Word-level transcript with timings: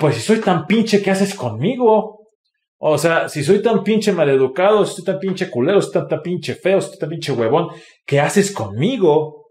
pues 0.00 0.16
si 0.16 0.22
soy 0.22 0.40
tan 0.40 0.66
pinche, 0.66 1.02
¿qué 1.02 1.10
haces 1.10 1.34
conmigo? 1.34 2.30
O 2.78 2.96
sea, 2.96 3.28
si 3.28 3.44
soy 3.44 3.60
tan 3.60 3.84
pinche 3.84 4.12
maleducado, 4.12 4.86
si 4.86 4.96
soy 4.96 5.04
tan 5.04 5.18
pinche 5.18 5.50
culero, 5.50 5.82
si 5.82 5.92
soy 5.92 6.08
tan, 6.08 6.22
pinche 6.22 6.54
feo, 6.54 6.80
si 6.80 6.88
soy 6.88 6.98
tan 6.98 7.10
pinche 7.10 7.32
huevón, 7.32 7.68
¿qué 8.06 8.18
haces 8.18 8.50
conmigo? 8.50 9.48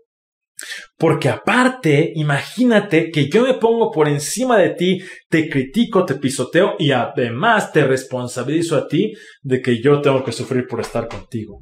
Porque 0.97 1.29
aparte, 1.29 2.11
imagínate 2.15 3.11
que 3.11 3.29
yo 3.29 3.43
me 3.43 3.53
pongo 3.53 3.91
por 3.91 4.09
encima 4.09 4.57
de 4.57 4.71
ti, 4.71 5.03
te 5.29 5.47
critico, 5.47 6.03
te 6.03 6.15
pisoteo 6.15 6.73
y 6.79 6.91
además 6.91 7.71
te 7.71 7.83
responsabilizo 7.83 8.75
a 8.75 8.87
ti 8.87 9.13
de 9.43 9.61
que 9.61 9.79
yo 9.79 10.01
tengo 10.01 10.23
que 10.23 10.31
sufrir 10.31 10.65
por 10.67 10.81
estar 10.81 11.07
contigo. 11.07 11.61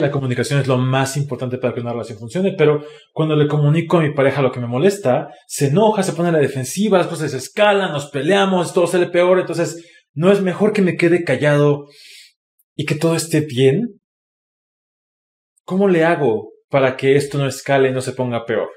La 0.00 0.10
comunicación 0.10 0.60
es 0.60 0.66
lo 0.66 0.78
más 0.78 1.18
importante 1.18 1.58
para 1.58 1.74
que 1.74 1.80
una 1.80 1.92
relación 1.92 2.18
funcione, 2.18 2.54
pero 2.56 2.82
cuando 3.12 3.36
le 3.36 3.46
comunico 3.46 3.98
a 3.98 4.00
mi 4.00 4.14
pareja 4.14 4.40
lo 4.40 4.50
que 4.50 4.58
me 4.58 4.66
molesta, 4.66 5.28
se 5.46 5.66
enoja, 5.66 6.02
se 6.02 6.14
pone 6.14 6.30
a 6.30 6.32
la 6.32 6.38
defensiva, 6.38 6.96
las 6.96 7.06
cosas 7.06 7.32
se 7.32 7.36
escalan, 7.36 7.92
nos 7.92 8.10
peleamos, 8.10 8.72
todo 8.72 8.86
sale 8.86 9.08
peor, 9.08 9.40
entonces 9.40 9.86
no 10.14 10.32
es 10.32 10.40
mejor 10.40 10.72
que 10.72 10.80
me 10.80 10.96
quede 10.96 11.22
callado 11.22 11.84
y 12.74 12.86
que 12.86 12.94
todo 12.94 13.14
esté 13.14 13.42
bien. 13.42 14.00
¿Cómo 15.64 15.86
le 15.86 16.02
hago 16.04 16.50
para 16.70 16.96
que 16.96 17.16
esto 17.16 17.36
no 17.36 17.46
escale 17.46 17.90
y 17.90 17.92
no 17.92 18.00
se 18.00 18.12
ponga 18.12 18.46
peor? 18.46 18.70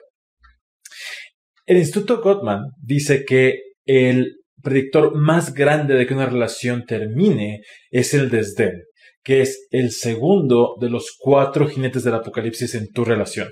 El 1.66 1.78
Instituto 1.78 2.22
Gottman 2.22 2.72
dice 2.82 3.24
que 3.24 3.60
el 3.86 4.38
predictor 4.62 5.16
más 5.16 5.54
grande 5.54 5.96
de 5.96 6.06
que 6.06 6.14
una 6.14 6.26
relación 6.26 6.86
termine 6.86 7.62
es 7.90 8.14
el 8.14 8.30
desdén, 8.30 8.84
que 9.24 9.42
es 9.42 9.68
el 9.72 9.92
segundo 9.92 10.76
de 10.82 10.90
los 10.90 11.16
cuatro 11.18 11.68
jinetes 11.68 12.04
del 12.04 12.16
apocalipsis 12.16 12.76
en 12.76 12.92
tu 12.92 13.06
relación. 13.06 13.50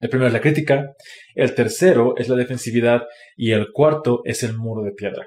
El 0.00 0.08
primero 0.08 0.28
es 0.28 0.32
la 0.32 0.40
crítica, 0.40 0.94
el 1.34 1.54
tercero 1.54 2.14
es 2.16 2.28
la 2.28 2.36
defensividad 2.36 3.02
y 3.36 3.52
el 3.52 3.72
cuarto 3.72 4.20
es 4.24 4.42
el 4.42 4.56
muro 4.56 4.82
de 4.82 4.92
piedra. 4.92 5.26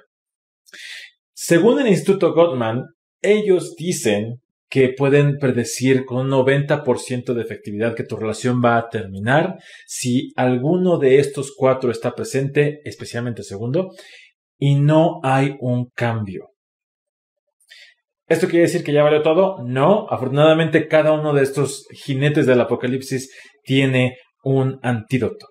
Según 1.33 1.79
el 1.79 1.87
Instituto 1.87 2.33
Gottman, 2.33 2.83
ellos 3.21 3.75
dicen 3.75 4.41
que 4.69 4.93
pueden 4.95 5.37
predecir 5.39 6.05
con 6.05 6.17
un 6.17 6.29
90% 6.29 7.33
de 7.33 7.41
efectividad 7.41 7.95
que 7.95 8.03
tu 8.03 8.15
relación 8.15 8.61
va 8.63 8.77
a 8.77 8.89
terminar 8.89 9.57
si 9.87 10.31
alguno 10.35 10.99
de 10.99 11.19
estos 11.19 11.53
cuatro 11.57 11.89
está 11.89 12.13
presente, 12.13 12.81
especialmente 12.85 13.41
el 13.41 13.47
segundo, 13.47 13.91
y 14.57 14.75
no 14.75 15.19
hay 15.23 15.55
un 15.59 15.89
cambio. 15.95 16.49
¿Esto 18.27 18.47
quiere 18.47 18.65
decir 18.65 18.83
que 18.83 18.93
ya 18.93 19.01
valió 19.01 19.23
todo? 19.23 19.63
No, 19.63 20.05
afortunadamente 20.07 20.87
cada 20.87 21.13
uno 21.13 21.33
de 21.33 21.41
estos 21.41 21.87
jinetes 21.91 22.45
del 22.45 22.61
apocalipsis 22.61 23.33
tiene 23.63 24.17
un 24.43 24.79
antídoto. 24.83 25.47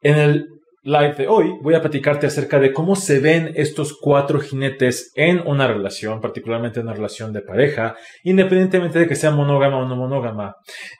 En 0.00 0.16
el 0.16 0.55
live 0.86 1.14
de 1.14 1.26
hoy 1.26 1.52
voy 1.62 1.74
a 1.74 1.80
platicarte 1.80 2.28
acerca 2.28 2.60
de 2.60 2.72
cómo 2.72 2.94
se 2.94 3.18
ven 3.18 3.50
estos 3.56 3.92
cuatro 4.00 4.38
jinetes 4.38 5.10
en 5.16 5.40
una 5.44 5.66
relación, 5.66 6.20
particularmente 6.20 6.78
en 6.78 6.86
una 6.86 6.94
relación 6.94 7.32
de 7.32 7.42
pareja, 7.42 7.96
independientemente 8.22 9.00
de 9.00 9.08
que 9.08 9.16
sea 9.16 9.32
monógama 9.32 9.78
o 9.78 9.88
no 9.88 9.96
monógama. 9.96 10.54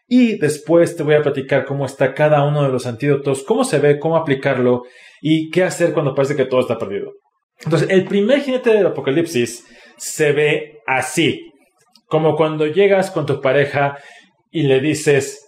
Y 0.08 0.38
después 0.38 0.96
te 0.96 1.04
voy 1.04 1.14
a 1.14 1.22
platicar 1.22 1.64
cómo 1.64 1.86
está 1.86 2.14
cada 2.14 2.44
uno 2.44 2.64
de 2.64 2.70
los 2.70 2.84
antídotos, 2.84 3.44
cómo 3.44 3.62
se 3.62 3.78
ve, 3.78 4.00
cómo 4.00 4.16
aplicarlo 4.16 4.82
y 5.22 5.50
qué 5.50 5.62
hacer 5.62 5.92
cuando 5.92 6.16
parece 6.16 6.34
que 6.34 6.46
todo 6.46 6.62
está 6.62 6.76
perdido. 6.76 7.12
Entonces, 7.64 7.88
el 7.88 8.06
primer 8.06 8.40
jinete 8.40 8.70
del 8.70 8.88
apocalipsis 8.88 9.64
se 9.96 10.32
ve 10.32 10.80
así, 10.88 11.52
como 12.06 12.34
cuando 12.34 12.66
llegas 12.66 13.12
con 13.12 13.24
tu 13.24 13.40
pareja 13.40 13.96
y 14.50 14.64
le 14.64 14.80
dices, 14.80 15.45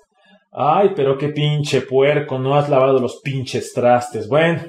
Ay, 0.61 0.91
pero 0.97 1.17
qué 1.17 1.29
pinche 1.29 1.83
puerco, 1.83 2.37
no 2.37 2.57
has 2.57 2.69
lavado 2.69 2.99
los 2.99 3.21
pinches 3.23 3.73
trastes. 3.73 4.27
Bueno, 4.27 4.63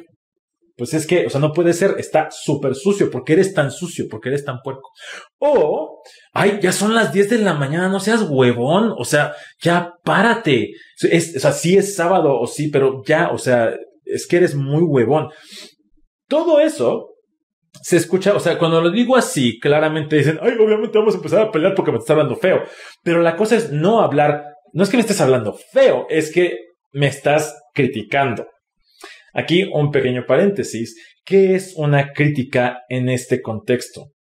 pues 0.77 0.93
es 0.93 1.07
que, 1.07 1.25
o 1.25 1.31
sea, 1.31 1.41
no 1.41 1.51
puede 1.51 1.73
ser, 1.73 1.95
está 1.97 2.29
súper 2.29 2.75
sucio, 2.75 3.09
porque 3.09 3.33
eres 3.33 3.55
tan 3.55 3.71
sucio, 3.71 4.05
porque 4.07 4.29
eres 4.29 4.45
tan 4.45 4.59
puerco. 4.63 4.91
O, 5.39 6.03
ay, 6.31 6.59
ya 6.61 6.73
son 6.73 6.93
las 6.93 7.11
10 7.11 7.31
de 7.31 7.39
la 7.39 7.55
mañana, 7.55 7.89
no 7.89 7.99
seas 7.99 8.21
huevón, 8.29 8.93
o 8.95 9.03
sea, 9.03 9.33
ya 9.63 9.95
párate. 10.03 10.73
Es, 11.01 11.35
o 11.35 11.39
sea, 11.39 11.53
sí 11.53 11.75
es 11.75 11.95
sábado 11.95 12.39
o 12.39 12.45
sí, 12.45 12.67
pero 12.67 13.01
ya, 13.03 13.31
o 13.31 13.39
sea, 13.39 13.75
es 14.05 14.27
que 14.27 14.37
eres 14.37 14.53
muy 14.53 14.83
huevón. 14.83 15.29
Todo 16.27 16.59
eso 16.59 17.15
se 17.81 17.97
escucha, 17.97 18.35
o 18.35 18.39
sea, 18.39 18.59
cuando 18.59 18.79
lo 18.79 18.91
digo 18.91 19.17
así, 19.17 19.59
claramente 19.59 20.17
dicen, 20.17 20.37
ay, 20.39 20.53
obviamente 20.59 20.99
vamos 20.99 21.15
a 21.15 21.17
empezar 21.17 21.41
a 21.41 21.51
pelear 21.51 21.73
porque 21.73 21.91
me 21.91 21.97
está 21.97 22.13
hablando 22.13 22.35
feo. 22.35 22.61
Pero 23.03 23.23
la 23.23 23.35
cosa 23.35 23.55
es 23.55 23.71
no 23.71 24.01
hablar 24.01 24.43
no 24.73 24.83
es 24.83 24.89
que 24.89 24.97
me 24.97 25.01
estés 25.01 25.21
hablando 25.21 25.57
feo, 25.71 26.05
es 26.09 26.31
que 26.31 26.57
me 26.91 27.07
estás 27.07 27.55
criticando. 27.73 28.47
Aquí 29.33 29.69
un 29.71 29.91
pequeño 29.91 30.25
paréntesis. 30.25 30.95
¿Qué 31.23 31.55
es 31.55 31.73
una 31.75 32.11
crítica 32.13 32.79
en 32.89 33.09
este 33.09 33.41
contexto? 33.41 34.11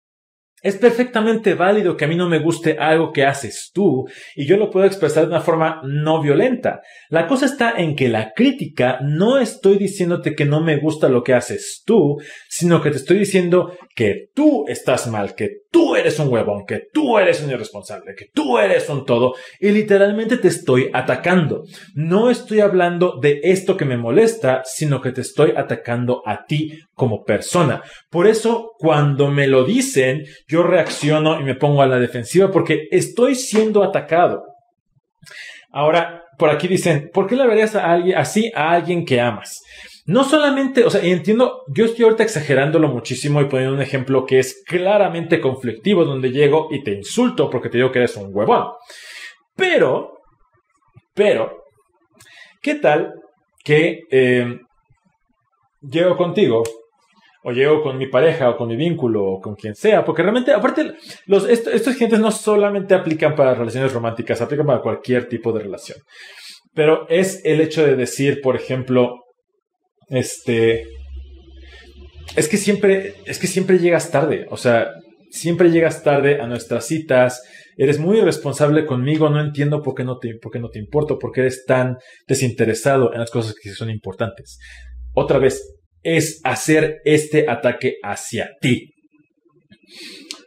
Es 0.61 0.77
perfectamente 0.77 1.55
válido 1.55 1.97
que 1.97 2.05
a 2.05 2.09
mí 2.09 2.17
no 2.17 2.29
me 2.29 2.41
guste 2.41 2.79
algo 2.79 3.13
que 3.13 3.25
haces 3.25 3.71
tú 3.73 4.09
y 4.35 4.45
yo 4.45 4.57
lo 4.57 4.71
puedo 4.71 4.87
expresar 4.87 5.23
de 5.23 5.31
una 5.31 5.41
forma 5.41 5.81
no 5.85 6.21
violenta. 6.21 6.81
La 7.11 7.29
cosa 7.29 7.47
está 7.47 7.75
en 7.79 7.95
que 7.95 8.09
la 8.09 8.33
crítica 8.35 8.99
no 9.01 9.39
estoy 9.39 9.79
diciéndote 9.79 10.35
que 10.35 10.47
no 10.47 10.61
me 10.61 10.79
gusta 10.79 11.09
lo 11.09 11.23
que 11.23 11.35
haces 11.35 11.85
tú, 11.87 12.17
sino 12.59 12.83
que 12.83 12.91
te 12.91 12.97
estoy 12.97 13.21
diciendo 13.21 13.79
que 13.95 14.31
tú 14.35 14.65
estás 14.67 15.07
mal, 15.07 15.37
que 15.37 15.59
tú 15.71 15.95
eres 15.95 16.19
un 16.19 16.29
huevón, 16.29 16.67
que 16.67 16.89
tú 16.93 17.17
eres 17.17 17.41
un 17.41 17.53
irresponsable, 17.53 18.17
que 18.17 18.31
tú 18.35 18.59
eres 18.59 18.89
un 18.89 19.07
todo 19.07 19.37
y 19.61 19.71
literalmente 19.71 20.39
te 20.39 20.49
estoy 20.49 20.91
atacando. 20.93 21.63
No 21.95 22.31
estoy 22.31 22.59
hablando 22.59 23.21
de 23.23 23.39
esto 23.45 23.77
que 23.77 23.85
me 23.85 23.97
molesta, 23.97 24.63
sino 24.65 25.01
que 25.01 25.13
te 25.13 25.21
estoy 25.21 25.53
atacando 25.57 26.21
a 26.27 26.47
ti 26.47 26.81
como 26.95 27.23
persona. 27.23 27.81
Por 28.11 28.27
eso, 28.27 28.73
cuando 28.77 29.31
me 29.31 29.47
lo 29.47 29.63
dicen, 29.63 30.25
yo 30.49 30.65
reacciono 30.65 31.41
y 31.41 31.45
me 31.45 31.55
pongo 31.55 31.83
a 31.83 31.87
la 31.87 32.01
defensiva 32.01 32.51
porque 32.51 32.89
estoy 32.91 33.37
siendo 33.37 33.85
atacado. 33.85 34.43
Ahora, 35.71 36.25
por 36.37 36.51
aquí 36.51 36.67
dicen, 36.67 37.09
¿por 37.15 37.29
qué 37.29 37.37
le 37.37 37.47
verías 37.47 37.77
a 37.77 37.93
alguien 37.93 38.19
así 38.19 38.51
a 38.53 38.73
alguien 38.73 39.05
que 39.05 39.21
amas? 39.21 39.61
No 40.09 40.25
solamente, 40.25 40.87
o 40.87 40.91
sea, 40.91 41.03
entiendo, 41.03 41.65
yo 41.69 41.85
estoy 41.85 42.07
ahorita 42.07 42.23
exagerándolo 42.23 42.89
muchísimo 42.89 43.43
y 43.43 43.45
poniendo 43.45 43.75
un 43.75 43.83
ejemplo 43.83 44.25
que 44.25 44.39
es 44.39 44.65
claramente 44.67 45.39
conflictivo, 45.39 46.07
donde 46.07 46.31
llego 46.31 46.69
y 46.71 46.83
te 46.83 46.93
insulto 46.93 47.51
porque 47.51 47.69
te 47.69 47.77
digo 47.77 47.93
que 47.93 47.99
eres 47.99 48.17
un 48.17 48.31
huevón. 48.35 48.69
Pero, 49.55 50.15
pero, 51.13 51.65
¿qué 52.63 52.77
tal 52.77 53.13
que 53.63 54.05
eh, 54.11 54.59
llego 55.83 56.17
contigo 56.17 56.63
o 57.43 57.53
llego 57.53 57.83
con 57.83 57.99
mi 57.99 58.07
pareja 58.07 58.49
o 58.49 58.57
con 58.57 58.69
mi 58.69 58.77
vínculo 58.77 59.23
o 59.25 59.41
con 59.43 59.57
quien 59.57 59.75
sea, 59.75 60.07
porque 60.07 60.23
realmente, 60.23 60.55
aparte, 60.55 60.95
los, 61.27 61.47
estos 61.47 61.95
gentes 61.97 62.19
no 62.19 62.31
solamente 62.31 62.95
aplican 62.95 63.35
para 63.35 63.53
relaciones 63.53 63.93
románticas, 63.93 64.41
aplican 64.41 64.65
para 64.65 64.81
cualquier 64.81 65.29
tipo 65.29 65.53
de 65.53 65.65
relación. 65.65 65.99
Pero 66.73 67.07
es 67.11 67.43
el 67.45 67.61
hecho 67.61 67.85
de 67.85 67.95
decir, 67.95 68.41
por 68.41 68.57
ejemplo, 68.57 69.28
este, 70.11 70.85
es 72.37 72.49
que 72.49 72.57
siempre, 72.57 73.15
es 73.27 73.39
que 73.39 73.47
siempre 73.47 73.79
llegas 73.79 74.11
tarde, 74.11 74.47
o 74.51 74.57
sea, 74.57 74.93
siempre 75.31 75.71
llegas 75.71 76.03
tarde 76.03 76.41
a 76.41 76.47
nuestras 76.47 76.87
citas, 76.87 77.43
eres 77.77 77.99
muy 77.99 78.19
irresponsable 78.19 78.87
conmigo, 78.87 79.31
no 79.31 79.41
entiendo 79.41 79.83
por 79.83 79.95
qué 79.95 80.05
no 80.05 80.19
te, 80.19 80.35
por 80.35 80.51
qué 80.53 80.59
no 80.59 80.69
te 80.69 80.79
importo, 80.79 81.19
por 81.19 81.33
qué 81.33 81.43
eres 81.43 81.65
tan 81.67 81.97
desinteresado 82.27 83.13
en 83.13 83.21
las 83.21 83.31
cosas 83.31 83.55
que 83.61 83.71
son 83.71 83.91
importantes. 83.91 84.59
Otra 85.15 85.39
vez, 85.39 85.79
es 86.03 86.41
hacer 86.45 87.01
este 87.05 87.49
ataque 87.49 87.97
hacia 88.03 88.51
ti. 88.61 88.93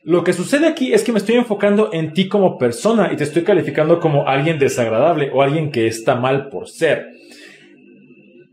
Lo 0.03 0.23
que 0.23 0.33
sucede 0.33 0.67
aquí 0.67 0.93
es 0.93 1.03
que 1.03 1.11
me 1.11 1.19
estoy 1.19 1.35
enfocando 1.35 1.93
en 1.93 2.13
ti 2.13 2.27
como 2.27 2.57
persona 2.57 3.11
y 3.13 3.15
te 3.15 3.23
estoy 3.23 3.43
calificando 3.43 3.99
como 3.99 4.27
alguien 4.27 4.57
desagradable 4.57 5.29
o 5.31 5.41
alguien 5.41 5.71
que 5.71 5.87
está 5.87 6.15
mal 6.15 6.49
por 6.49 6.67
ser. 6.67 7.05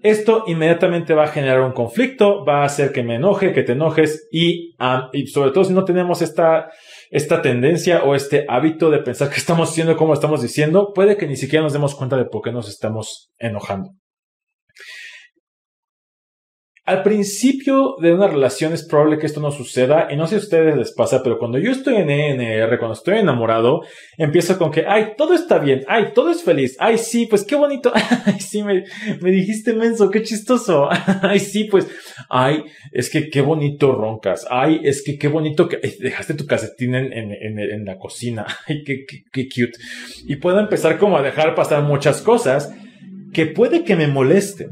Esto 0.02 0.44
inmediatamente 0.46 1.12
va 1.12 1.24
a 1.24 1.28
generar 1.28 1.60
un 1.60 1.72
conflicto, 1.72 2.44
va 2.44 2.62
a 2.62 2.66
hacer 2.66 2.92
que 2.92 3.02
me 3.02 3.16
enoje, 3.16 3.52
que 3.52 3.64
te 3.64 3.72
enojes 3.72 4.28
y, 4.30 4.76
sobre 5.26 5.50
todo 5.50 5.64
si 5.64 5.72
no 5.72 5.84
tenemos 5.84 6.22
esta, 6.22 6.70
esta 7.10 7.42
tendencia 7.42 8.04
o 8.04 8.14
este 8.14 8.46
hábito 8.48 8.90
de 8.90 8.98
pensar 8.98 9.28
que 9.28 9.36
estamos 9.36 9.70
haciendo 9.70 9.96
como 9.96 10.14
estamos 10.14 10.40
diciendo, 10.40 10.92
puede 10.94 11.16
que 11.16 11.26
ni 11.26 11.36
siquiera 11.36 11.64
nos 11.64 11.72
demos 11.72 11.96
cuenta 11.96 12.16
de 12.16 12.26
por 12.26 12.42
qué 12.42 12.52
nos 12.52 12.68
estamos 12.68 13.30
enojando. 13.38 13.90
Al 16.88 17.02
principio 17.02 17.96
de 18.00 18.14
una 18.14 18.28
relación 18.28 18.72
es 18.72 18.82
probable 18.82 19.18
que 19.18 19.26
esto 19.26 19.42
no 19.42 19.50
suceda 19.50 20.08
y 20.10 20.16
no 20.16 20.26
sé 20.26 20.30
si 20.30 20.34
a 20.36 20.38
ustedes 20.38 20.74
les 20.74 20.92
pasa, 20.92 21.22
pero 21.22 21.38
cuando 21.38 21.58
yo 21.58 21.70
estoy 21.70 21.96
en 21.96 22.08
ENR, 22.08 22.78
cuando 22.78 22.94
estoy 22.94 23.18
enamorado, 23.18 23.82
empiezo 24.16 24.56
con 24.56 24.70
que, 24.70 24.86
ay, 24.88 25.08
todo 25.14 25.34
está 25.34 25.58
bien, 25.58 25.84
ay, 25.86 26.12
todo 26.14 26.30
es 26.30 26.42
feliz, 26.42 26.78
ay, 26.78 26.96
sí, 26.96 27.26
pues 27.26 27.44
qué 27.44 27.56
bonito, 27.56 27.92
ay, 28.24 28.40
sí, 28.40 28.62
me, 28.62 28.84
me 29.20 29.30
dijiste 29.30 29.74
menso, 29.74 30.08
qué 30.08 30.22
chistoso, 30.22 30.88
ay, 31.22 31.40
sí, 31.40 31.64
pues, 31.64 31.86
ay, 32.30 32.64
es 32.90 33.10
que 33.10 33.28
qué 33.28 33.42
bonito 33.42 33.92
roncas, 33.92 34.46
ay, 34.48 34.80
es 34.82 35.02
que 35.02 35.18
qué 35.18 35.28
bonito 35.28 35.68
que 35.68 35.76
dejaste 36.00 36.32
tu 36.32 36.46
casetín 36.46 36.94
en, 36.94 37.12
en, 37.12 37.58
en, 37.58 37.84
la 37.84 37.98
cocina, 37.98 38.46
ay, 38.66 38.82
qué, 38.82 39.04
qué, 39.06 39.24
qué 39.30 39.44
cute. 39.44 39.78
Y 40.26 40.36
puedo 40.36 40.58
empezar 40.58 40.96
como 40.96 41.18
a 41.18 41.22
dejar 41.22 41.54
pasar 41.54 41.82
muchas 41.82 42.22
cosas 42.22 42.72
que 43.34 43.44
puede 43.44 43.84
que 43.84 43.94
me 43.94 44.06
molesten 44.06 44.70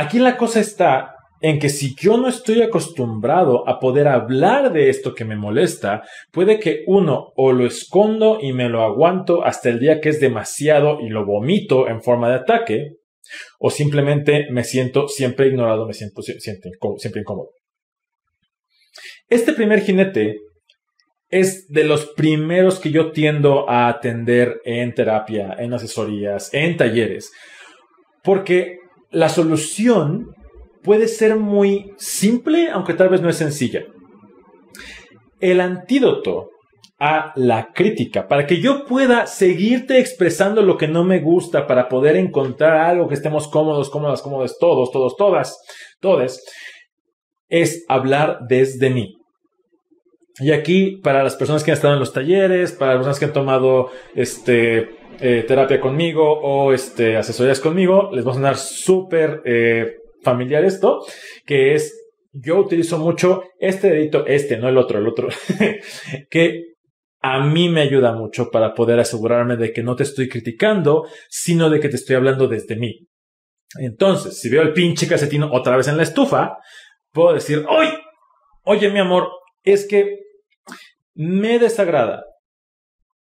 Aquí 0.00 0.18
la 0.18 0.38
cosa 0.38 0.60
está 0.60 1.14
en 1.42 1.58
que 1.58 1.68
si 1.68 1.94
yo 1.94 2.16
no 2.16 2.28
estoy 2.28 2.62
acostumbrado 2.62 3.68
a 3.68 3.78
poder 3.78 4.08
hablar 4.08 4.72
de 4.72 4.88
esto 4.88 5.14
que 5.14 5.26
me 5.26 5.36
molesta, 5.36 6.04
puede 6.32 6.58
que 6.58 6.84
uno 6.86 7.34
o 7.36 7.52
lo 7.52 7.66
escondo 7.66 8.38
y 8.40 8.54
me 8.54 8.70
lo 8.70 8.82
aguanto 8.82 9.44
hasta 9.44 9.68
el 9.68 9.78
día 9.78 10.00
que 10.00 10.08
es 10.08 10.18
demasiado 10.18 11.02
y 11.02 11.10
lo 11.10 11.26
vomito 11.26 11.86
en 11.86 12.02
forma 12.02 12.30
de 12.30 12.36
ataque, 12.36 12.92
o 13.58 13.68
simplemente 13.68 14.46
me 14.50 14.64
siento 14.64 15.06
siempre 15.06 15.48
ignorado, 15.48 15.86
me 15.86 15.92
siento 15.92 16.22
siempre 16.22 17.20
incómodo. 17.20 17.50
Este 19.28 19.52
primer 19.52 19.82
jinete 19.82 20.38
es 21.28 21.68
de 21.68 21.84
los 21.84 22.06
primeros 22.14 22.80
que 22.80 22.90
yo 22.90 23.12
tiendo 23.12 23.68
a 23.68 23.88
atender 23.88 24.62
en 24.64 24.94
terapia, 24.94 25.56
en 25.58 25.74
asesorías, 25.74 26.54
en 26.54 26.78
talleres, 26.78 27.30
porque 28.22 28.80
la 29.10 29.28
solución 29.28 30.34
puede 30.82 31.08
ser 31.08 31.36
muy 31.36 31.92
simple, 31.98 32.70
aunque 32.70 32.94
tal 32.94 33.08
vez 33.08 33.20
no 33.20 33.28
es 33.28 33.36
sencilla. 33.36 33.84
El 35.40 35.60
antídoto 35.60 36.50
a 36.98 37.32
la 37.34 37.72
crítica, 37.72 38.28
para 38.28 38.46
que 38.46 38.60
yo 38.60 38.84
pueda 38.84 39.26
seguirte 39.26 39.98
expresando 40.00 40.60
lo 40.60 40.76
que 40.76 40.86
no 40.86 41.02
me 41.02 41.20
gusta, 41.20 41.66
para 41.66 41.88
poder 41.88 42.16
encontrar 42.16 42.76
algo 42.76 43.08
que 43.08 43.14
estemos 43.14 43.48
cómodos, 43.48 43.88
cómodas, 43.88 44.20
cómodos, 44.20 44.58
todos, 44.58 44.90
todos, 44.90 45.16
todas, 45.16 45.58
todes, 46.00 46.44
es 47.48 47.84
hablar 47.88 48.40
desde 48.48 48.90
mí. 48.90 49.14
Y 50.40 50.52
aquí, 50.52 50.96
para 51.02 51.22
las 51.22 51.36
personas 51.36 51.62
que 51.62 51.70
han 51.70 51.76
estado 51.76 51.94
en 51.94 52.00
los 52.00 52.12
talleres, 52.12 52.72
para 52.72 52.92
las 52.92 52.98
personas 52.98 53.18
que 53.18 53.24
han 53.26 53.32
tomado 53.32 53.90
este, 54.14 54.96
eh, 55.20 55.44
terapia 55.46 55.80
conmigo 55.80 56.32
o 56.40 56.72
este, 56.72 57.16
asesorías 57.16 57.60
conmigo, 57.60 58.10
les 58.12 58.26
va 58.26 58.30
a 58.30 58.34
sonar 58.34 58.56
súper 58.56 59.42
eh, 59.44 59.96
familiar 60.22 60.64
esto, 60.64 61.04
que 61.44 61.74
es, 61.74 61.94
yo 62.32 62.58
utilizo 62.58 62.98
mucho 62.98 63.42
este 63.58 63.90
dedito, 63.90 64.26
este, 64.26 64.56
no 64.56 64.68
el 64.68 64.78
otro, 64.78 64.98
el 64.98 65.08
otro, 65.08 65.28
que 66.30 66.70
a 67.22 67.44
mí 67.44 67.68
me 67.68 67.82
ayuda 67.82 68.14
mucho 68.14 68.50
para 68.50 68.72
poder 68.74 68.98
asegurarme 68.98 69.58
de 69.58 69.72
que 69.74 69.82
no 69.82 69.94
te 69.94 70.04
estoy 70.04 70.28
criticando, 70.28 71.06
sino 71.28 71.68
de 71.68 71.80
que 71.80 71.90
te 71.90 71.96
estoy 71.96 72.16
hablando 72.16 72.48
desde 72.48 72.76
mí. 72.76 73.06
Entonces, 73.78 74.40
si 74.40 74.48
veo 74.48 74.62
el 74.62 74.72
pinche 74.72 75.06
casetino 75.06 75.50
otra 75.52 75.76
vez 75.76 75.86
en 75.88 75.98
la 75.98 76.02
estufa, 76.02 76.56
puedo 77.12 77.34
decir, 77.34 77.64
oye, 77.68 77.92
oye 78.64 78.90
mi 78.90 79.00
amor, 79.00 79.28
es 79.62 79.86
que 79.86 80.29
me 81.14 81.58
desagrada, 81.58 82.24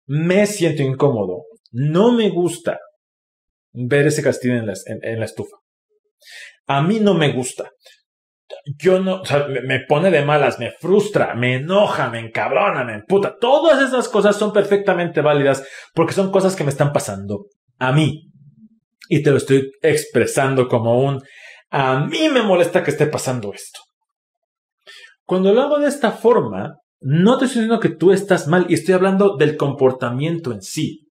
me 0.06 0.46
siento 0.46 0.82
incómodo, 0.82 1.44
no 1.72 2.12
me 2.12 2.30
gusta 2.30 2.78
ver 3.72 4.06
ese 4.06 4.22
castillo 4.22 4.54
en 4.54 4.66
la, 4.66 5.24
estufa. 5.24 5.56
A 6.66 6.82
mí 6.82 7.00
no 7.00 7.14
me 7.14 7.32
gusta. 7.32 7.70
Yo 8.78 9.00
no, 9.00 9.20
o 9.20 9.24
sea, 9.24 9.46
me, 9.48 9.80
pone 9.80 10.10
de 10.10 10.24
malas, 10.24 10.58
me 10.58 10.70
frustra, 10.70 11.34
me 11.34 11.56
enoja, 11.56 12.08
me 12.08 12.20
encabrona, 12.20 12.84
me 12.84 12.94
emputa. 12.94 13.36
Todas 13.38 13.82
esas 13.82 14.08
cosas 14.08 14.36
son 14.36 14.52
perfectamente 14.52 15.20
válidas 15.20 15.66
porque 15.94 16.12
son 16.12 16.30
cosas 16.30 16.54
que 16.54 16.64
me 16.64 16.70
están 16.70 16.92
pasando 16.92 17.46
a 17.78 17.92
mí. 17.92 18.30
Y 19.08 19.22
te 19.22 19.30
lo 19.30 19.38
estoy 19.38 19.70
expresando 19.82 20.68
como 20.68 21.00
un, 21.02 21.22
a 21.70 22.06
mí 22.06 22.28
me 22.28 22.42
molesta 22.42 22.84
que 22.84 22.90
esté 22.90 23.06
pasando 23.06 23.52
esto. 23.52 23.80
Cuando 25.26 25.52
lo 25.52 25.62
hago 25.62 25.78
de 25.78 25.88
esta 25.88 26.12
forma, 26.12 26.76
no 27.04 27.36
te 27.36 27.44
estoy 27.44 27.62
diciendo 27.62 27.80
que 27.80 27.90
tú 27.90 28.12
estás 28.12 28.48
mal 28.48 28.64
y 28.70 28.74
estoy 28.74 28.94
hablando 28.94 29.36
del 29.36 29.58
comportamiento 29.58 30.52
en 30.52 30.62
sí. 30.62 31.06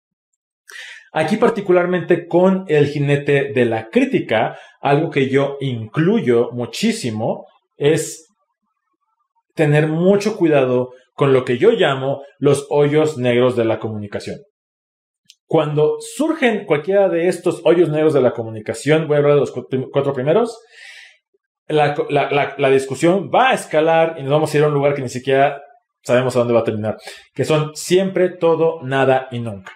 Aquí 1.12 1.38
particularmente 1.38 2.28
con 2.28 2.66
el 2.68 2.88
jinete 2.88 3.52
de 3.54 3.64
la 3.64 3.88
crítica, 3.88 4.58
algo 4.82 5.08
que 5.08 5.30
yo 5.30 5.56
incluyo 5.60 6.50
muchísimo 6.52 7.46
es 7.78 8.26
tener 9.54 9.88
mucho 9.88 10.36
cuidado 10.36 10.90
con 11.14 11.32
lo 11.32 11.46
que 11.46 11.56
yo 11.56 11.70
llamo 11.70 12.22
los 12.38 12.66
hoyos 12.68 13.16
negros 13.16 13.56
de 13.56 13.64
la 13.64 13.78
comunicación. 13.78 14.40
Cuando 15.46 15.96
surgen 16.00 16.66
cualquiera 16.66 17.08
de 17.08 17.28
estos 17.28 17.62
hoyos 17.64 17.88
negros 17.88 18.12
de 18.12 18.20
la 18.20 18.32
comunicación, 18.32 19.08
voy 19.08 19.14
a 19.14 19.18
hablar 19.20 19.34
de 19.36 19.40
los 19.40 19.52
cuatro 19.90 20.12
primeros, 20.12 20.60
la, 21.66 21.94
la, 22.58 22.70
discusión 22.70 23.30
va 23.34 23.50
a 23.50 23.54
escalar 23.54 24.16
y 24.18 24.22
nos 24.22 24.32
vamos 24.32 24.52
a 24.52 24.58
ir 24.58 24.64
a 24.64 24.68
un 24.68 24.74
lugar 24.74 24.94
que 24.94 25.02
ni 25.02 25.08
siquiera 25.08 25.62
sabemos 26.08 26.34
a 26.34 26.40
dónde 26.40 26.54
va 26.54 26.60
a 26.60 26.64
terminar, 26.64 26.96
que 27.32 27.44
son 27.44 27.72
siempre 27.74 28.30
todo, 28.30 28.82
nada 28.82 29.28
y 29.30 29.38
nunca. 29.38 29.72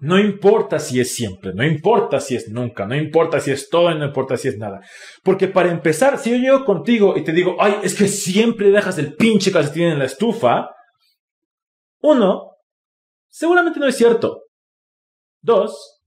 No 0.00 0.18
importa 0.18 0.78
si 0.78 1.00
es 1.00 1.14
siempre, 1.14 1.52
no 1.54 1.64
importa 1.64 2.20
si 2.20 2.36
es 2.36 2.48
nunca, 2.48 2.86
no 2.86 2.94
importa 2.94 3.40
si 3.40 3.50
es 3.50 3.68
todo, 3.68 3.92
no 3.94 4.04
importa 4.04 4.36
si 4.36 4.48
es 4.48 4.56
nada. 4.56 4.80
Porque 5.24 5.48
para 5.48 5.70
empezar, 5.70 6.18
si 6.18 6.30
yo 6.30 6.36
llego 6.36 6.64
contigo 6.64 7.16
y 7.16 7.24
te 7.24 7.32
digo, 7.32 7.56
ay, 7.58 7.78
es 7.82 7.96
que 7.96 8.06
siempre 8.06 8.70
dejas 8.70 8.98
el 8.98 9.14
pinche 9.14 9.50
calcetín 9.50 9.84
en 9.84 9.98
la 9.98 10.04
estufa, 10.04 10.70
uno, 12.00 12.52
seguramente 13.28 13.80
no 13.80 13.86
es 13.86 13.96
cierto. 13.96 14.42
Dos, 15.40 16.00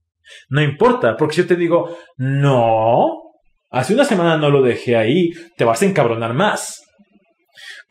no 0.48 0.62
importa, 0.62 1.16
porque 1.16 1.34
si 1.34 1.42
yo 1.42 1.48
te 1.48 1.56
digo, 1.56 1.94
no, 2.16 3.10
hace 3.70 3.92
una 3.92 4.04
semana 4.04 4.38
no 4.38 4.48
lo 4.48 4.62
dejé 4.62 4.96
ahí, 4.96 5.30
te 5.56 5.64
vas 5.64 5.82
a 5.82 5.86
encabronar 5.86 6.32
más. 6.32 6.80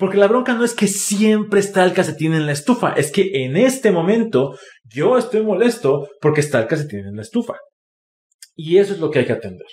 Porque 0.02 0.18
la 0.18 0.28
bronca 0.28 0.56
no 0.56 0.66
es 0.66 0.74
que 0.74 0.88
siempre 0.88 1.60
está 1.60 1.84
el 1.84 1.94
calcetín 1.94 2.34
en 2.34 2.48
la 2.48 2.54
estufa, 2.54 2.94
es 2.94 3.12
que 3.12 3.46
en 3.46 3.56
este 3.56 3.92
momento 3.92 4.58
yo 4.84 5.16
estoy 5.16 5.44
molesto 5.44 6.10
porque 6.20 6.42
está 6.42 6.60
el 6.60 6.68
calcetín 6.68 7.02
en 7.02 7.18
la 7.18 7.22
estufa. 7.22 7.60
Y 8.56 8.80
eso 8.80 8.94
es 8.94 9.00
lo 9.00 9.12
que 9.12 9.20
hay 9.20 9.26
que 9.28 9.34
atender. 9.34 9.68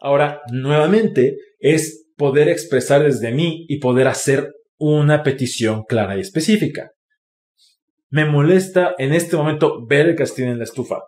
Ahora, 0.00 0.40
nuevamente, 0.50 1.36
es 1.60 2.04
poder 2.16 2.48
expresar 2.48 3.04
desde 3.04 3.30
mí 3.30 3.64
y 3.68 3.78
poder 3.78 4.08
hacer 4.08 4.50
una 4.76 5.22
petición 5.22 5.84
clara 5.84 6.16
y 6.16 6.20
específica. 6.22 6.90
Me 8.10 8.24
molesta 8.24 8.96
en 8.98 9.14
este 9.14 9.36
momento 9.36 9.86
ver 9.86 10.08
el 10.08 10.16
calcetín 10.16 10.48
en 10.48 10.58
la 10.58 10.64
estufa. 10.64 11.00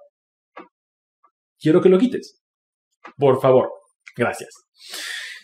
Quiero 1.59 1.83
que 1.83 1.89
lo 1.89 1.99
quites. 1.99 2.41
Por 3.17 3.41
favor. 3.41 3.73
Gracias. 4.17 4.51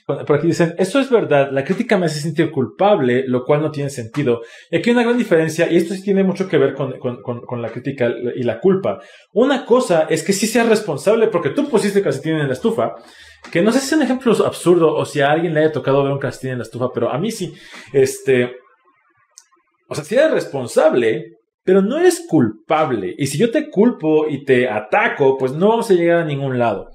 Por 0.06 0.32
aquí 0.32 0.48
dicen, 0.48 0.74
eso 0.78 0.98
es 0.98 1.10
verdad, 1.10 1.50
la 1.52 1.64
crítica 1.64 1.96
me 1.96 2.06
hace 2.06 2.20
sentir 2.20 2.50
culpable, 2.50 3.24
lo 3.26 3.44
cual 3.44 3.62
no 3.62 3.70
tiene 3.70 3.88
sentido. 3.88 4.40
Y 4.70 4.76
aquí 4.76 4.90
hay 4.90 4.94
una 4.94 5.04
gran 5.04 5.16
diferencia, 5.16 5.70
y 5.70 5.76
esto 5.76 5.94
sí 5.94 6.02
tiene 6.02 6.24
mucho 6.24 6.48
que 6.48 6.58
ver 6.58 6.74
con, 6.74 6.98
con, 7.00 7.62
la 7.62 7.70
crítica 7.70 8.12
y 8.34 8.42
la 8.42 8.58
culpa. 8.58 9.00
Una 9.32 9.64
cosa 9.64 10.06
es 10.10 10.24
que 10.24 10.32
sí 10.32 10.46
seas 10.46 10.68
responsable 10.68 11.28
porque 11.28 11.50
tú 11.50 11.68
pusiste 11.68 12.02
calcetín 12.02 12.36
en 12.36 12.48
la 12.48 12.54
estufa, 12.54 12.94
que 13.50 13.62
no 13.62 13.70
sé 13.70 13.78
si 13.78 13.86
es 13.86 13.92
un 13.92 14.02
ejemplo 14.02 14.32
absurdo 14.44 14.94
o 14.94 15.04
si 15.04 15.20
a 15.20 15.30
alguien 15.30 15.54
le 15.54 15.60
haya 15.60 15.72
tocado 15.72 16.02
ver 16.02 16.12
un 16.12 16.18
calcetín 16.18 16.50
en 16.50 16.58
la 16.58 16.64
estufa, 16.64 16.88
pero 16.92 17.10
a 17.10 17.18
mí 17.18 17.30
sí, 17.30 17.54
este, 17.92 18.56
o 19.88 19.94
sea, 19.94 20.04
si 20.04 20.14
eres 20.16 20.32
responsable, 20.32 21.36
pero 21.64 21.80
no 21.80 21.98
eres 21.98 22.24
culpable. 22.28 23.14
Y 23.18 23.26
si 23.26 23.38
yo 23.38 23.50
te 23.50 23.70
culpo 23.70 24.28
y 24.28 24.44
te 24.44 24.68
ataco, 24.68 25.36
pues 25.38 25.52
no 25.52 25.68
vamos 25.68 25.90
a 25.90 25.94
llegar 25.94 26.18
a 26.18 26.24
ningún 26.24 26.58
lado. 26.58 26.90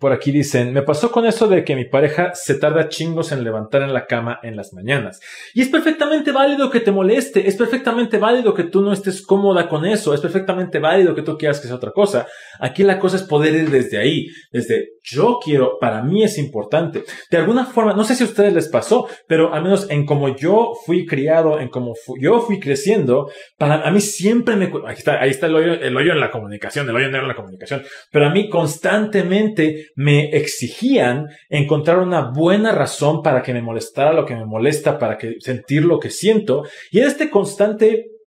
Por 0.00 0.12
aquí 0.12 0.32
dicen, 0.32 0.72
me 0.72 0.82
pasó 0.82 1.12
con 1.12 1.26
eso 1.26 1.46
de 1.46 1.62
que 1.62 1.76
mi 1.76 1.84
pareja 1.84 2.32
se 2.34 2.54
tarda 2.54 2.88
chingos 2.88 3.32
en 3.32 3.44
levantar 3.44 3.82
en 3.82 3.92
la 3.92 4.06
cama 4.06 4.40
en 4.42 4.56
las 4.56 4.72
mañanas. 4.72 5.20
Y 5.54 5.62
es 5.62 5.68
perfectamente 5.68 6.32
válido 6.32 6.70
que 6.70 6.80
te 6.80 6.90
moleste, 6.90 7.46
es 7.46 7.56
perfectamente 7.56 8.18
válido 8.18 8.54
que 8.54 8.64
tú 8.64 8.80
no 8.80 8.92
estés 8.92 9.24
cómoda 9.24 9.68
con 9.68 9.84
eso, 9.84 10.14
es 10.14 10.20
perfectamente 10.20 10.78
válido 10.78 11.14
que 11.14 11.22
tú 11.22 11.36
quieras 11.36 11.60
que 11.60 11.66
sea 11.66 11.76
otra 11.76 11.92
cosa. 11.92 12.26
Aquí 12.58 12.82
la 12.82 12.98
cosa 12.98 13.16
es 13.16 13.22
poder 13.22 13.54
ir 13.54 13.70
desde 13.70 13.98
ahí, 13.98 14.26
desde 14.50 14.88
yo 15.02 15.38
quiero, 15.42 15.78
para 15.78 16.02
mí 16.02 16.24
es 16.24 16.38
importante. 16.38 17.04
De 17.30 17.38
alguna 17.38 17.66
forma, 17.66 17.92
no 17.92 18.04
sé 18.04 18.14
si 18.14 18.24
a 18.24 18.26
ustedes 18.26 18.52
les 18.52 18.68
pasó, 18.68 19.06
pero 19.28 19.52
al 19.52 19.62
menos 19.62 19.90
en 19.90 20.06
como 20.06 20.34
yo 20.34 20.72
fui 20.86 21.06
criado, 21.06 21.60
en 21.60 21.68
como 21.68 21.94
yo 22.18 22.40
fui 22.40 22.58
creciendo, 22.58 23.30
para 23.58 23.86
a 23.86 23.90
mí 23.90 24.00
siempre 24.00 24.56
me... 24.56 24.72
Ahí 24.86 24.96
está, 24.96 25.20
ahí 25.20 25.30
está 25.30 25.46
el 25.46 25.54
hoyo, 25.54 25.74
el 25.74 25.96
hoyo 25.96 26.12
en 26.12 26.20
la 26.20 26.30
comunicación, 26.30 26.88
el 26.88 26.96
hoyo 26.96 27.06
negro 27.06 27.22
en 27.22 27.28
la 27.28 27.36
comunicación. 27.36 27.82
Pero 28.10 28.26
a 28.26 28.30
mí 28.30 28.48
constantemente 28.48 29.10
constantemente 29.10 29.89
me 29.94 30.30
exigían 30.36 31.28
encontrar 31.48 31.98
una 31.98 32.30
buena 32.30 32.72
razón 32.72 33.22
para 33.22 33.42
que 33.42 33.52
me 33.52 33.62
molestara 33.62 34.12
lo 34.12 34.24
que 34.24 34.36
me 34.36 34.46
molesta, 34.46 34.98
para 34.98 35.16
que 35.16 35.36
sentir 35.40 35.84
lo 35.84 35.98
que 35.98 36.10
siento. 36.10 36.64
Y 36.90 37.00
este 37.00 37.30
constante 37.30 38.19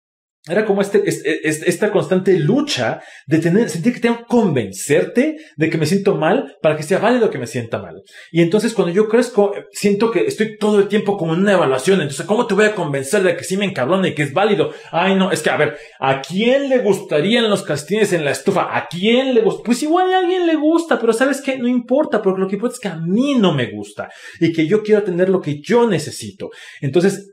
era 0.49 0.65
como 0.65 0.81
este, 0.81 1.03
esta 1.07 1.93
constante 1.93 2.37
lucha 2.37 3.01
de 3.29 3.39
tener, 3.39 3.71
sentir 3.71 3.95
que 3.95 4.01
tengo 4.01 4.19
que 4.19 4.25
convencerte 4.25 5.37
de 5.57 5.71
que 5.71 5.79
me 5.79 5.87
siento 5.87 6.17
mal 6.17 6.57
para 6.61 6.77
que 6.77 6.83
sea 6.83 6.99
válido 6.99 7.31
que 7.31 7.39
me 7.39 7.47
sienta 7.47 7.79
mal. 7.79 8.03
Y 8.33 8.43
entonces 8.43 8.75
cuando 8.75 8.93
yo 8.93 9.09
crezco, 9.09 9.55
siento 9.71 10.11
que 10.11 10.27
estoy 10.27 10.59
todo 10.59 10.81
el 10.81 10.89
tiempo 10.89 11.17
como 11.17 11.35
en 11.35 11.41
una 11.43 11.53
evaluación. 11.53 12.01
Entonces, 12.01 12.27
¿cómo 12.27 12.49
te 12.49 12.55
voy 12.55 12.65
a 12.65 12.75
convencer 12.75 13.23
de 13.23 13.37
que 13.37 13.45
sí 13.45 13.57
me 13.57 13.67
encabrona 13.67 14.09
y 14.09 14.15
que 14.17 14.23
es 14.23 14.33
válido? 14.33 14.73
Ay, 14.91 15.15
no, 15.15 15.31
es 15.31 15.43
que 15.43 15.51
a 15.51 15.57
ver, 15.57 15.77
¿a 16.01 16.21
quién 16.21 16.69
le 16.69 16.79
gustarían 16.79 17.49
los 17.49 17.63
castines 17.63 18.13
en 18.13 18.25
la 18.25 18.33
estufa? 18.33 18.77
¿A 18.77 18.89
quién 18.89 19.35
le 19.35 19.43
gusta? 19.43 19.63
Pues 19.63 19.81
igual 19.85 20.13
a 20.13 20.19
alguien 20.19 20.47
le 20.49 20.57
gusta, 20.57 20.99
pero 20.99 21.13
¿sabes 21.13 21.41
qué? 21.41 21.57
No 21.57 21.69
importa, 21.69 22.21
porque 22.21 22.41
lo 22.41 22.49
que 22.49 22.57
importa 22.57 22.75
es 22.75 22.81
que 22.81 22.89
a 22.89 22.97
mí 22.97 23.37
no 23.37 23.55
me 23.55 23.71
gusta 23.71 24.09
y 24.41 24.53
que 24.53 24.67
yo 24.67 24.83
quiero 24.83 25.05
tener 25.05 25.29
lo 25.29 25.41
que 25.41 25.61
yo 25.61 25.89
necesito. 25.89 26.51
Entonces, 26.81 27.31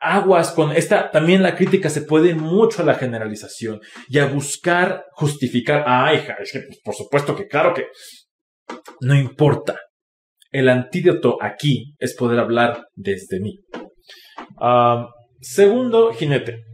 aguas 0.00 0.52
con 0.52 0.72
esta, 0.72 1.10
también 1.10 1.42
la 1.42 1.56
crítica 1.56 1.90
se 1.90 2.02
puede 2.02 2.34
mucho 2.34 2.82
a 2.82 2.86
la 2.86 2.94
generalización 2.94 3.80
y 4.08 4.18
a 4.18 4.26
buscar 4.26 5.04
justificar, 5.12 5.80
hija, 6.14 6.36
es 6.40 6.52
que 6.52 6.60
pues, 6.60 6.80
por 6.84 6.94
supuesto 6.94 7.36
que 7.36 7.46
claro 7.46 7.74
que 7.74 7.86
no 9.00 9.14
importa. 9.14 9.78
El 10.50 10.68
antídoto 10.68 11.36
aquí 11.42 11.94
es 11.98 12.14
poder 12.14 12.38
hablar 12.38 12.86
desde 12.94 13.40
mí. 13.40 13.58
segundo 15.40 16.12
jinete. 16.12 16.64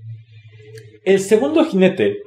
El 1.05 1.21
segundo 1.21 1.65
jinete, 1.65 2.19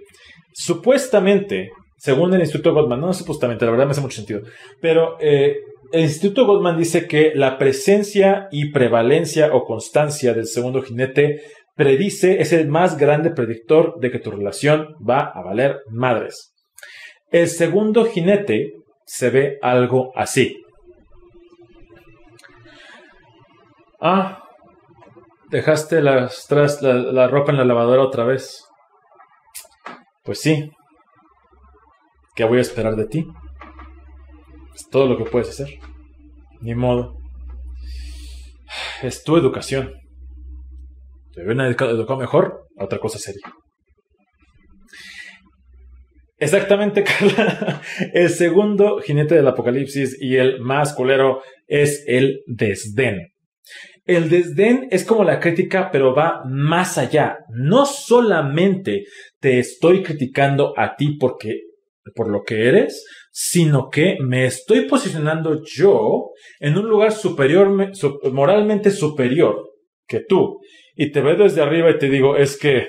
supuestamente, 0.54 1.70
según 1.98 2.34
el 2.34 2.42
Instituto 2.42 2.74
Goldman, 2.74 3.00
no 3.00 3.13
supuestamente, 3.13 3.66
la 3.66 3.72
verdad 3.72 3.86
me 3.86 3.92
hace 3.92 4.01
mucho 4.01 4.18
sentido, 4.18 4.42
pero 4.82 5.18
eh, 5.20 5.56
el 5.91 6.01
Instituto 6.01 6.46
Goldman 6.46 6.77
dice 6.77 7.08
que 7.08 7.32
la 7.36 7.58
presencia 7.58 8.48
y 8.51 8.72
prevalencia 8.72 9.53
o 9.53 9.63
constancia 9.63 10.34
del 10.34 10.48
segundo 10.48 10.82
jinete 10.82 11.41
predice, 11.77 12.41
es 12.41 12.51
el 12.51 12.67
más 12.67 12.98
grande 12.98 13.32
predictor 13.32 14.00
de 14.00 14.12
que 14.12 14.20
tu 14.20 14.32
relación 14.32 14.96
va 15.08 15.20
a 15.20 15.41
valer 15.44 15.77
madres. 15.89 16.53
El 17.29 17.48
segundo 17.48 18.06
jinete 18.06 18.74
se 19.06 19.29
ve 19.29 19.60
algo 19.62 20.12
así. 20.15 20.60
Ah, 24.01 24.44
dejaste 25.50 26.01
las, 26.01 26.48
tras, 26.48 26.82
la 26.82 27.27
ropa 27.27 27.51
en 27.51 27.58
la 27.58 27.65
lavadora 27.65 28.01
otra 28.01 28.25
vez. 28.25 28.65
Pues 30.24 30.41
sí. 30.41 30.72
¿Qué 32.36 32.44
voy 32.44 32.58
a 32.58 32.62
esperar 32.62 32.96
de 32.96 33.06
ti? 33.06 33.25
Todo 34.91 35.08
lo 35.08 35.17
que 35.17 35.29
puedes 35.29 35.50
hacer. 35.50 35.79
Ni 36.62 36.75
modo. 36.75 37.17
Es 39.01 39.24
tu 39.24 39.38
educación. 39.38 39.94
Te 41.34 41.44
hubieran 41.44 41.67
educado 41.67 42.17
mejor, 42.17 42.67
otra 42.77 43.00
cosa 43.00 43.20
sería. 43.20 43.53
Exactamente, 46.39 47.03
Carla. 47.20 47.82
El 48.13 48.29
segundo 48.29 49.00
jinete 49.00 49.36
del 49.36 49.48
apocalipsis 49.48 50.17
y 50.20 50.36
el 50.38 50.60
más 50.62 50.94
culero 50.94 51.41
es 51.67 52.03
el 52.08 52.41
desdén. 52.48 53.34
El 54.06 54.29
desdén 54.29 54.88
es 54.89 55.03
como 55.03 55.24
la 55.24 55.39
crítica, 55.39 55.89
pero 55.91 56.15
va 56.15 56.41
más 56.46 56.98
allá. 56.98 57.39
No 57.50 57.86
solamente 57.86 59.03
te 59.39 59.60
estoy 59.60 60.01
criticando 60.01 60.74
a 60.77 60.96
ti 60.96 61.17
porque 61.20 61.60
por 62.15 62.29
lo 62.29 62.44
que 62.44 62.67
eres, 62.67 63.06
sino 63.39 63.91
que 63.91 64.17
me 64.20 64.48
estoy 64.48 64.88
posicionando 64.88 65.63
yo 65.63 66.32
en 66.60 66.75
un 66.75 66.89
lugar 66.89 67.12
superior, 67.12 67.70
moralmente 68.34 68.89
superior 68.89 69.74
que 70.08 70.22
tú. 70.22 70.60
Y 70.96 71.12
te 71.12 71.22
veo 71.22 71.36
desde 71.36 71.62
arriba 71.62 71.91
y 71.91 72.00
te 72.00 72.10
digo, 72.10 72.36
es 72.36 72.58
que, 72.58 72.88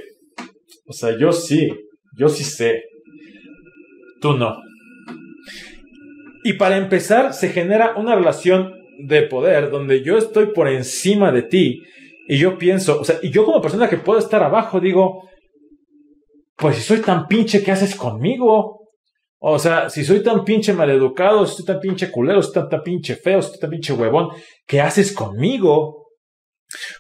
o 0.87 0.95
sea, 0.95 1.14
yo 1.19 1.33
sí, 1.33 1.69
yo 2.17 2.31
sí 2.31 2.45
sé, 2.45 2.85
tú 4.23 4.38
no. 4.38 4.57
Y 6.45 6.55
para 6.55 6.78
empezar, 6.78 7.35
se 7.35 7.50
genera 7.50 7.99
una 7.99 8.14
relación 8.14 8.73
de 9.00 9.25
poder 9.25 9.71
donde 9.71 10.02
yo 10.02 10.17
estoy 10.17 10.47
por 10.55 10.67
encima 10.67 11.31
de 11.31 11.43
ti 11.43 11.83
y 12.26 12.38
yo 12.38 12.57
pienso, 12.57 12.99
o 12.99 13.05
sea, 13.05 13.19
y 13.23 13.28
yo 13.28 13.45
como 13.45 13.61
persona 13.61 13.87
que 13.87 13.99
puedo 13.99 14.19
estar 14.19 14.43
abajo 14.43 14.81
digo, 14.81 15.28
pues 16.57 16.76
si 16.76 16.83
soy 16.83 17.02
tan 17.02 17.26
pinche, 17.26 17.62
¿qué 17.62 17.71
haces 17.71 17.95
conmigo? 17.95 18.77
O 19.40 19.59
sea, 19.59 19.88
si 19.88 20.04
soy 20.04 20.23
tan 20.23 20.45
pinche 20.45 20.73
maleducado, 20.73 21.47
si 21.47 21.57
soy 21.57 21.64
tan 21.64 21.80
pinche 21.80 22.11
culero, 22.11 22.42
si 22.42 22.52
soy 22.52 22.68
tan, 22.68 22.83
pinche 22.83 23.14
feo, 23.14 23.40
si 23.40 23.50
soy 23.50 23.61
tan 23.61 23.71
pinche 23.71 23.92
huevón, 23.92 24.30
¿qué 24.66 24.80
haces 24.80 25.12
conmigo? 25.12 26.09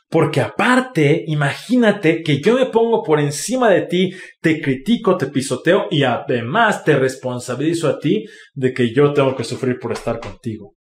Porque 0.08 0.40
aparte, 0.40 1.24
imagínate 1.26 2.22
que 2.22 2.40
yo 2.40 2.54
me 2.54 2.66
pongo 2.66 3.02
por 3.02 3.18
encima 3.18 3.70
de 3.70 3.82
ti, 3.82 4.14
te 4.40 4.60
critico, 4.60 5.16
te 5.16 5.26
pisoteo 5.26 5.88
y 5.90 6.04
además 6.04 6.84
te 6.84 6.96
responsabilizo 6.96 7.88
a 7.88 7.98
ti 7.98 8.24
de 8.54 8.72
que 8.72 8.94
yo 8.94 9.12
tengo 9.12 9.34
que 9.34 9.44
sufrir 9.44 9.78
por 9.78 9.92
estar 9.92 10.20
contigo. 10.20 10.74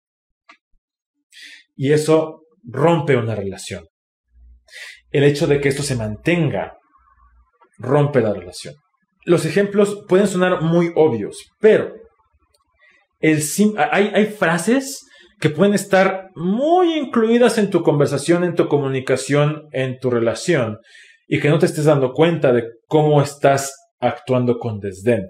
Y 1.76 1.94
eso 1.94 2.42
rompe 2.64 3.16
una 3.16 3.34
relación. 3.34 3.86
El 5.10 5.24
hecho 5.24 5.48
de 5.48 5.62
que 5.62 5.70
esto 5.70 5.84
se 5.84 5.96
mantenga 5.96 6.78
rompe 7.78 8.22
la 8.22 8.34
relación 8.34 8.76
los 9.26 9.46
ejemplos 9.46 10.04
pueden 10.08 10.28
sonar 10.28 10.62
muy 10.62 10.92
obvios, 10.96 11.52
pero 11.60 11.94
el 13.20 13.42
hay, 13.92 14.12
hay 14.14 14.26
frases 14.28 15.06
que 15.40 15.50
pueden 15.50 15.74
estar 15.74 16.30
muy 16.36 16.94
incluidas 16.98 17.58
en 17.58 17.70
tu 17.70 17.84
conversación, 17.84 18.44
en 18.44 18.56
tu 18.56 18.68
comunicación, 18.68 19.68
en 19.72 20.00
tu 20.00 20.10
relación, 20.10 20.80
y 21.28 21.40
que 21.40 21.50
no 21.50 21.60
te 21.60 21.66
estés 21.66 21.86
dando 21.86 22.14
cuenta 22.14 22.54
de 22.54 22.66
cómo 22.88 23.22
estás 23.22 23.74
actuando 24.00 24.60
con 24.60 24.80
desdén. 24.80 25.28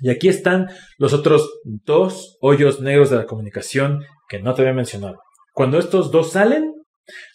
Y 0.00 0.10
aquí 0.10 0.28
están 0.28 0.68
los 0.98 1.12
otros 1.12 1.48
dos 1.64 2.36
hoyos 2.40 2.80
negros 2.80 3.10
de 3.10 3.16
la 3.16 3.26
comunicación 3.26 4.04
que 4.28 4.40
no 4.40 4.54
te 4.54 4.62
había 4.62 4.74
mencionado. 4.74 5.18
Cuando 5.52 5.78
estos 5.78 6.10
dos 6.10 6.32
salen, 6.32 6.72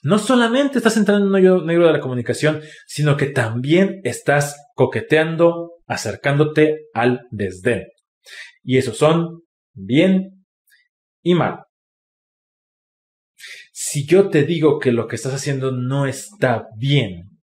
no 0.03 0.17
solamente 0.17 0.77
estás 0.77 0.97
entrando 0.97 1.23
en 1.23 1.29
un 1.29 1.35
hoyo 1.35 1.63
negro 1.63 1.87
de 1.87 1.93
la 1.93 1.99
comunicación, 1.99 2.61
sino 2.87 3.15
que 3.15 3.27
también 3.27 4.01
estás 4.03 4.57
coqueteando, 4.79 5.81
acercándote 5.87 6.87
al 6.93 7.27
desdén. 7.31 7.89
Y 8.63 8.77
esos 8.77 8.97
son 8.97 9.41
bien 9.73 10.45
y 11.21 11.35
mal. 11.35 11.65
Si 13.73 14.07
yo 14.07 14.29
te 14.29 14.43
digo 14.43 14.79
que 14.79 14.93
lo 14.93 15.05
que 15.05 15.17
estás 15.17 15.33
haciendo 15.33 15.73
no 15.73 16.05
está 16.05 16.67
bien, 16.77 17.41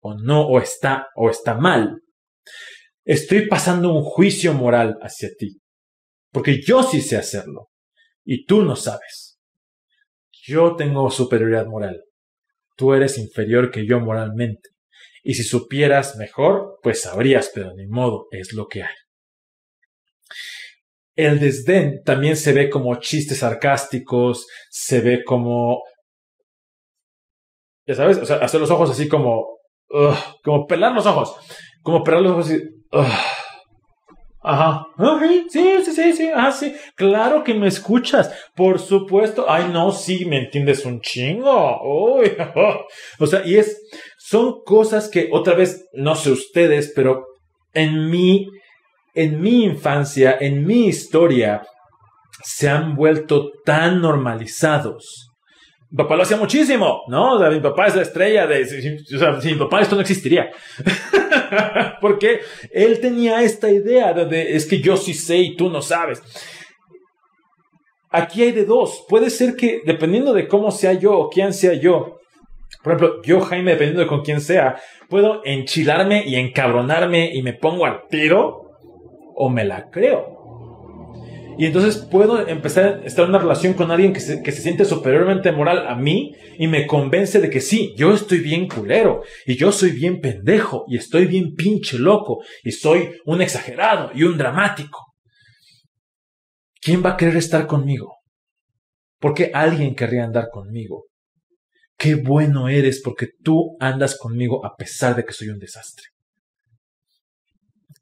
o 0.00 0.14
no, 0.14 0.44
o 0.44 0.58
está, 0.58 1.06
o 1.14 1.30
está 1.30 1.54
mal, 1.54 2.00
estoy 3.04 3.46
pasando 3.46 3.94
un 3.94 4.02
juicio 4.02 4.52
moral 4.52 4.98
hacia 5.02 5.28
ti. 5.38 5.60
Porque 6.32 6.60
yo 6.60 6.82
sí 6.82 7.00
sé 7.00 7.16
hacerlo. 7.16 7.68
Y 8.24 8.44
tú 8.44 8.62
no 8.62 8.74
sabes. 8.74 9.38
Yo 10.32 10.74
tengo 10.74 11.12
superioridad 11.12 11.66
moral. 11.66 12.02
Tú 12.76 12.92
eres 12.92 13.18
inferior 13.18 13.70
que 13.70 13.86
yo 13.86 14.00
moralmente. 14.00 14.75
Y 15.28 15.34
si 15.34 15.42
supieras 15.42 16.14
mejor, 16.14 16.78
pues 16.84 17.02
sabrías, 17.02 17.50
pero 17.52 17.74
ni 17.74 17.88
modo, 17.88 18.28
es 18.30 18.52
lo 18.52 18.68
que 18.68 18.84
hay. 18.84 18.94
El 21.16 21.40
desdén 21.40 22.04
también 22.04 22.36
se 22.36 22.52
ve 22.52 22.70
como 22.70 22.94
chistes 23.00 23.40
sarcásticos, 23.40 24.46
se 24.70 25.00
ve 25.00 25.24
como... 25.24 25.82
Ya 27.88 27.96
sabes, 27.96 28.18
o 28.18 28.24
sea, 28.24 28.36
hacer 28.36 28.60
los 28.60 28.70
ojos 28.70 28.88
así 28.88 29.08
como... 29.08 29.58
como 30.44 30.68
pelar 30.68 30.92
los 30.92 31.06
ojos. 31.06 31.34
Como 31.82 32.04
pelar 32.04 32.22
los 32.22 32.30
ojos 32.30 32.46
así... 32.46 32.62
Ajá. 34.46 34.86
Sí, 35.48 35.82
sí, 35.84 35.92
sí, 35.92 36.12
sí. 36.12 36.30
Ah, 36.32 36.52
sí. 36.52 36.72
Claro 36.94 37.42
que 37.42 37.52
me 37.52 37.66
escuchas. 37.66 38.32
Por 38.54 38.78
supuesto. 38.78 39.46
Ay, 39.48 39.70
no, 39.72 39.90
sí, 39.90 40.24
me 40.24 40.38
entiendes 40.38 40.86
un 40.86 41.00
chingo. 41.00 41.80
O 43.18 43.26
sea, 43.26 43.44
y 43.44 43.56
es, 43.56 43.76
son 44.28 44.62
cosas 44.64 45.08
que 45.08 45.28
otra 45.32 45.54
vez, 45.54 45.88
no 45.92 46.14
sé 46.16 46.30
ustedes, 46.30 46.92
pero 46.94 47.26
en 47.72 48.10
mi, 48.10 48.48
en 49.14 49.40
mi 49.40 49.64
infancia, 49.64 50.36
en 50.40 50.66
mi 50.66 50.86
historia, 50.86 51.62
se 52.42 52.68
han 52.68 52.96
vuelto 52.96 53.50
tan 53.64 54.00
normalizados 54.00 55.26
mi 55.90 55.98
papá 55.98 56.16
lo 56.16 56.24
hacía 56.24 56.36
muchísimo, 56.36 57.02
¿no? 57.08 57.38
Mi 57.50 57.60
papá 57.60 57.86
es 57.86 57.94
la 57.94 58.02
estrella 58.02 58.46
de... 58.46 58.66
Sin 58.66 59.52
mi 59.52 59.54
papá 59.54 59.80
esto 59.80 59.94
no 59.94 60.00
existiría. 60.00 60.50
Porque 62.00 62.40
él 62.72 63.00
tenía 63.00 63.42
esta 63.42 63.70
idea 63.70 64.12
de, 64.12 64.56
es 64.56 64.66
que 64.66 64.80
yo 64.80 64.96
sí 64.96 65.14
sé 65.14 65.36
y 65.36 65.56
tú 65.56 65.70
no 65.70 65.80
sabes. 65.80 66.22
Aquí 68.10 68.42
hay 68.42 68.52
de 68.52 68.64
dos. 68.64 69.04
Puede 69.08 69.30
ser 69.30 69.54
que 69.54 69.80
dependiendo 69.84 70.32
de 70.32 70.48
cómo 70.48 70.72
sea 70.72 70.92
yo 70.92 71.16
o 71.16 71.30
quién 71.30 71.52
sea 71.52 71.74
yo, 71.74 72.18
por 72.86 72.94
ejemplo, 72.94 73.20
yo, 73.24 73.40
Jaime, 73.40 73.72
dependiendo 73.72 74.02
de 74.02 74.06
con 74.06 74.22
quién 74.22 74.40
sea, 74.40 74.80
puedo 75.08 75.44
enchilarme 75.44 76.22
y 76.24 76.36
encabronarme 76.36 77.34
y 77.34 77.42
me 77.42 77.52
pongo 77.52 77.84
al 77.84 78.06
tiro 78.08 78.78
o 79.34 79.50
me 79.50 79.64
la 79.64 79.90
creo. 79.90 81.50
Y 81.58 81.66
entonces 81.66 81.96
puedo 81.96 82.46
empezar 82.46 83.00
a 83.02 83.04
estar 83.04 83.24
en 83.24 83.30
una 83.30 83.40
relación 83.40 83.74
con 83.74 83.90
alguien 83.90 84.12
que 84.12 84.20
se, 84.20 84.40
que 84.40 84.52
se 84.52 84.62
siente 84.62 84.84
superiormente 84.84 85.50
moral 85.50 85.88
a 85.88 85.96
mí 85.96 86.36
y 86.60 86.68
me 86.68 86.86
convence 86.86 87.40
de 87.40 87.50
que 87.50 87.60
sí, 87.60 87.92
yo 87.96 88.14
estoy 88.14 88.38
bien 88.38 88.68
culero 88.68 89.24
y 89.46 89.56
yo 89.56 89.72
soy 89.72 89.90
bien 89.90 90.20
pendejo 90.20 90.84
y 90.86 90.96
estoy 90.96 91.26
bien 91.26 91.56
pinche 91.56 91.98
loco 91.98 92.44
y 92.62 92.70
soy 92.70 93.14
un 93.24 93.42
exagerado 93.42 94.12
y 94.14 94.22
un 94.22 94.38
dramático. 94.38 95.12
¿Quién 96.80 97.04
va 97.04 97.14
a 97.14 97.16
querer 97.16 97.36
estar 97.36 97.66
conmigo? 97.66 98.14
¿Por 99.18 99.34
qué 99.34 99.50
alguien 99.52 99.96
querría 99.96 100.22
andar 100.22 100.50
conmigo? 100.52 101.06
Qué 101.96 102.14
bueno 102.14 102.68
eres 102.68 103.00
porque 103.02 103.28
tú 103.42 103.76
andas 103.80 104.18
conmigo 104.18 104.64
a 104.64 104.76
pesar 104.76 105.16
de 105.16 105.24
que 105.24 105.32
soy 105.32 105.48
un 105.48 105.58
desastre. 105.58 106.06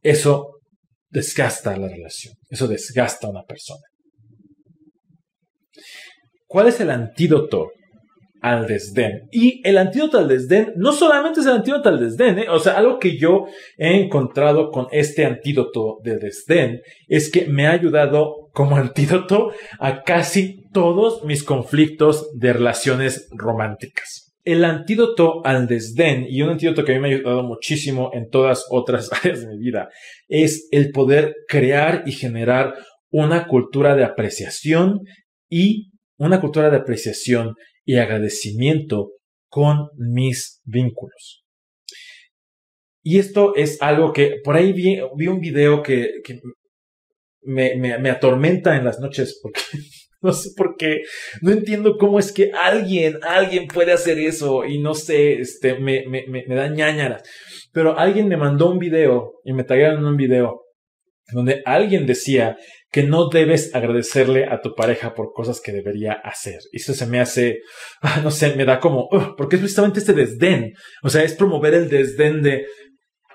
Eso 0.03 0.59
desgasta 1.09 1.77
la 1.77 1.89
relación, 1.89 2.35
eso 2.51 2.67
desgasta 2.67 3.27
a 3.27 3.31
una 3.31 3.45
persona. 3.45 3.85
¿Cuál 6.47 6.69
es 6.69 6.81
el 6.81 6.91
antídoto 6.91 7.71
al 8.45 8.67
desdén? 8.67 9.27
Y 9.33 9.67
el 9.67 9.79
antídoto 9.79 10.19
al 10.19 10.29
desdén 10.29 10.75
no 10.77 10.93
solamente 10.93 11.41
es 11.41 11.47
el 11.47 11.53
antídoto 11.53 11.89
al 11.89 11.99
desdén, 11.99 12.41
¿eh? 12.41 12.47
o 12.51 12.59
sea, 12.59 12.77
algo 12.77 12.99
que 12.99 13.17
yo 13.17 13.47
he 13.79 13.97
encontrado 13.97 14.71
con 14.71 14.87
este 14.93 15.25
antídoto 15.25 15.99
de 16.05 16.19
desdén 16.19 16.83
es 17.09 17.31
que 17.31 17.47
me 17.47 17.67
ha 17.67 17.71
ayudado 17.71 18.51
como 18.53 18.77
antídoto 18.77 19.53
a 19.79 20.03
casi 20.03 20.67
todos 20.75 21.25
mis 21.25 21.43
conflictos 21.43 22.39
de 22.39 22.53
relaciones 22.53 23.31
románticas. 23.33 24.35
El 24.45 24.67
antídoto 24.67 25.41
al 25.47 25.67
desdén, 25.67 26.27
y 26.29 26.43
un 26.43 26.51
antídoto 26.51 26.85
que 26.85 26.93
a 26.93 26.97
mí 26.97 27.01
me 27.01 27.15
ha 27.15 27.17
ayudado 27.17 27.45
muchísimo 27.45 28.11
en 28.13 28.29
todas 28.29 28.67
otras 28.69 29.11
áreas 29.25 29.41
de 29.41 29.47
mi 29.47 29.59
vida, 29.59 29.89
es 30.29 30.69
el 30.71 30.91
poder 30.91 31.35
crear 31.49 32.03
y 32.05 32.13
generar 32.13 32.75
una 33.11 33.47
cultura 33.47 33.97
de 33.97 34.05
apreciación 34.05 35.01
y 35.49 35.93
una 36.19 36.43
cultura 36.43 36.69
de 36.69 36.77
apreciación 36.77 37.55
y 37.85 37.97
agradecimiento 37.97 39.12
con 39.49 39.88
mis 39.97 40.61
vínculos. 40.64 41.45
Y 43.03 43.19
esto 43.19 43.55
es 43.55 43.81
algo 43.83 44.12
que 44.12 44.41
por 44.43 44.57
ahí 44.57 44.73
vi, 44.73 44.99
un 45.29 45.38
video 45.38 45.83
que, 45.83 46.09
me, 47.43 47.76
me, 47.76 48.11
atormenta 48.11 48.76
en 48.76 48.85
las 48.85 48.99
noches 48.99 49.38
porque 49.43 49.61
no 50.23 50.33
sé 50.33 50.50
por 50.57 50.76
qué, 50.79 51.03
no 51.43 51.53
entiendo 51.53 51.99
cómo 51.99 52.19
es 52.19 52.33
que 52.33 52.50
alguien, 52.53 53.19
alguien 53.23 53.69
puede 53.69 53.93
hacer 53.93 54.19
eso 54.19 54.64
y 54.64 54.81
no 54.81 54.95
sé, 54.95 55.35
este, 55.35 55.79
me, 55.79 56.07
me, 56.09 56.25
me, 56.26 56.55
da 56.55 56.69
ñañaras. 56.69 57.23
Pero 57.73 57.99
alguien 57.99 58.26
me 58.26 58.38
mandó 58.38 58.71
un 58.71 58.79
video 58.79 59.35
y 59.45 59.53
me 59.53 59.64
tallaron 59.64 60.07
un 60.07 60.17
video 60.17 60.62
donde 61.33 61.62
alguien 61.67 62.07
decía 62.07 62.57
que 62.95 63.03
no 63.03 63.29
debes 63.29 63.75
agradecerle 63.75 64.47
a 64.49 64.61
tu 64.61 64.77
pareja 64.77 65.15
por 65.15 65.33
cosas 65.33 65.61
que 65.61 65.73
debería 65.73 66.13
hacer. 66.13 66.61
Y 66.71 66.77
eso 66.77 66.95
se 66.95 67.07
me 67.07 67.19
hace, 67.19 67.59
ah, 68.03 68.21
no 68.23 68.31
sé, 68.31 68.55
me 68.55 68.65
da 68.65 68.79
como, 68.79 69.09
porque 69.37 69.57
es 69.57 69.63
justamente 69.63 69.99
este 69.99 70.13
desdén. 70.13 70.75
O 71.03 71.09
sea, 71.09 71.25
es 71.25 71.35
promover 71.35 71.75
el 71.75 71.89
desdén 71.89 72.41
de, 72.41 72.69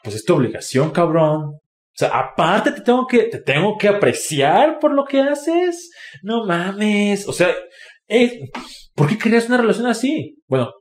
pues 0.01 0.15
es 0.15 0.23
tu 0.23 0.35
obligación, 0.35 0.91
cabrón. 0.91 1.41
O 1.55 1.93
sea, 1.93 2.07
aparte 2.17 2.71
te 2.71 2.79
tengo 2.79 3.05
que, 3.05 3.23
te 3.23 3.41
tengo 3.41 3.77
que 3.77 3.89
apreciar 3.89 4.79
por 4.79 4.93
lo 4.93 5.03
que 5.03 5.19
haces. 5.19 5.91
No 6.23 6.45
mames. 6.45 7.27
O 7.27 7.33
sea, 7.33 7.53
¿por 8.95 9.09
qué 9.09 9.17
querías 9.17 9.49
una 9.49 9.57
relación 9.57 9.87
así? 9.87 10.37
Bueno, 10.47 10.71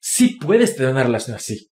sí 0.00 0.36
puedes 0.40 0.74
tener 0.74 0.90
una 0.90 1.04
relación 1.04 1.36
así. 1.36 1.70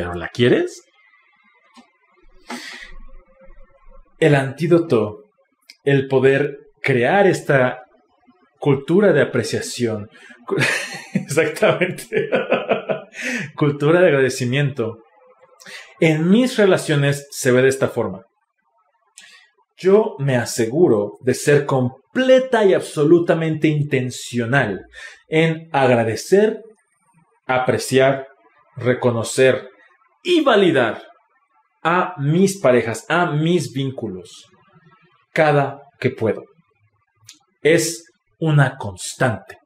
¿Pero 0.00 0.14
la 0.14 0.28
quieres? 0.28 0.82
El 4.18 4.34
antídoto, 4.34 5.24
el 5.84 6.08
poder 6.08 6.56
crear 6.80 7.26
esta 7.26 7.82
cultura 8.58 9.12
de 9.12 9.20
apreciación. 9.20 10.08
Exactamente. 11.12 12.30
cultura 13.56 14.00
de 14.00 14.06
agradecimiento. 14.06 15.02
En 16.00 16.30
mis 16.30 16.56
relaciones 16.56 17.28
se 17.30 17.52
ve 17.52 17.60
de 17.60 17.68
esta 17.68 17.88
forma. 17.88 18.22
Yo 19.76 20.14
me 20.18 20.38
aseguro 20.38 21.18
de 21.20 21.34
ser 21.34 21.66
completa 21.66 22.64
y 22.64 22.72
absolutamente 22.72 23.68
intencional 23.68 24.80
en 25.28 25.68
agradecer, 25.72 26.62
apreciar, 27.46 28.26
reconocer 28.76 29.68
y 30.22 30.42
validar 30.42 31.02
a 31.82 32.14
mis 32.18 32.60
parejas, 32.60 33.06
a 33.08 33.26
mis 33.32 33.72
vínculos, 33.72 34.46
cada 35.32 35.80
que 35.98 36.10
puedo. 36.10 36.44
Es 37.62 38.04
una 38.38 38.76
constante. 38.76 39.58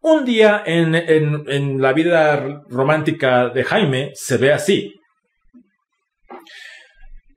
Un 0.00 0.24
día 0.24 0.62
en, 0.64 1.82
la 1.82 1.92
vida 1.92 2.62
romántica 2.68 3.48
de 3.48 3.64
Jaime 3.64 4.10
se 4.14 4.36
ve 4.36 4.52
así. 4.52 4.94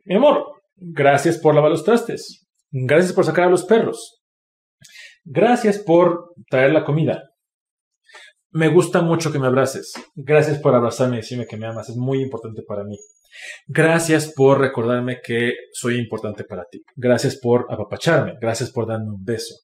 Mi 0.06 0.15
amor, 0.15 0.62
gracias 0.76 1.38
por 1.38 1.56
lavar 1.56 1.72
los 1.72 1.84
trastes. 1.84 2.46
Gracias 2.72 3.13
por 3.13 3.26
sacar 3.26 3.46
a 3.46 3.50
los 3.50 3.65
perros. 3.65 4.22
Gracias 5.26 5.80
por 5.80 6.34
traer 6.50 6.72
la 6.72 6.84
comida. 6.84 7.31
Me 8.53 8.67
gusta 8.67 9.01
mucho 9.01 9.31
que 9.31 9.39
me 9.39 9.47
abraces. 9.47 9.93
Gracias 10.13 10.59
por 10.59 10.75
abrazarme 10.75 11.15
y 11.15 11.19
decirme 11.19 11.47
que 11.47 11.57
me 11.57 11.67
amas. 11.67 11.89
Es 11.89 11.95
muy 11.95 12.21
importante 12.21 12.63
para 12.63 12.83
mí. 12.83 12.97
Gracias 13.67 14.33
por 14.35 14.59
recordarme 14.59 15.19
que 15.23 15.53
soy 15.71 15.97
importante 15.97 16.43
para 16.43 16.65
ti. 16.65 16.83
Gracias 16.95 17.37
por 17.37 17.65
apapacharme. 17.69 18.33
Gracias 18.41 18.71
por 18.71 18.87
darme 18.87 19.11
un 19.11 19.23
beso. 19.23 19.55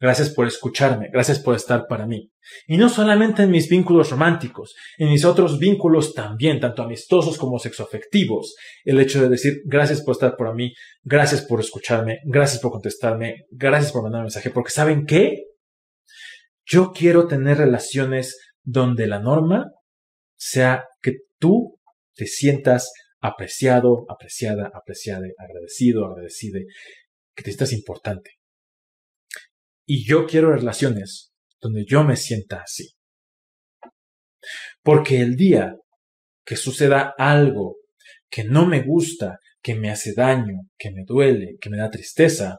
Gracias 0.00 0.30
por 0.30 0.46
escucharme. 0.46 1.08
Gracias 1.12 1.38
por 1.38 1.54
estar 1.54 1.86
para 1.86 2.06
mí. 2.06 2.30
Y 2.66 2.76
no 2.76 2.88
solamente 2.88 3.44
en 3.44 3.50
mis 3.52 3.68
vínculos 3.68 4.10
románticos, 4.10 4.74
en 4.98 5.08
mis 5.08 5.24
otros 5.24 5.58
vínculos 5.60 6.12
también, 6.12 6.58
tanto 6.58 6.82
amistosos 6.82 7.38
como 7.38 7.60
sexoafectivos. 7.60 8.56
El 8.84 9.00
hecho 9.00 9.22
de 9.22 9.28
decir 9.28 9.62
gracias 9.64 10.02
por 10.02 10.12
estar 10.12 10.36
para 10.36 10.52
mí. 10.52 10.72
Gracias 11.04 11.42
por 11.42 11.60
escucharme. 11.60 12.18
Gracias 12.24 12.60
por 12.60 12.72
contestarme. 12.72 13.46
Gracias 13.50 13.92
por 13.92 14.02
mandar 14.02 14.20
un 14.20 14.24
mensaje. 14.24 14.50
Porque 14.50 14.70
¿saben 14.70 15.06
qué? 15.06 15.51
Yo 16.64 16.92
quiero 16.92 17.26
tener 17.26 17.58
relaciones 17.58 18.38
donde 18.62 19.06
la 19.06 19.20
norma 19.20 19.70
sea 20.36 20.84
que 21.00 21.18
tú 21.38 21.78
te 22.14 22.26
sientas 22.26 22.92
apreciado, 23.20 24.04
apreciada, 24.08 24.70
apreciada, 24.74 25.26
agradecido, 25.38 26.06
agradecide, 26.06 26.66
que 27.34 27.42
te 27.42 27.50
sientas 27.50 27.72
importante. 27.72 28.32
Y 29.86 30.06
yo 30.06 30.26
quiero 30.26 30.52
relaciones 30.52 31.32
donde 31.60 31.84
yo 31.86 32.04
me 32.04 32.16
sienta 32.16 32.62
así. 32.62 32.94
Porque 34.82 35.20
el 35.20 35.36
día 35.36 35.76
que 36.44 36.56
suceda 36.56 37.14
algo 37.16 37.76
que 38.28 38.44
no 38.44 38.66
me 38.66 38.82
gusta, 38.82 39.38
que 39.62 39.74
me 39.74 39.90
hace 39.90 40.14
daño, 40.14 40.68
que 40.76 40.90
me 40.90 41.04
duele, 41.06 41.56
que 41.60 41.70
me 41.70 41.76
da 41.76 41.90
tristeza, 41.90 42.58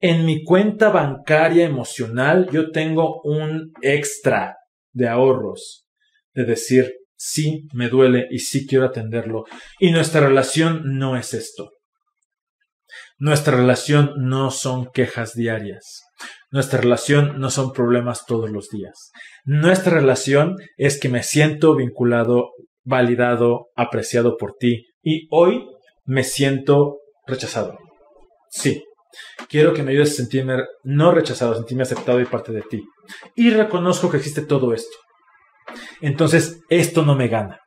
en 0.00 0.26
mi 0.26 0.44
cuenta 0.44 0.90
bancaria 0.90 1.64
emocional 1.64 2.48
yo 2.50 2.70
tengo 2.70 3.20
un 3.22 3.72
extra 3.82 4.56
de 4.92 5.08
ahorros 5.08 5.86
de 6.34 6.44
decir, 6.44 6.94
sí 7.16 7.66
me 7.72 7.88
duele 7.88 8.26
y 8.30 8.40
sí 8.40 8.66
quiero 8.66 8.84
atenderlo. 8.84 9.44
Y 9.80 9.90
nuestra 9.90 10.20
relación 10.20 10.82
no 10.98 11.16
es 11.16 11.32
esto. 11.34 11.70
Nuestra 13.18 13.56
relación 13.56 14.12
no 14.18 14.50
son 14.50 14.90
quejas 14.92 15.34
diarias. 15.34 16.02
Nuestra 16.50 16.80
relación 16.80 17.40
no 17.40 17.50
son 17.50 17.72
problemas 17.72 18.26
todos 18.26 18.50
los 18.50 18.68
días. 18.68 19.10
Nuestra 19.44 19.94
relación 19.94 20.56
es 20.76 21.00
que 21.00 21.08
me 21.08 21.22
siento 21.22 21.74
vinculado, 21.74 22.50
validado, 22.84 23.68
apreciado 23.74 24.36
por 24.36 24.54
ti 24.58 24.86
y 25.02 25.26
hoy 25.30 25.66
me 26.04 26.24
siento 26.24 26.98
rechazado. 27.26 27.78
Sí, 28.50 28.84
quiero 29.48 29.74
que 29.74 29.82
me 29.82 29.92
ayudes 29.92 30.12
a 30.12 30.16
sentirme 30.16 30.64
no 30.84 31.12
rechazado, 31.12 31.54
sentirme 31.54 31.82
aceptado 31.82 32.20
y 32.20 32.26
parte 32.26 32.52
de 32.52 32.62
ti. 32.62 32.84
Y 33.34 33.50
reconozco 33.50 34.10
que 34.10 34.16
existe 34.16 34.42
todo 34.42 34.72
esto. 34.72 34.96
Entonces, 36.00 36.60
esto 36.68 37.04
no 37.04 37.14
me 37.14 37.28
gana. 37.28 37.60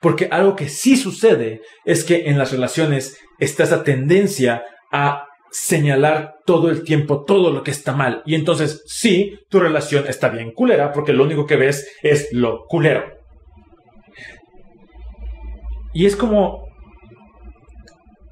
Porque 0.00 0.28
algo 0.30 0.56
que 0.56 0.68
sí 0.68 0.96
sucede 0.96 1.60
es 1.84 2.04
que 2.04 2.28
en 2.28 2.38
las 2.38 2.52
relaciones 2.52 3.18
está 3.38 3.64
esa 3.64 3.82
tendencia 3.82 4.64
a 4.90 5.26
señalar 5.50 6.36
todo 6.46 6.70
el 6.70 6.84
tiempo 6.84 7.24
todo 7.24 7.52
lo 7.52 7.62
que 7.62 7.70
está 7.70 7.92
mal. 7.92 8.22
Y 8.24 8.34
entonces, 8.34 8.82
sí, 8.86 9.38
tu 9.48 9.60
relación 9.60 10.06
está 10.06 10.28
bien 10.28 10.52
culera 10.52 10.92
porque 10.92 11.12
lo 11.12 11.24
único 11.24 11.46
que 11.46 11.56
ves 11.56 11.88
es 12.02 12.32
lo 12.32 12.64
culero. 12.66 13.04
Y 15.92 16.06
es 16.06 16.16
como... 16.16 16.69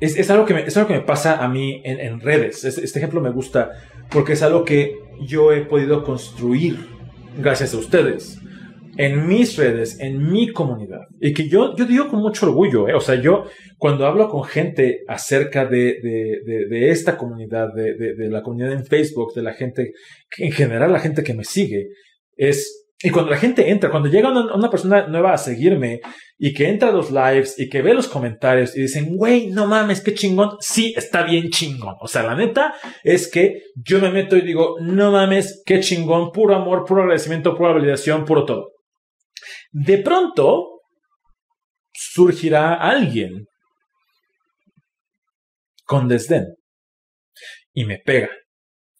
Es, 0.01 0.31
algo, 0.31 0.45
que 0.45 0.55
me, 0.55 0.65
es 0.65 0.77
algo 0.77 0.89
que 0.89 0.95
me 0.95 1.01
pasa 1.01 1.43
a 1.43 1.49
mí 1.49 1.83
en, 1.85 1.99
en 1.99 2.21
redes. 2.21 2.65
Este, 2.65 2.99
ejemplo 2.99 3.21
me 3.21 3.31
gusta 3.31 3.73
porque 4.11 4.35
es 4.35 4.43
algo 4.43 4.65
que 4.65 4.97
yo 5.27 5.53
he 5.53 5.63
podido 5.63 6.05
construir 6.05 6.79
gracias 7.37 7.75
a 7.75 7.79
ustedes 7.79 8.39
en 8.99 9.29
mis 9.29 9.57
redes, 9.57 9.99
en 10.01 10.31
mi 10.31 10.53
comunidad. 10.53 11.07
Y 11.21 11.33
que 11.33 11.49
yo, 11.49 11.75
yo 11.77 11.85
digo 11.87 12.09
con 12.09 12.21
mucho 12.21 12.47
orgullo, 12.47 12.89
¿eh? 12.89 12.95
o 12.95 13.01
sea, 13.01 13.15
yo 13.15 13.45
cuando 13.77 14.07
hablo 14.07 14.29
con 14.29 14.43
gente 14.43 15.05
acerca 15.07 15.67
de, 15.67 16.01
de, 16.03 16.67
de, 16.69 16.91
esta 16.91 17.17
comunidad, 17.17 17.73
de, 17.75 17.95
de, 17.95 18.29
la 18.29 18.43
comunidad 18.43 18.73
en 18.73 18.85
Facebook, 18.85 19.35
de 19.35 19.43
la 19.43 19.55
gente, 19.55 19.93
en 20.39 20.51
general 20.51 20.93
la 20.93 20.99
gente 20.99 21.23
que 21.23 21.33
me 21.33 21.45
sigue, 21.45 21.91
es, 22.37 22.88
y 23.01 23.11
cuando 23.11 23.31
la 23.31 23.37
gente 23.37 23.71
entra, 23.71 23.91
cuando 23.91 24.09
llega 24.09 24.29
una, 24.29 24.71
persona 24.71 25.07
nueva 25.07 25.33
a 25.33 25.39
seguirme 25.39 26.01
y 26.37 26.53
que 26.53 26.69
entra 26.69 26.89
a 26.89 26.93
los 26.93 27.13
lives 27.13 27.57
y 27.57 27.69
que 27.69 27.81
ve 27.81 27.95
los 27.95 28.09
comentarios 28.09 28.77
y 28.77 28.83
dicen, 28.83 29.17
güey, 29.17 29.51
no 29.51 29.69
mames, 29.69 30.01
qué 30.01 30.15
chingón, 30.15 30.57
sí, 30.59 30.95
está 30.97 31.23
bien 31.23 31.49
chingón. 31.51 31.95
O 32.01 32.09
sea, 32.09 32.25
la 32.25 32.35
neta 32.35 32.75
es 33.05 33.31
que 33.31 33.63
yo 33.77 34.01
me 34.01 34.11
meto 34.11 34.37
y 34.37 34.41
digo, 34.41 34.79
no 34.81 35.13
mames, 35.13 35.63
qué 35.65 35.79
chingón, 35.79 36.33
puro 36.33 36.57
amor, 36.57 36.85
puro 36.85 37.03
agradecimiento, 37.03 37.57
pura 37.57 37.73
validación, 37.73 38.25
puro 38.25 38.45
todo. 38.45 38.73
De 39.71 39.99
pronto 39.99 40.81
surgirá 41.93 42.75
alguien 42.75 43.47
con 45.85 46.09
desdén 46.09 46.47
y 47.73 47.85
me 47.85 47.99
pega. 47.99 48.31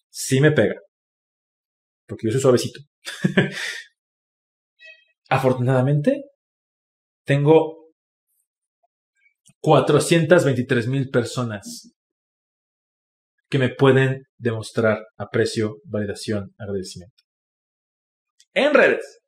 Sí 0.09 0.39
me 0.39 0.51
pega. 0.51 0.75
Porque 2.07 2.27
yo 2.27 2.31
soy 2.31 2.41
suavecito. 2.41 2.79
Afortunadamente, 5.29 6.23
tengo 7.23 7.91
423 9.61 10.87
mil 10.87 11.09
personas 11.09 11.93
que 13.47 13.59
me 13.59 13.69
pueden 13.69 14.23
demostrar 14.37 14.99
aprecio, 15.17 15.77
validación, 15.85 16.53
agradecimiento. 16.57 17.23
En 18.53 18.73
redes. 18.73 19.19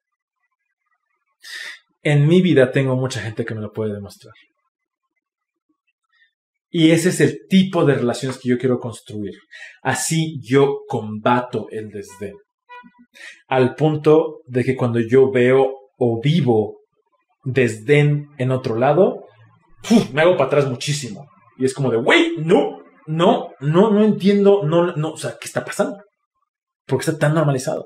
En 2.04 2.28
mi 2.28 2.42
vida 2.42 2.72
tengo 2.72 2.96
mucha 2.96 3.22
gente 3.22 3.46
que 3.46 3.54
me 3.54 3.62
lo 3.62 3.72
puede 3.72 3.94
demostrar. 3.94 4.34
Y 6.70 6.92
ese 6.92 7.10
es 7.10 7.20
el 7.20 7.48
tipo 7.50 7.84
de 7.86 7.96
relaciones 7.96 8.40
que 8.40 8.50
yo 8.50 8.58
quiero 8.58 8.80
construir. 8.80 9.34
Así 9.84 10.40
yo 10.42 10.80
combato 10.88 11.68
el 11.70 11.90
desdén. 11.90 12.36
Al 13.48 13.76
punto 13.76 14.42
de 14.46 14.64
que 14.64 14.76
cuando 14.76 15.00
yo 15.00 15.30
veo 15.30 15.81
o 16.04 16.20
vivo 16.20 16.80
desdén 17.44 18.32
en 18.40 18.50
otro 18.50 18.76
lado, 18.76 19.28
me 20.12 20.24
hago 20.24 20.36
para 20.36 20.46
atrás 20.46 20.68
muchísimo. 20.68 21.30
Y 21.60 21.66
es 21.66 21.76
como 21.76 21.92
de, 21.92 21.98
wey, 21.98 22.38
no, 22.40 22.80
no, 23.06 23.52
no, 23.60 23.92
no 23.92 24.04
entiendo, 24.04 24.64
no, 24.64 24.96
no, 24.96 25.12
o 25.12 25.18
sea, 25.18 25.36
¿qué 25.40 25.46
está 25.46 25.64
pasando? 25.64 26.04
¿Por 26.88 26.98
qué 26.98 27.12
está 27.12 27.20
tan 27.20 27.36
normalizado? 27.36 27.86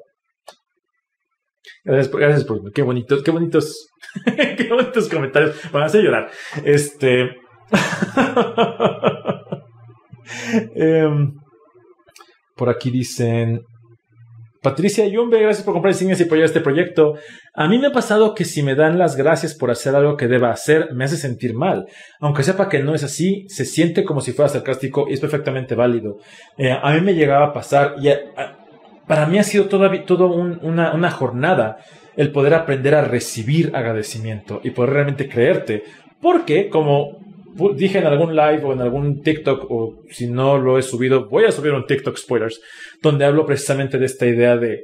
Gracias 1.83 2.07
por, 2.07 2.21
gracias 2.21 2.45
por 2.45 2.71
qué 2.71 2.83
bonitos, 2.83 3.21
qué 3.21 3.31
bonitos, 3.31 3.89
qué 4.25 4.69
bonitos 4.69 5.09
comentarios. 5.09 5.57
A 5.73 5.83
hacer 5.83 6.01
llorar. 6.01 6.31
Este. 6.63 7.35
Em, 10.73 11.33
por 12.55 12.69
aquí 12.69 12.91
dicen. 12.91 13.61
Patricia 14.65 15.05
Yumbe, 15.05 15.39
gracias 15.39 15.63
por 15.63 15.75
comprar 15.75 15.93
insignias 15.93 16.19
y 16.19 16.23
apoyar 16.23 16.45
este 16.45 16.59
proyecto. 16.59 17.19
A 17.53 17.67
mí 17.67 17.77
me 17.77 17.85
ha 17.85 17.91
pasado 17.91 18.33
que 18.33 18.45
si 18.45 18.63
me 18.63 18.73
dan 18.73 18.97
las 18.97 19.15
gracias 19.15 19.53
por 19.53 19.69
hacer 19.69 19.95
algo 19.95 20.17
que 20.17 20.27
deba 20.27 20.49
hacer, 20.49 20.91
me 20.91 21.05
hace 21.05 21.17
sentir 21.17 21.53
mal. 21.53 21.85
Aunque 22.19 22.41
sepa 22.41 22.67
que 22.67 22.81
no 22.81 22.95
es 22.95 23.03
así, 23.03 23.45
se 23.47 23.63
siente 23.63 24.03
como 24.03 24.21
si 24.21 24.31
fuera 24.31 24.49
sarcástico 24.49 25.05
y 25.07 25.13
es 25.13 25.19
perfectamente 25.19 25.75
válido. 25.75 26.17
Eh, 26.57 26.71
a 26.71 26.93
mí 26.95 27.01
me 27.01 27.13
llegaba 27.13 27.45
a 27.45 27.53
pasar 27.53 27.93
y 28.01 28.09
para 29.05 29.27
mí 29.27 29.37
ha 29.37 29.43
sido 29.43 29.65
toda, 29.65 30.03
todo 30.03 30.29
una, 30.29 30.95
una 30.95 31.11
jornada 31.11 31.77
el 32.17 32.31
poder 32.31 32.55
aprender 32.55 32.95
a 32.95 33.03
recibir 33.03 33.71
agradecimiento 33.75 34.61
y 34.63 34.71
poder 34.71 34.93
realmente 34.93 35.29
creerte. 35.29 35.83
Porque, 36.19 36.69
como 36.69 37.19
dije 37.75 37.99
en 37.99 38.05
algún 38.05 38.35
live 38.35 38.63
o 38.63 38.73
en 38.73 38.81
algún 38.81 39.21
TikTok, 39.21 39.65
o 39.69 40.03
si 40.09 40.27
no 40.27 40.57
lo 40.57 40.77
he 40.77 40.81
subido, 40.81 41.29
voy 41.29 41.45
a 41.45 41.51
subir 41.51 41.73
un 41.73 41.85
TikTok 41.85 42.17
spoilers, 42.17 42.61
donde 43.01 43.25
hablo 43.25 43.45
precisamente 43.45 43.97
de 43.97 44.05
esta 44.05 44.25
idea 44.25 44.57
de 44.57 44.83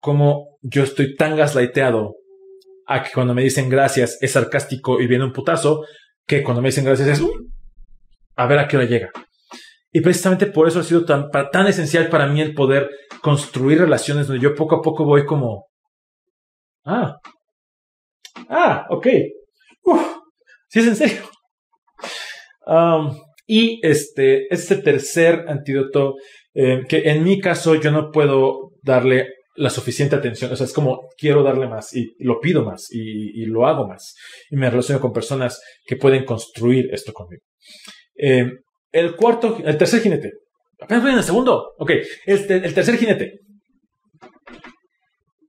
cómo 0.00 0.58
yo 0.62 0.82
estoy 0.82 1.14
tan 1.16 1.36
gaslighteado 1.36 2.16
a 2.86 3.02
que 3.02 3.10
cuando 3.14 3.34
me 3.34 3.42
dicen 3.42 3.68
gracias 3.68 4.18
es 4.20 4.32
sarcástico 4.32 5.00
y 5.00 5.06
viene 5.06 5.24
un 5.24 5.32
putazo, 5.32 5.84
que 6.26 6.42
cuando 6.42 6.60
me 6.60 6.68
dicen 6.68 6.84
gracias 6.84 7.08
es 7.08 7.22
a 8.36 8.46
ver 8.46 8.58
a 8.58 8.68
qué 8.68 8.76
hora 8.76 8.86
llega. 8.86 9.10
Y 9.92 10.00
precisamente 10.00 10.46
por 10.46 10.66
eso 10.66 10.80
ha 10.80 10.82
sido 10.82 11.04
tan, 11.04 11.30
tan 11.30 11.66
esencial 11.68 12.08
para 12.08 12.26
mí 12.26 12.40
el 12.40 12.52
poder 12.52 12.90
construir 13.22 13.78
relaciones 13.78 14.26
donde 14.26 14.42
yo 14.42 14.54
poco 14.54 14.76
a 14.76 14.82
poco 14.82 15.04
voy 15.04 15.24
como, 15.24 15.68
ah, 16.84 17.16
ah, 18.48 18.86
ok, 18.90 19.06
Uf, 19.84 20.16
sí 20.68 20.80
es 20.80 20.86
en 20.86 20.96
serio. 20.96 21.22
Y 23.46 23.80
este, 23.86 24.52
este 24.52 24.76
tercer 24.76 25.44
antídoto, 25.48 26.14
eh, 26.54 26.82
que 26.88 27.10
en 27.10 27.22
mi 27.22 27.40
caso 27.40 27.74
yo 27.74 27.90
no 27.90 28.10
puedo 28.10 28.70
darle 28.82 29.28
la 29.56 29.70
suficiente 29.70 30.16
atención, 30.16 30.52
o 30.52 30.56
sea, 30.56 30.66
es 30.66 30.72
como 30.72 31.08
quiero 31.16 31.42
darle 31.42 31.68
más 31.68 31.94
y 31.94 32.14
lo 32.18 32.40
pido 32.40 32.64
más 32.64 32.88
y, 32.90 33.44
lo 33.46 33.66
hago 33.66 33.86
más 33.86 34.14
y 34.50 34.56
me 34.56 34.68
relaciono 34.68 35.00
con 35.00 35.12
personas 35.12 35.60
que 35.86 35.96
pueden 35.96 36.24
construir 36.24 36.92
esto 36.92 37.12
conmigo. 37.12 37.42
Eh, 38.16 38.50
el 38.90 39.14
cuarto, 39.14 39.58
el 39.64 39.76
tercer 39.76 40.00
jinete. 40.00 40.32
Apenas 40.80 41.02
voy 41.02 41.12
en 41.12 41.18
el 41.18 41.24
segundo. 41.24 41.72
Ok, 41.78 41.92
este, 42.26 42.56
el 42.56 42.74
tercer 42.74 42.96
jinete. 42.96 43.40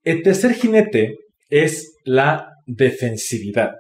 El 0.04 0.22
tercer 0.22 0.54
jinete 0.54 1.16
es 1.50 1.96
la 2.04 2.48
defensividad. 2.68 3.72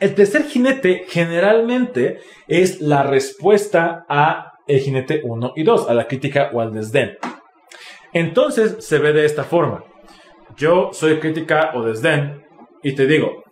El 0.00 0.14
tercer 0.14 0.44
jinete 0.46 1.04
generalmente 1.08 2.20
es 2.48 2.80
la 2.80 3.02
respuesta 3.02 4.06
a 4.08 4.52
el 4.66 4.80
jinete 4.80 5.20
1 5.22 5.52
y 5.56 5.62
2, 5.62 5.90
a 5.90 5.94
la 5.94 6.06
crítica 6.06 6.50
o 6.54 6.60
al 6.60 6.72
desdén. 6.72 7.18
Entonces 8.14 8.76
se 8.80 8.98
ve 8.98 9.12
de 9.12 9.26
esta 9.26 9.44
forma. 9.44 9.84
Yo 10.56 10.90
soy 10.92 11.20
crítica 11.20 11.72
o 11.74 11.82
desdén 11.82 12.42
y 12.82 12.94
te 12.94 13.06
digo, 13.06 13.44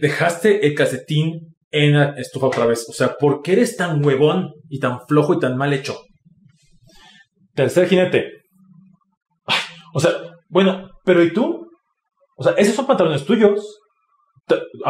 dejaste 0.00 0.64
el 0.64 0.74
casetín 0.74 1.56
en 1.72 1.98
la 1.98 2.10
estufa 2.16 2.46
otra 2.46 2.66
vez. 2.66 2.88
O 2.88 2.92
sea, 2.92 3.16
¿por 3.18 3.42
qué 3.42 3.52
eres 3.52 3.76
tan 3.76 4.04
huevón 4.04 4.52
y 4.68 4.78
tan 4.78 5.00
flojo 5.08 5.34
y 5.34 5.40
tan 5.40 5.56
mal 5.56 5.72
hecho? 5.72 5.98
Tercer 7.54 7.88
jinete. 7.88 8.30
o 9.92 9.98
sea, 9.98 10.12
bueno, 10.48 10.88
pero 11.04 11.22
¿y 11.24 11.32
tú? 11.32 11.66
O 12.36 12.44
sea, 12.44 12.52
esos 12.52 12.76
son 12.76 12.86
pantalones 12.86 13.24
tuyos. 13.24 13.79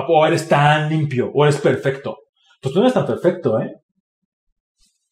O 0.09 0.27
eres 0.27 0.49
tan 0.49 0.89
limpio, 0.89 1.31
o 1.33 1.45
eres 1.45 1.59
perfecto. 1.59 2.19
Pues 2.61 2.73
tú 2.73 2.81
no 2.81 2.87
eres 2.87 2.95
tan 2.95 3.07
perfecto, 3.07 3.61
¿eh? 3.61 3.75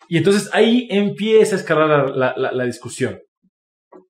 Y 0.09 0.19
entonces 0.19 0.49
ahí 0.53 0.87
empieza 0.91 1.57
a 1.57 1.59
escalar 1.59 2.11
la 2.17 2.65
discusión. 2.65 3.21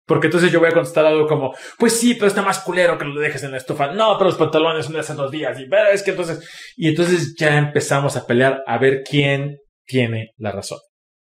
Porque 0.09 0.29
entonces 0.29 0.51
yo 0.51 0.59
voy 0.59 0.71
a 0.71 0.73
contestar 0.73 1.05
algo 1.05 1.27
como, 1.27 1.55
pues 1.79 1.93
sí, 1.93 2.15
pero 2.15 2.29
está 2.29 2.41
más 2.41 2.61
culero 2.61 2.97
que 2.97 3.05
lo 3.05 3.21
dejes 3.21 3.43
en 3.43 3.51
la 3.51 3.59
estufa. 3.59 3.93
No, 3.93 4.17
pero 4.17 4.31
los 4.31 4.39
pantalones 4.39 4.87
son 4.87 4.95
de 4.95 5.01
hace 5.01 5.13
dos 5.13 5.31
días. 5.31 5.61
Y 5.61 5.69
pero 5.69 5.91
es 5.91 6.03
que 6.03 6.13
entonces, 6.13 6.73
y 6.77 6.89
entonces 6.89 7.35
ya 7.39 7.59
empezamos 7.59 8.17
a 8.17 8.27
pelear 8.27 8.63
a 8.67 8.79
ver 8.79 9.03
quién 9.09 9.59
tiene 9.85 10.31
la 10.39 10.51
razón. 10.51 10.79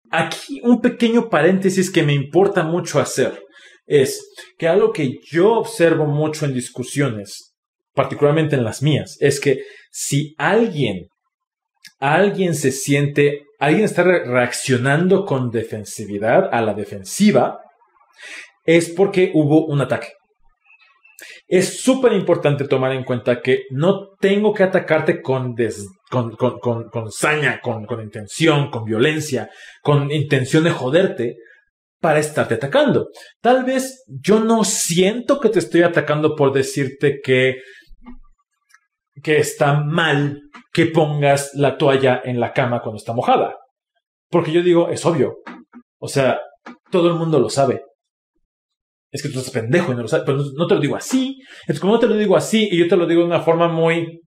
Aquí 0.09 0.59
un 0.63 0.81
pequeño 0.81 1.29
paréntesis 1.29 1.91
que 1.91 2.01
me 2.01 2.13
importa 2.13 2.63
mucho 2.63 2.99
hacer 2.99 3.39
es 3.85 4.27
que 4.57 4.67
algo 4.67 4.91
que 4.91 5.19
yo 5.29 5.53
observo 5.53 6.07
mucho 6.07 6.45
en 6.45 6.53
discusiones, 6.55 7.50
particularmente 7.93 8.55
en 8.55 8.63
las 8.63 8.81
mías, 8.81 9.17
es 9.19 9.39
que 9.39 9.63
si 9.91 10.33
alguien, 10.37 11.07
alguien 11.99 12.55
se 12.55 12.71
siente, 12.71 13.43
alguien 13.59 13.83
está 13.83 14.03
reaccionando 14.03 15.25
con 15.25 15.51
defensividad 15.51 16.49
a 16.51 16.61
la 16.61 16.73
defensiva, 16.73 17.59
es 18.65 18.89
porque 18.89 19.31
hubo 19.33 19.65
un 19.65 19.81
ataque. 19.81 20.09
Es 21.47 21.81
súper 21.81 22.13
importante 22.13 22.65
tomar 22.65 22.93
en 22.93 23.03
cuenta 23.03 23.41
que 23.41 23.63
no 23.71 24.15
tengo 24.19 24.53
que 24.53 24.63
atacarte 24.63 25.21
con, 25.21 25.53
con, 26.09 26.31
con, 26.37 26.89
con, 26.89 27.11
saña, 27.11 27.59
con 27.59 27.85
intención, 28.01 28.71
con 28.71 28.85
violencia, 28.85 29.49
con 29.81 30.11
intención 30.11 30.63
de 30.63 30.71
joderte 30.71 31.35
para 31.99 32.19
estarte 32.19 32.55
atacando. 32.55 33.09
Tal 33.41 33.63
vez 33.63 34.03
yo 34.07 34.39
no 34.39 34.63
siento 34.63 35.39
que 35.39 35.49
te 35.49 35.59
estoy 35.59 35.83
atacando 35.83 36.35
por 36.35 36.51
decirte 36.51 37.19
que, 37.23 37.61
que 39.21 39.37
está 39.37 39.73
mal 39.73 40.41
que 40.73 40.87
pongas 40.87 41.51
la 41.53 41.77
toalla 41.77 42.21
en 42.23 42.39
la 42.39 42.53
cama 42.53 42.81
cuando 42.81 42.97
está 42.97 43.13
mojada. 43.13 43.55
Porque 44.29 44.51
yo 44.51 44.61
digo, 44.61 44.89
es 44.89 45.05
obvio. 45.05 45.37
O 45.99 46.07
sea, 46.07 46.39
todo 46.89 47.09
el 47.09 47.15
mundo 47.15 47.39
lo 47.39 47.49
sabe 47.49 47.83
es 49.11 49.21
que 49.21 49.29
tú 49.29 49.39
estás 49.39 49.53
pendejo 49.53 49.91
y 49.91 49.95
no 49.95 50.03
lo 50.03 50.07
sabes, 50.07 50.25
pero 50.25 50.39
no, 50.57 50.67
te 50.67 50.75
lo 50.75 50.79
digo 50.79 50.95
así. 50.95 51.39
Es 51.67 51.79
como 51.79 51.93
no 51.93 51.99
te 51.99 52.07
lo 52.07 52.15
digo 52.15 52.37
así 52.37 52.69
y 52.71 52.77
yo 52.77 52.87
te 52.87 52.95
lo 52.95 53.05
digo 53.05 53.21
de 53.21 53.27
una 53.27 53.41
forma 53.41 53.67
muy 53.67 54.21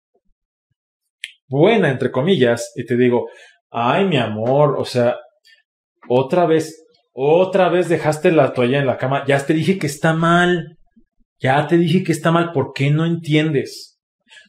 buena, 1.49 1.91
entre 1.91 2.11
comillas, 2.11 2.73
y 2.77 2.85
te 2.85 2.97
digo, 2.97 3.29
ay, 3.71 4.05
mi 4.05 4.19
amor, 4.19 4.77
o 4.79 4.85
sea, 4.85 5.17
otra 6.09 6.47
vez, 6.47 6.85
otra 7.13 7.71
vez 7.71 7.89
dejaste 7.89 8.31
la 8.31 8.53
toalla 8.53 8.79
en 8.79 8.87
la 8.87 8.99
cama, 8.99 9.25
ya 9.27 9.45
te 9.45 9.55
dije 9.55 9.79
que 9.79 9.87
está 9.87 10.13
mal. 10.13 10.79
Ya 11.41 11.67
te 11.67 11.77
dije 11.77 12.05
que 12.05 12.13
está 12.13 12.31
mal, 12.31 12.53
¿por 12.53 12.73
qué 12.73 12.91
no 12.91 13.05
entiendes? 13.05 13.94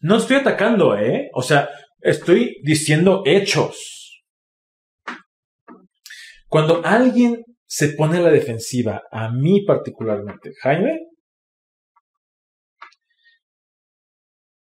No 0.02 0.18
estoy 0.18 0.38
atacando, 0.38 0.98
¿eh? 0.98 1.30
O 1.34 1.42
sea, 1.42 1.70
estoy 2.00 2.58
diciendo 2.64 3.24
hechos. 3.26 4.24
Cuando 6.48 6.86
alguien 6.86 7.44
se 7.66 7.90
pone 7.90 8.18
a 8.18 8.22
la 8.22 8.30
defensiva, 8.30 9.04
a 9.12 9.32
mí 9.32 9.66
particularmente, 9.66 10.52
Jaime, 10.62 11.00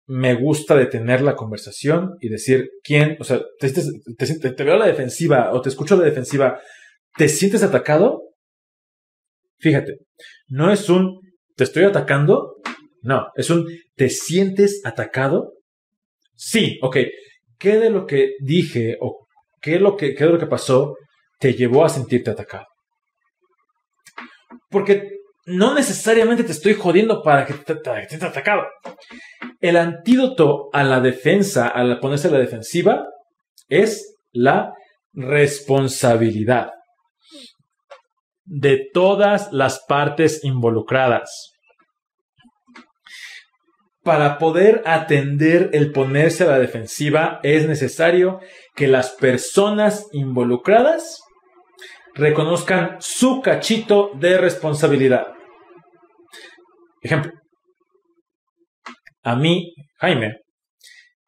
me 0.07 0.35
gusta 0.35 0.75
detener 0.77 1.23
la 1.23 1.37
conversación 1.37 2.17
y 2.21 2.29
decir 2.29 2.69
quién, 2.83 3.17
o 3.21 3.25
sea, 3.25 3.41
te, 3.59 3.71
te, 3.71 4.65
veo 4.65 4.75
a 4.75 4.79
la 4.79 4.87
defensiva 4.87 5.53
o 5.53 5.61
te 5.61 5.71
escucho 5.71 5.95
a 5.95 5.99
la 5.99 6.05
defensiva, 6.05 6.61
¿te 7.17 7.29
sientes 7.29 7.63
atacado? 7.63 8.23
Fíjate, 9.59 9.99
no 10.49 10.71
es 10.73 10.91
un 10.91 11.21
te 11.57 11.65
estoy 11.65 11.85
atacando, 11.85 12.57
no, 13.05 13.27
es 13.35 13.51
un 13.51 13.67
te 13.95 14.09
sientes 14.09 14.81
atacado. 14.83 15.53
Sí, 16.35 16.79
ok, 16.81 16.97
¿qué 17.59 17.77
de 17.77 17.91
lo 17.91 18.07
que 18.07 18.33
dije 18.41 18.97
o 18.99 19.27
qué, 19.61 19.79
lo 19.79 19.95
que, 19.95 20.15
qué 20.15 20.25
de 20.25 20.31
lo 20.31 20.39
que 20.39 20.47
pasó 20.47 20.97
te 21.39 21.53
llevó 21.53 21.85
a 21.85 21.91
sentirte 21.91 22.31
atacado? 22.31 22.65
Porque 24.71 25.11
no 25.45 25.75
necesariamente 25.75 26.45
te 26.45 26.53
estoy 26.53 26.73
jodiendo 26.73 27.23
para 27.23 27.45
que 27.45 27.53
te, 27.53 27.75
sientas 28.09 28.31
atacado. 28.31 28.63
El 29.61 29.77
antídoto 29.77 30.71
a 30.73 30.83
la 30.83 31.01
defensa, 31.01 31.69
al 31.69 32.01
ponerse 32.01 32.29
a 32.29 32.31
la 32.31 32.39
defensiva, 32.39 33.05
es 33.69 34.17
la 34.33 34.73
responsabilidad 35.13 36.71
de 38.47 38.89
todas 38.95 39.53
las 39.53 39.85
partes 39.87 40.43
involucradas. 40.43 41.54
Para 44.05 44.39
poder 44.39 44.83
atender 44.85 45.71
el 45.73 45.91
ponerse 45.91 46.45
a 46.45 46.49
la 46.49 46.59
defensiva 46.59 47.41
es 47.43 47.67
necesario 47.67 48.39
que 48.77 48.87
las 48.87 49.13
personas 49.13 50.09
involucradas 50.13 51.23
reconozcan 52.15 52.99
su 53.01 53.41
cachito 53.41 54.11
de 54.15 54.39
responsabilidad. 54.39 55.27
Ejemplo. 57.01 57.33
A 59.23 59.37
mí, 59.37 59.75
Jaime, 59.97 60.37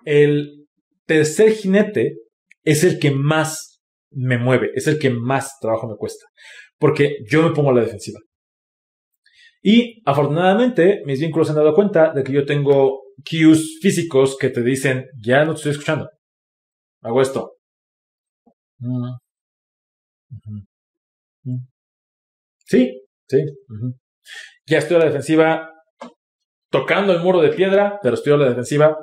el 0.05 0.67
tercer 1.07 1.53
jinete 1.53 2.17
es 2.63 2.85
el 2.85 2.99
que 2.99 3.11
más 3.11 3.81
me 4.11 4.39
mueve, 4.39 4.71
es 4.75 4.87
el 4.87 4.99
que 4.99 5.11
más 5.11 5.59
trabajo 5.61 5.89
me 5.89 5.97
cuesta, 5.97 6.27
porque 6.79 7.17
yo 7.27 7.43
me 7.43 7.55
pongo 7.55 7.71
a 7.71 7.75
la 7.75 7.81
defensiva. 7.81 8.21
Y 9.63 10.03
afortunadamente 10.05 11.03
mis 11.05 11.21
vínculos 11.21 11.49
se 11.49 11.53
han 11.53 11.57
dado 11.57 11.75
cuenta 11.75 12.13
de 12.13 12.23
que 12.23 12.33
yo 12.33 12.45
tengo 12.45 13.03
cues 13.29 13.79
físicos 13.81 14.37
que 14.39 14.51
te 14.51 14.63
dicen, 14.63 15.07
ya 15.19 15.45
no 15.45 15.53
te 15.53 15.57
estoy 15.59 15.73
escuchando. 15.73 16.09
Hago 17.03 17.23
esto. 17.23 17.57
Mm. 18.79 19.15
Mm. 21.45 21.67
Sí, 22.65 23.01
sí. 23.29 23.45
Ya 24.67 24.79
estoy 24.79 24.97
a 24.97 25.01
la 25.01 25.07
defensiva 25.07 25.71
tocando 26.71 27.13
el 27.13 27.21
muro 27.21 27.41
de 27.41 27.51
piedra, 27.51 27.99
pero 28.03 28.15
estoy 28.15 28.33
a 28.33 28.37
la 28.37 28.49
defensiva. 28.49 28.97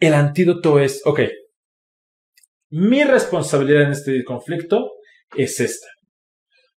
El 0.00 0.14
antídoto 0.14 0.78
es, 0.78 1.02
ok, 1.04 1.20
mi 2.70 3.02
responsabilidad 3.02 3.82
en 3.82 3.92
este 3.92 4.24
conflicto 4.24 4.92
es 5.36 5.58
esta. 5.60 5.86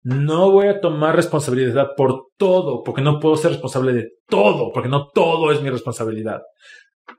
No 0.04 0.52
voy 0.52 0.68
a 0.68 0.82
tomar 0.82 1.16
responsabilidad 1.16 1.90
por 1.96 2.30
todo, 2.38 2.82
porque 2.84 3.02
no 3.02 3.20
puedo 3.20 3.36
ser 3.36 3.52
responsable 3.52 3.94
de 3.94 4.10
todo, 4.28 4.72
porque 4.74 4.90
no 4.90 5.10
todo 5.14 5.52
es 5.52 5.62
mi 5.62 5.70
responsabilidad. 5.70 6.42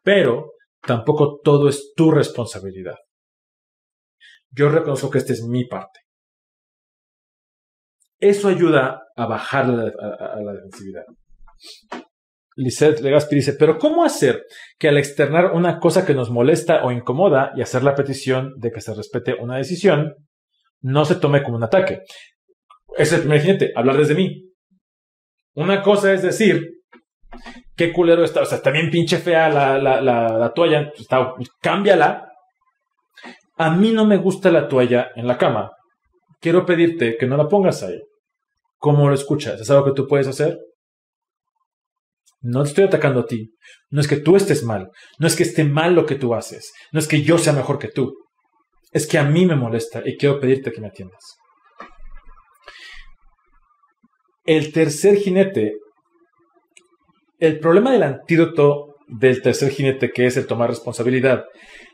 Pero 0.03 0.53
tampoco 0.81 1.41
todo 1.43 1.69
es 1.69 1.93
tu 1.95 2.11
responsabilidad. 2.11 2.97
Yo 4.51 4.69
reconozco 4.69 5.11
que 5.11 5.19
esta 5.19 5.33
es 5.33 5.43
mi 5.43 5.65
parte. 5.67 6.01
Eso 8.19 8.49
ayuda 8.49 9.03
a 9.17 9.27
bajar 9.27 9.69
la, 9.69 10.53
defensividad. 10.53 11.05
Lisette 12.55 13.01
Legaspi 13.01 13.37
dice, 13.37 13.55
pero 13.55 13.79
¿cómo 13.79 14.05
hacer 14.05 14.45
que 14.79 14.89
al 14.89 14.99
externar 14.99 15.53
una 15.53 15.79
cosa 15.79 16.05
que 16.05 16.15
nos 16.15 16.31
molesta 16.31 16.85
o 16.85 16.93
incomoda 16.93 17.53
y 17.57 17.63
hacer 17.63 17.83
la 17.83 17.95
petición 17.95 18.55
de 18.59 18.71
que 18.71 18.81
se 18.81 18.95
respete 18.95 19.35
una 19.41 19.57
decisión, 19.57 20.15
no 20.83 21.05
se 21.05 21.17
tome 21.17 21.43
como 21.43 21.57
un 21.57 21.65
ataque? 21.65 22.03
Es 22.97 23.13
el 23.13 23.21
primer 23.21 23.41
jinete, 23.41 23.73
hablar 23.75 23.97
desde 23.97 24.15
mí. 24.15 24.51
Una 25.55 25.83
cosa 25.83 26.13
es 26.13 26.23
decir, 26.23 26.83
qué 27.77 27.93
culero 27.93 28.25
está, 28.25 28.43
o 28.43 28.47
sea, 28.47 28.59
está 28.59 28.71
bien 28.71 28.91
pinche 28.91 29.19
fea 29.19 29.49
la, 29.49 29.79
la, 29.79 30.01
la, 30.01 30.53
toalla, 30.53 30.93
está, 30.97 31.35
cámbiala. 31.61 32.29
A 33.57 33.71
mí 33.71 33.93
no 33.93 34.05
me 34.05 34.17
gusta 34.17 34.51
la 34.51 34.69
toalla 34.69 35.11
en 35.15 35.27
la 35.27 35.39
cama. 35.39 35.71
Quiero 36.41 36.67
pedirte 36.67 37.17
que 37.19 37.27
no 37.27 37.37
la 37.37 37.49
pongas 37.49 37.83
ahí. 37.83 38.01
¿Cómo 38.79 39.09
lo 39.09 39.15
escuchas? 39.15 39.61
¿Es 39.61 39.71
algo 39.71 39.85
que 39.85 39.93
tú 39.93 40.09
puedes 40.09 40.27
hacer? 40.27 40.59
No 42.41 42.65
te 42.65 42.71
estoy 42.71 42.85
atacando 42.85 43.21
a 43.21 43.27
ti. 43.27 43.55
No 43.91 44.01
es 44.01 44.09
que 44.09 44.17
tú 44.17 44.35
estés 44.35 44.65
mal. 44.65 44.91
No 45.19 45.29
es 45.29 45.37
que 45.37 45.45
esté 45.45 45.63
mal 45.63 45.95
lo 45.95 46.05
que 46.05 46.17
tú 46.17 46.35
haces. 46.35 46.73
No 46.91 46.99
es 46.99 47.07
que 47.07 47.23
yo 47.23 47.39
sea 47.39 47.53
mejor 47.53 47.79
que 47.79 47.89
tú. 47.89 48.13
Es 48.91 49.07
que 49.07 49.19
a 49.19 49.25
mí 49.25 49.47
me 49.47 49.55
molesta 49.55 50.03
y 50.05 50.17
quiero 50.17 50.41
pedirte 50.41 50.73
que 50.73 50.81
me 50.81 50.89
atiendas. 50.89 51.37
El 54.45 54.73
tercer 54.73 55.17
jinete. 55.17 55.75
El 57.39 57.59
problema 57.59 57.93
del 57.93 58.03
antídoto 58.03 58.97
del 59.09 59.43
tercer 59.43 59.71
jinete, 59.71 60.11
que 60.11 60.27
es 60.27 60.37
el 60.37 60.47
tomar 60.47 60.71
responsabilidad, 60.71 61.45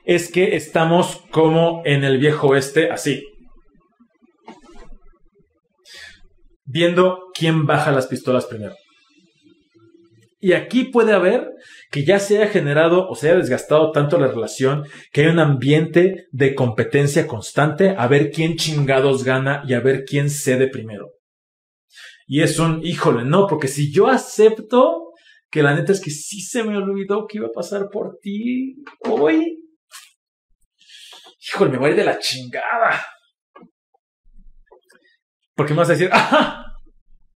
es 0.05 0.31
que 0.31 0.57
estamos 0.57 1.23
como 1.31 1.83
en 1.85 2.05
el 2.05 2.19
viejo 2.19 2.49
oeste, 2.49 2.91
así. 2.91 3.23
viendo 6.69 7.19
quién 7.35 7.67
baja 7.67 7.91
las 7.91 8.07
pistolas 8.07 8.47
primero. 8.47 8.75
Y 10.41 10.53
aquí 10.53 10.85
puede 10.85 11.13
haber 11.13 11.49
que 11.91 12.05
ya 12.05 12.21
se 12.21 12.39
haya 12.39 12.51
generado 12.51 13.09
o 13.09 13.17
se 13.17 13.29
haya 13.29 13.39
desgastado 13.39 13.91
tanto 13.91 14.21
la 14.21 14.29
relación 14.29 14.85
que 15.13 15.23
hay 15.23 15.27
un 15.29 15.41
ambiente 15.41 16.27
de 16.31 16.55
competencia 16.55 17.27
constante 17.27 17.95
a 17.97 18.07
ver 18.07 18.31
quién 18.31 18.55
chingados 18.55 19.25
gana 19.25 19.65
y 19.67 19.75
a 19.75 19.81
ver 19.81 20.05
quién 20.05 20.31
cede 20.31 20.69
primero. 20.69 21.09
Y 22.31 22.43
es 22.43 22.59
un, 22.59 22.85
híjole, 22.85 23.25
no, 23.25 23.47
porque 23.47 23.69
si 23.69 23.91
yo 23.91 24.07
acepto 24.07 25.15
que 25.51 25.63
la 25.63 25.75
neta 25.75 25.93
es 25.93 26.01
que 26.01 26.11
sí 26.11 26.43
se 26.43 26.63
me 26.63 26.77
olvidó 26.77 27.27
que 27.27 27.39
iba 27.39 27.47
a 27.47 27.53
pasar 27.53 27.89
por 27.91 28.19
ti 28.21 28.85
hoy, 29.01 29.65
híjole, 31.41 31.71
me 31.71 31.79
voy 31.79 31.89
a 31.89 31.91
ir 31.93 31.97
de 31.97 32.05
la 32.05 32.19
chingada. 32.19 33.03
Porque 35.55 35.73
me 35.73 35.79
vas 35.79 35.89
a 35.89 35.93
decir, 35.93 36.11
¡ajá! 36.13 36.67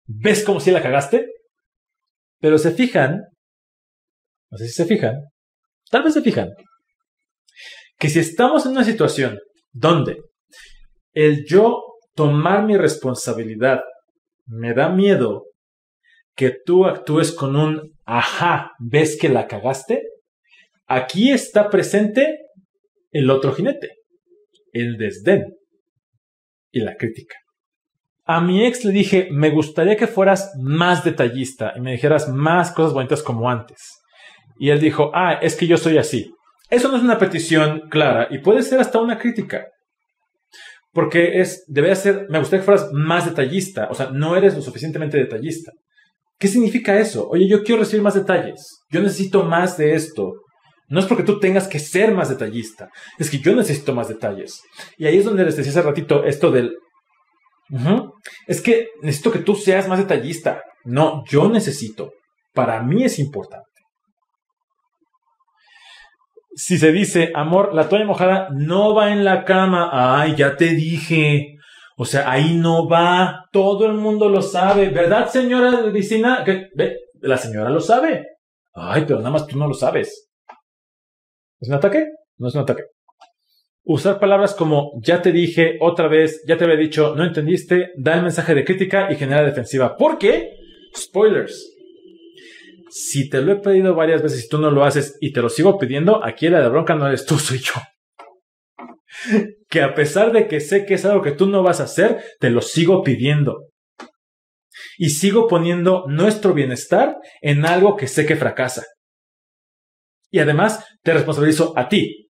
¿Ves 0.05 0.43
cómo 0.43 0.59
si 0.59 0.69
la 0.69 0.83
cagaste? 0.83 1.27
Pero 2.39 2.59
se 2.59 2.71
fijan, 2.71 3.19
no 4.51 4.57
sé 4.59 4.67
si 4.67 4.73
se 4.73 4.85
fijan, 4.85 5.15
tal 5.89 6.03
vez 6.03 6.13
se 6.13 6.21
fijan, 6.21 6.49
que 7.97 8.09
si 8.09 8.19
estamos 8.19 8.67
en 8.67 8.73
una 8.73 8.83
situación 8.83 9.39
donde 9.71 10.21
el 11.13 11.45
yo 11.47 11.81
tomar 12.13 12.63
mi 12.63 12.77
responsabilidad 12.77 13.81
me 14.45 14.73
da 14.73 14.89
miedo 14.89 15.45
que 16.35 16.55
tú 16.65 16.85
actúes 16.85 17.31
con 17.31 17.55
un 17.55 17.93
ajá, 18.05 18.71
¿ves 18.79 19.17
que 19.19 19.29
la 19.29 19.47
cagaste? 19.47 20.03
Aquí 20.87 21.31
está 21.31 21.69
presente 21.69 22.39
el 23.11 23.29
otro 23.29 23.53
jinete, 23.53 23.91
el 24.71 24.97
desdén 24.97 25.43
y 26.71 26.81
la 26.81 26.95
crítica. 26.95 27.35
A 28.25 28.41
mi 28.41 28.65
ex 28.65 28.85
le 28.85 28.93
dije, 28.93 29.27
me 29.31 29.49
gustaría 29.49 29.97
que 29.97 30.07
fueras 30.07 30.51
más 30.61 31.03
detallista 31.03 31.73
y 31.75 31.81
me 31.81 31.91
dijeras 31.91 32.29
más 32.29 32.71
cosas 32.71 32.93
bonitas 32.93 33.21
como 33.21 33.49
antes. 33.49 34.01
Y 34.57 34.69
él 34.69 34.79
dijo, 34.79 35.11
ah, 35.13 35.33
es 35.41 35.55
que 35.55 35.67
yo 35.67 35.77
soy 35.77 35.97
así. 35.97 36.33
Eso 36.69 36.89
no 36.89 36.97
es 36.97 37.03
una 37.03 37.19
petición 37.19 37.89
clara 37.89 38.27
y 38.31 38.39
puede 38.39 38.63
ser 38.63 38.79
hasta 38.79 38.99
una 38.99 39.17
crítica. 39.17 39.67
Porque 40.93 41.41
es, 41.41 41.65
debe 41.67 41.95
ser, 41.95 42.27
me 42.29 42.39
gustaría 42.39 42.61
que 42.61 42.65
fueras 42.65 42.89
más 42.93 43.25
detallista. 43.25 43.87
O 43.89 43.95
sea, 43.95 44.11
no 44.11 44.35
eres 44.35 44.55
lo 44.55 44.61
suficientemente 44.61 45.17
detallista. 45.17 45.71
¿Qué 46.39 46.47
significa 46.47 46.99
eso? 46.99 47.27
Oye, 47.29 47.47
yo 47.47 47.63
quiero 47.63 47.81
recibir 47.81 48.03
más 48.03 48.13
detalles. 48.13 48.79
Yo 48.89 49.01
necesito 49.01 49.43
más 49.43 49.77
de 49.77 49.95
esto. 49.95 50.33
No 50.87 50.99
es 50.99 51.05
porque 51.05 51.23
tú 51.23 51.39
tengas 51.39 51.67
que 51.67 51.79
ser 51.79 52.13
más 52.13 52.29
detallista. 52.29 52.89
Es 53.17 53.29
que 53.29 53.39
yo 53.39 53.55
necesito 53.55 53.93
más 53.93 54.07
detalles. 54.07 54.61
Y 54.97 55.07
ahí 55.07 55.17
es 55.17 55.25
donde 55.25 55.45
les 55.45 55.57
decía 55.57 55.71
hace 55.71 55.81
ratito 55.81 56.23
esto 56.23 56.51
del 56.51 56.77
es 58.47 58.61
que 58.61 58.89
necesito 59.01 59.31
que 59.31 59.39
tú 59.39 59.55
seas 59.55 59.87
más 59.87 59.99
detallista. 59.99 60.61
No, 60.83 61.23
yo 61.29 61.49
necesito. 61.49 62.11
Para 62.53 62.83
mí 62.83 63.03
es 63.03 63.19
importante. 63.19 63.65
Si 66.55 66.77
se 66.77 66.91
dice, 66.91 67.31
amor, 67.35 67.73
la 67.73 67.89
toalla 67.89 68.05
mojada 68.05 68.49
no 68.51 68.93
va 68.93 69.11
en 69.11 69.23
la 69.23 69.43
cama. 69.43 69.89
Ay, 69.91 70.35
ya 70.35 70.55
te 70.55 70.69
dije. 70.69 71.57
O 71.97 72.05
sea, 72.05 72.29
ahí 72.31 72.55
no 72.55 72.87
va. 72.87 73.45
Todo 73.51 73.85
el 73.85 73.93
mundo 73.93 74.29
lo 74.29 74.41
sabe. 74.41 74.89
¿Verdad, 74.89 75.27
señora 75.29 75.81
Vicina? 75.91 76.43
La 77.21 77.37
señora 77.37 77.69
lo 77.69 77.79
sabe. 77.79 78.27
Ay, 78.73 79.03
pero 79.07 79.19
nada 79.19 79.31
más 79.31 79.47
tú 79.47 79.57
no 79.57 79.67
lo 79.67 79.73
sabes. 79.73 80.29
¿Es 81.59 81.69
un 81.69 81.75
ataque? 81.75 82.05
No 82.37 82.47
es 82.47 82.55
un 82.55 82.61
ataque. 82.61 82.83
Usar 83.85 84.19
palabras 84.19 84.53
como 84.53 84.93
ya 85.01 85.21
te 85.21 85.31
dije 85.31 85.77
otra 85.81 86.07
vez, 86.07 86.43
ya 86.47 86.57
te 86.57 86.63
había 86.63 86.77
dicho, 86.77 87.15
no 87.15 87.25
entendiste, 87.25 87.91
da 87.97 88.15
el 88.15 88.21
mensaje 88.21 88.55
de 88.55 88.63
crítica 88.63 89.11
y 89.11 89.15
genera 89.15 89.43
defensiva. 89.43 89.97
¿Por 89.97 90.17
qué? 90.17 90.51
Spoilers. 90.95 91.72
Si 92.95 93.27
te 93.27 93.41
lo 93.41 93.51
he 93.51 93.55
pedido 93.55 93.95
varias 93.95 94.21
veces 94.21 94.45
y 94.45 94.47
tú 94.47 94.59
no 94.59 94.69
lo 94.69 94.83
haces 94.85 95.17
y 95.19 95.33
te 95.33 95.41
lo 95.41 95.49
sigo 95.49 95.79
pidiendo, 95.79 96.23
aquí 96.23 96.47
la 96.47 96.61
de 96.61 96.69
bronca 96.69 96.93
no 96.93 97.07
eres 97.07 97.25
tú, 97.25 97.39
soy 97.39 97.57
yo. 97.57 97.73
que 99.67 99.81
a 99.81 99.95
pesar 99.95 100.31
de 100.31 100.47
que 100.47 100.59
sé 100.59 100.85
que 100.85 100.93
es 100.93 101.03
algo 101.03 101.23
que 101.23 101.31
tú 101.31 101.47
no 101.47 101.63
vas 101.63 101.79
a 101.79 101.85
hacer, 101.85 102.23
te 102.39 102.51
lo 102.51 102.61
sigo 102.61 103.01
pidiendo. 103.01 103.69
Y 104.99 105.09
sigo 105.09 105.47
poniendo 105.47 106.05
nuestro 106.07 106.53
bienestar 106.53 107.17
en 107.41 107.65
algo 107.65 107.97
que 107.97 108.05
sé 108.05 108.27
que 108.27 108.35
fracasa. 108.35 108.83
Y 110.29 110.37
además 110.37 110.85
te 111.01 111.13
responsabilizo 111.13 111.73
a 111.75 111.89
ti. 111.89 112.29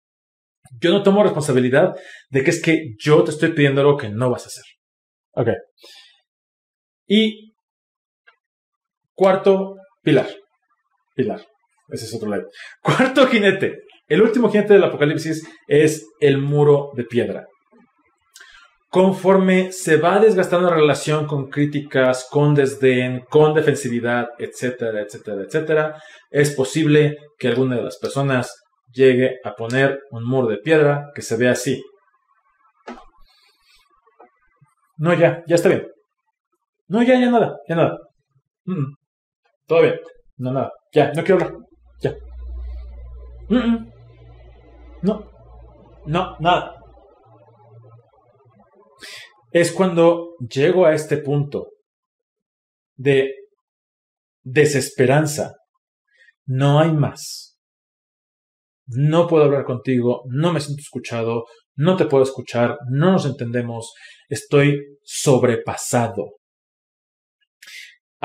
Yo 0.80 0.92
no 0.92 1.04
tomo 1.04 1.22
responsabilidad 1.22 1.96
de 2.30 2.44
que 2.46 2.52
es 2.52 2.62
que 2.62 2.96
yo 2.98 3.26
te 3.26 3.32
estoy 3.32 3.52
pidiendo 3.52 3.82
algo 3.82 3.98
que 3.98 4.08
no 4.08 4.30
vas 4.30 4.46
a 4.46 4.48
hacer. 4.48 4.64
Ok. 5.34 5.50
Y 7.10 7.54
cuarto 9.14 9.76
pilar. 10.02 10.30
Pilar. 11.16 11.42
Ese 11.90 12.06
es 12.06 12.14
otro 12.14 12.30
lado. 12.30 12.44
Cuarto 12.82 13.28
jinete. 13.28 13.84
El 14.08 14.22
último 14.22 14.50
jinete 14.50 14.74
del 14.74 14.84
apocalipsis 14.84 15.48
es 15.68 16.08
el 16.20 16.38
muro 16.38 16.92
de 16.96 17.06
piedra. 17.06 17.48
Conforme 18.90 19.72
se 19.72 19.98
va 19.98 20.20
desgastando 20.20 20.70
la 20.70 20.76
relación 20.76 21.26
con 21.26 21.50
críticas, 21.50 22.28
con 22.30 22.54
desdén, 22.54 23.26
con 23.30 23.54
defensividad, 23.54 24.28
etcétera, 24.38 25.02
etcétera, 25.02 25.42
etcétera, 25.42 26.02
es 26.30 26.56
posible 26.56 27.18
que 27.38 27.50
alguna 27.50 27.76
de 27.76 27.82
las 27.82 27.98
personas 27.98 28.54
llegue 28.94 29.38
a 29.44 29.54
poner 29.56 30.00
un 30.12 30.24
muro 30.24 30.48
de 30.48 30.58
piedra 30.58 31.12
que 31.14 31.22
se 31.22 31.36
vea 31.36 31.52
así. 31.52 31.84
No, 34.98 35.14
ya, 35.14 35.44
ya 35.48 35.56
está 35.56 35.70
bien. 35.70 35.88
No, 36.88 37.04
ya, 37.04 37.20
ya 37.20 37.30
nada, 37.30 37.58
ya 37.68 37.76
nada. 37.76 37.98
Mm, 38.66 38.94
todo 39.68 39.82
bien. 39.82 40.00
No, 40.38 40.54
nada. 40.54 40.72
Ya, 40.96 41.12
no 41.12 41.24
quiero 41.26 41.46
hablar. 41.46 41.60
Ya. 42.00 42.16
No. 45.02 45.30
No, 46.06 46.38
nada. 46.40 46.76
Es 49.52 49.74
cuando 49.74 50.36
llego 50.40 50.86
a 50.86 50.94
este 50.94 51.18
punto 51.18 51.68
de 52.96 53.30
desesperanza. 54.42 55.56
No 56.46 56.80
hay 56.80 56.94
más. 56.94 57.58
No 58.88 59.28
puedo 59.28 59.44
hablar 59.44 59.66
contigo, 59.66 60.24
no 60.28 60.54
me 60.54 60.62
siento 60.62 60.80
escuchado, 60.82 61.46
no 61.76 61.98
te 61.98 62.06
puedo 62.06 62.24
escuchar, 62.24 62.78
no 62.90 63.12
nos 63.12 63.26
entendemos, 63.26 63.94
estoy 64.30 64.80
sobrepasado. 65.04 66.36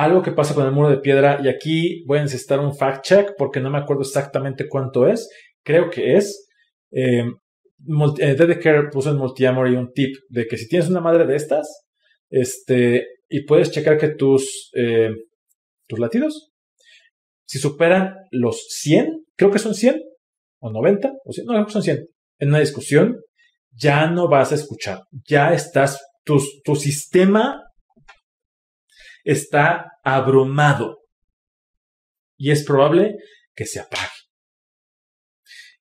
Algo 0.00 0.22
que 0.22 0.32
pasa 0.32 0.54
con 0.54 0.64
el 0.64 0.72
muro 0.72 0.88
de 0.88 0.96
piedra, 0.96 1.40
y 1.44 1.48
aquí 1.50 2.04
voy 2.06 2.20
a 2.20 2.22
necesitar 2.22 2.58
un 2.58 2.74
fact 2.74 3.04
check 3.04 3.32
porque 3.36 3.60
no 3.60 3.68
me 3.68 3.76
acuerdo 3.76 4.00
exactamente 4.00 4.66
cuánto 4.66 5.06
es, 5.06 5.28
creo 5.62 5.90
que 5.90 6.16
es 6.16 6.48
eh, 6.90 7.26
eh 8.18 8.36
puso 8.90 9.10
en 9.10 9.18
Multiamory 9.18 9.76
un 9.76 9.92
tip 9.92 10.16
de 10.30 10.46
que 10.46 10.56
si 10.56 10.68
tienes 10.68 10.88
una 10.88 11.02
madre 11.02 11.26
de 11.26 11.36
estas, 11.36 11.84
este, 12.30 13.08
y 13.28 13.44
puedes 13.44 13.72
checar 13.72 13.98
que 13.98 14.08
tus, 14.08 14.70
eh, 14.74 15.10
tus 15.86 15.98
latidos, 15.98 16.50
si 17.44 17.58
superan 17.58 18.14
los 18.30 18.68
100, 18.70 19.26
creo 19.36 19.50
que 19.50 19.58
son 19.58 19.74
100, 19.74 20.02
o 20.60 20.70
90, 20.70 21.12
o 21.26 21.30
100, 21.30 21.44
no, 21.44 21.52
creo 21.52 21.66
que 21.66 21.72
son 21.72 21.82
100, 21.82 22.06
en 22.38 22.48
una 22.48 22.60
discusión, 22.60 23.20
ya 23.70 24.06
no 24.06 24.30
vas 24.30 24.50
a 24.52 24.54
escuchar, 24.54 25.02
ya 25.28 25.52
estás, 25.52 26.02
tu, 26.24 26.40
tu 26.64 26.74
sistema 26.74 27.69
está 29.24 29.92
abrumado. 30.02 30.98
Y 32.37 32.50
es 32.50 32.64
probable 32.64 33.16
que 33.54 33.66
se 33.66 33.80
apague. 33.80 34.09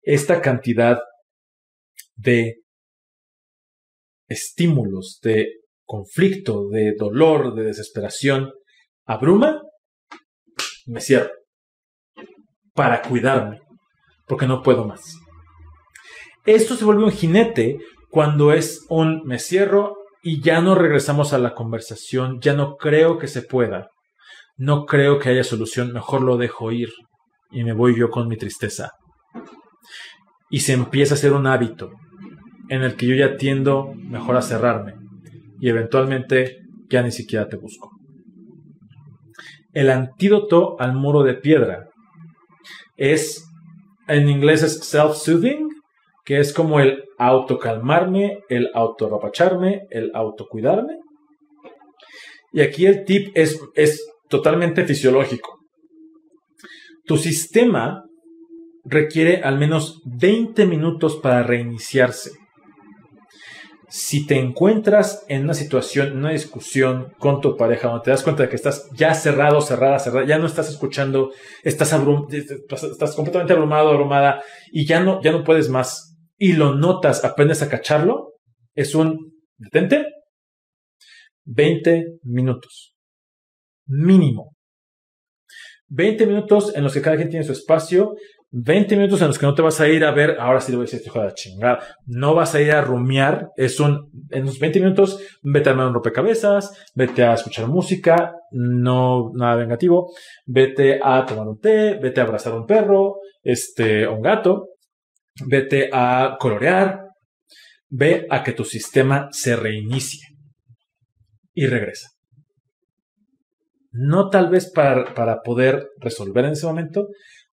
Esta 0.02 0.42
cantidad 0.42 1.00
de 2.16 2.62
estímulos, 4.28 5.20
de 5.22 5.48
conflicto, 5.84 6.70
de 6.70 6.94
dolor, 6.98 7.56
de 7.56 7.64
desesperación, 7.64 8.52
abruma, 9.06 9.62
me 10.86 11.02
cierro. 11.02 11.32
Para 12.74 13.02
cuidarme, 13.02 13.62
porque 14.28 14.48
no 14.48 14.62
puedo 14.62 14.86
más. 14.86 15.16
Esto 16.46 16.76
se 16.76 16.86
vuelve 16.86 17.06
un 17.06 17.12
jinete 17.12 17.78
cuando 18.10 18.54
es 18.54 18.86
un 18.90 19.24
me 19.26 19.40
cierro 19.40 19.96
y 20.28 20.42
ya 20.42 20.60
no 20.60 20.74
regresamos 20.74 21.34
a 21.34 21.38
la 21.38 21.54
conversación, 21.54 22.40
ya 22.42 22.56
no 22.56 22.78
creo 22.78 23.20
que 23.20 23.28
se 23.28 23.44
pueda, 23.44 23.92
no 24.58 24.88
creo 24.88 25.20
que 25.20 25.30
haya 25.30 25.44
solución, 25.44 25.94
mejor 25.94 26.24
lo 26.24 26.38
dejo 26.38 26.72
ir 26.72 26.90
y 27.52 27.64
me 27.64 27.74
voy 27.74 27.96
yo 27.96 28.10
con 28.10 28.28
mi 28.28 28.36
tristeza 28.36 28.90
y 30.50 30.62
se 30.62 30.74
empieza 30.74 31.14
a 31.14 31.18
hacer 31.18 31.32
un 31.32 31.46
hábito 31.46 31.92
en 32.70 32.82
el 32.82 32.96
que 32.96 33.06
yo 33.06 33.14
ya 33.14 33.38
tiendo 33.38 33.94
mejor 33.94 34.36
a 34.36 34.42
cerrarme 34.42 34.96
y 35.60 35.70
eventualmente 35.70 36.58
ya 36.90 37.04
ni 37.04 37.12
siquiera 37.12 37.48
te 37.48 37.58
busco. 37.58 37.92
El 39.74 39.92
antídoto 39.92 40.76
al 40.82 40.96
muro 40.96 41.22
de 41.22 41.36
piedra 41.36 41.90
es, 42.98 43.48
en 44.08 44.28
inglés 44.28 44.64
es 44.64 44.92
self-soothing, 44.92 45.68
que 46.24 46.40
es 46.40 46.52
como 46.52 46.80
el 46.80 47.05
autocalmarme, 47.18 48.40
el 48.50 48.70
autorrapacharme, 48.74 49.88
el 49.90 50.12
autocuidarme. 50.14 50.98
Y 52.54 52.62
aquí 52.62 52.86
el 52.86 53.04
tip 53.04 53.32
es, 53.36 53.60
es 53.76 54.06
totalmente 54.30 54.86
fisiológico. 54.86 55.60
Tu 57.06 57.18
sistema 57.18 58.04
requiere 58.86 59.42
al 59.42 59.58
menos 59.58 60.02
20 60.06 60.66
minutos 60.66 61.18
para 61.18 61.44
reiniciarse. 61.44 62.32
Si 63.88 64.26
te 64.26 64.40
encuentras 64.40 65.24
en 65.28 65.44
una 65.44 65.54
situación, 65.54 66.18
una 66.18 66.32
discusión 66.32 67.14
con 67.20 67.40
tu 67.40 67.56
pareja, 67.56 67.88
donde 67.88 68.04
te 68.04 68.12
das 68.12 68.24
cuenta 68.24 68.44
de 68.44 68.50
que 68.50 68.56
estás 68.56 68.90
ya 68.94 69.14
cerrado, 69.14 69.62
cerrada, 69.62 70.00
cerrada, 70.00 70.26
ya 70.26 70.38
no 70.38 70.48
estás 70.48 70.70
escuchando, 70.70 71.32
estás, 71.64 71.94
estás 71.94 73.16
completamente 73.16 73.54
abrumado, 73.54 73.90
abrumada, 73.90 74.44
y 74.72 74.86
ya 74.86 75.02
no, 75.02 75.22
ya 75.22 75.32
no 75.32 75.44
puedes 75.44 75.70
más, 75.70 76.15
y 76.38 76.54
lo 76.54 76.76
notas, 76.76 77.24
aprendes 77.24 77.62
a 77.62 77.70
cacharlo, 77.70 78.34
es 78.74 78.96
un 78.96 79.34
detente, 79.58 80.06
20 81.46 82.20
minutos. 82.24 82.96
Mínimo. 83.88 84.56
20 85.88 86.26
minutos 86.26 86.76
en 86.76 86.84
los 86.84 86.94
que 86.94 87.02
cada 87.02 87.16
quien 87.16 87.30
tiene 87.30 87.46
su 87.46 87.52
espacio 87.52 88.16
20 88.58 88.96
minutos 88.96 89.22
en 89.22 89.28
los 89.28 89.38
que 89.38 89.46
no 89.46 89.54
te 89.54 89.62
vas 89.62 89.82
a 89.82 89.90
ir 89.90 90.06
a 90.06 90.12
ver, 90.12 90.38
ahora 90.40 90.62
sí 90.62 90.72
le 90.72 90.78
voy 90.78 90.86
a 90.86 90.88
decir, 90.90 91.02
hijo 91.06 91.20
de 91.20 91.26
la 91.26 91.34
chingada, 91.34 91.80
no 92.06 92.34
vas 92.36 92.56
a 92.56 92.62
ir 92.62 92.72
a 92.72 92.80
rumiar, 92.80 93.50
es 93.58 93.82
un, 93.82 94.10
en 94.30 94.46
los 94.46 94.60
20 94.60 94.80
minutos, 94.80 95.20
vete 95.42 95.68
a 95.68 95.72
armar 95.74 95.88
un 95.88 95.96
rompecabezas, 95.96 96.72
vete 96.96 97.26
a 97.26 97.34
escuchar 97.34 97.68
música, 97.68 98.34
no 98.52 99.32
nada 99.34 99.58
vengativo, 99.58 100.14
vete 100.46 101.02
a 101.04 101.26
tomar 101.26 101.50
un 101.50 101.60
té, 101.60 101.96
vete 102.02 102.22
a 102.22 102.24
abrazar 102.24 102.54
a 102.54 102.56
un 102.56 102.66
perro, 102.66 103.18
este, 103.44 104.08
un 104.08 104.22
gato, 104.22 104.70
vete 105.44 105.90
a 105.92 106.38
colorear, 106.40 107.02
ve 107.90 108.28
a 108.30 108.44
que 108.44 108.54
tu 108.54 108.64
sistema 108.64 109.30
se 109.32 109.56
reinicie 109.56 110.28
y 111.54 111.68
regresa. 111.68 112.10
No 113.92 114.30
tal 114.30 114.50
vez 114.50 114.72
para, 114.72 115.14
para 115.14 115.42
poder 115.42 115.88
resolver 115.98 116.46
en 116.46 116.52
ese 116.52 116.66
momento, 116.66 117.08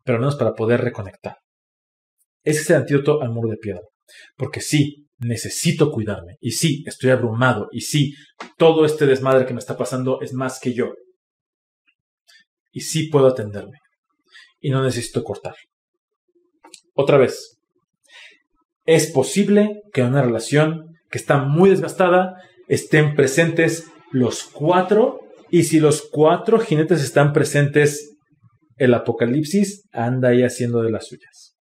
pero 0.05 0.17
al 0.17 0.23
menos 0.23 0.37
para 0.37 0.55
poder 0.55 0.81
reconectar. 0.81 1.37
Ese 2.43 2.61
es 2.63 2.71
el 2.71 2.77
antídoto 2.77 3.23
al 3.23 3.31
muro 3.31 3.49
de 3.49 3.57
piedra. 3.57 3.83
Porque 4.37 4.61
sí, 4.61 5.07
necesito 5.19 5.91
cuidarme. 5.91 6.37
Y 6.41 6.53
sí, 6.53 6.83
estoy 6.87 7.11
abrumado. 7.11 7.69
Y 7.71 7.83
sí, 7.83 8.15
todo 8.59 8.85
este 8.85 9.07
desmadre 9.07 9.47
que 9.47 9.55
me 9.55 9.61
está 9.61 9.77
pasando 9.77 10.21
es 10.21 10.33
más 10.33 10.59
que 10.61 10.75
yo. 10.75 10.93
Y 12.73 12.81
sí 12.81 13.09
puedo 13.09 13.29
atenderme. 13.29 13.79
Y 14.61 14.71
no 14.71 14.83
necesito 14.83 15.23
cortar. 15.23 15.55
Otra 16.95 17.19
vez, 17.19 17.62
es 18.85 19.11
posible 19.11 19.83
que 19.93 20.01
en 20.01 20.09
una 20.09 20.23
relación 20.23 20.97
que 21.11 21.19
está 21.19 21.39
muy 21.39 21.71
desgastada 21.71 22.37
estén 22.69 23.15
presentes 23.15 23.87
los 24.11 24.45
cuatro. 24.45 25.21
Y 25.51 25.65
si 25.65 25.81
los 25.81 26.09
cuatro 26.11 26.59
jinetes 26.59 27.03
están 27.03 27.33
presentes 27.33 28.13
el 28.77 28.95
apocalipsis 28.95 29.89
anda 29.93 30.31
ahí 30.31 30.43
haciendo 30.43 30.83
de 30.83 30.91
las 30.91 31.07
suyas. 31.07 31.57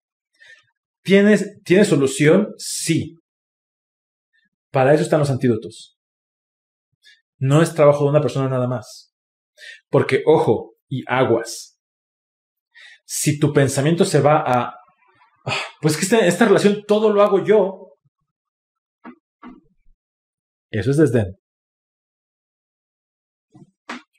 ¿Tienes, 1.01 1.61
¿Tiene 1.63 1.85
solución? 1.85 2.53
Sí. 2.57 3.15
Para 4.71 4.93
eso 4.93 5.03
están 5.03 5.19
los 5.19 5.31
antídotos. 5.31 5.97
no 7.39 7.61
es 7.61 7.73
trabajo 7.73 8.03
de 8.03 8.09
una 8.09 8.21
persona 8.21 8.49
nada 8.49 8.67
más. 8.67 9.13
Porque, 9.89 10.21
ojo, 10.25 10.75
y 10.89 11.03
aguas. 11.07 11.79
Si 13.05 13.39
tu 13.39 13.53
pensamiento 13.53 14.05
se 14.05 14.21
va 14.21 14.43
a, 14.45 14.75
pues 15.81 15.97
que 15.97 16.03
esta, 16.03 16.19
esta 16.25 16.45
relación 16.45 16.83
todo 16.87 17.11
lo 17.11 17.21
hago 17.21 17.43
yo, 17.43 17.87
eso 20.69 20.91
es 20.91 20.97
desdén. 20.97 21.37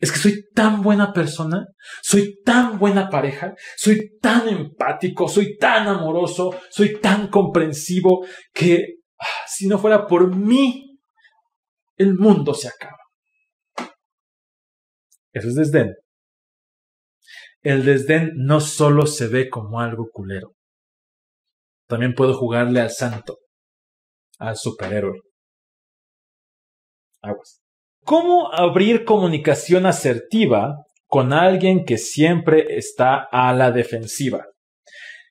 Es 0.00 0.12
que 0.12 0.18
soy 0.18 0.44
tan 0.54 0.82
buena 0.82 1.12
persona, 1.12 1.66
soy 2.02 2.40
tan 2.44 2.78
buena 2.78 3.10
pareja, 3.10 3.54
soy 3.76 4.16
tan 4.20 4.48
empático, 4.48 5.28
soy 5.28 5.56
tan 5.56 5.88
amoroso, 5.88 6.54
soy 6.70 7.00
tan 7.00 7.28
comprensivo 7.28 8.24
que 8.52 9.00
ah, 9.18 9.24
si 9.48 9.66
no 9.66 9.76
fuera 9.78 10.06
por 10.06 10.34
mí, 10.34 11.00
el 11.96 12.14
mundo 12.14 12.54
se 12.54 12.68
acaba. 12.68 12.98
Eso 15.32 15.48
es 15.48 15.56
desdén. 15.56 15.94
El 17.62 17.84
desdén 17.84 18.32
no 18.36 18.60
solo 18.60 19.04
se 19.06 19.26
ve 19.26 19.50
como 19.50 19.80
algo 19.80 20.08
culero. 20.12 20.57
También 21.88 22.14
puedo 22.14 22.34
jugarle 22.34 22.80
al 22.80 22.90
santo, 22.90 23.38
al 24.38 24.56
superhéroe. 24.56 25.20
Aguas. 27.22 27.60
¿Cómo 28.04 28.52
abrir 28.54 29.04
comunicación 29.04 29.86
asertiva 29.86 30.76
con 31.06 31.32
alguien 31.32 31.84
que 31.84 31.98
siempre 31.98 32.76
está 32.76 33.26
a 33.32 33.52
la 33.54 33.70
defensiva? 33.70 34.46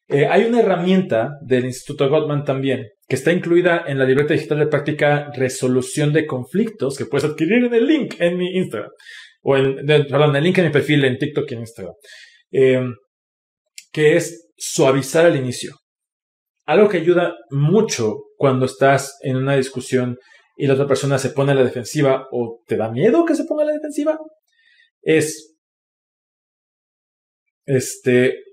Eh, 0.10 0.26
hay 0.26 0.46
una 0.46 0.62
herramienta 0.62 1.38
del 1.42 1.66
Instituto 1.66 2.10
Gottman 2.10 2.44
también 2.44 2.88
que 3.08 3.16
está 3.16 3.32
incluida 3.32 3.84
en 3.88 4.00
la 4.00 4.06
libreta 4.06 4.34
digital 4.34 4.60
de 4.60 4.68
práctica 4.68 5.32
resolución 5.36 6.12
de 6.14 6.26
conflictos 6.26 6.98
que 6.98 7.06
puedes 7.06 7.30
adquirir 7.30 7.66
en 7.66 7.74
el 7.74 7.88
link 7.88 8.16
en 8.20 8.38
mi 8.38 8.58
Instagram 8.58 8.92
o 9.42 9.58
en, 9.58 9.90
el 9.90 10.08
link 10.44 10.58
en 10.58 10.66
mi 10.66 10.72
perfil 10.72 11.06
en 11.06 11.18
TikTok 11.18 11.52
y 11.52 11.54
en 11.54 11.60
Instagram, 11.60 11.94
eh, 12.52 12.86
que 13.92 14.18
es 14.18 14.50
suavizar 14.58 15.26
al 15.26 15.36
inicio. 15.36 15.74
Algo 16.68 16.90
que 16.90 16.98
ayuda 16.98 17.36
mucho 17.50 18.26
cuando 18.36 18.66
estás 18.66 19.18
en 19.22 19.38
una 19.38 19.56
discusión 19.56 20.20
y 20.58 20.68
la 20.68 20.74
otra 20.74 20.86
persona 20.86 21.18
se 21.18 21.30
pone 21.30 21.54
a 21.54 21.56
la 21.56 21.64
defensiva 21.64 22.28
o 22.32 22.62
te 22.68 22.76
da 22.76 22.92
miedo 22.92 23.26
que 23.26 23.36
se 23.36 23.46
ponga 23.46 23.64
a 23.64 23.68
la 23.68 23.74
defensiva, 23.74 24.20
es, 25.02 25.56
este, 27.66 28.44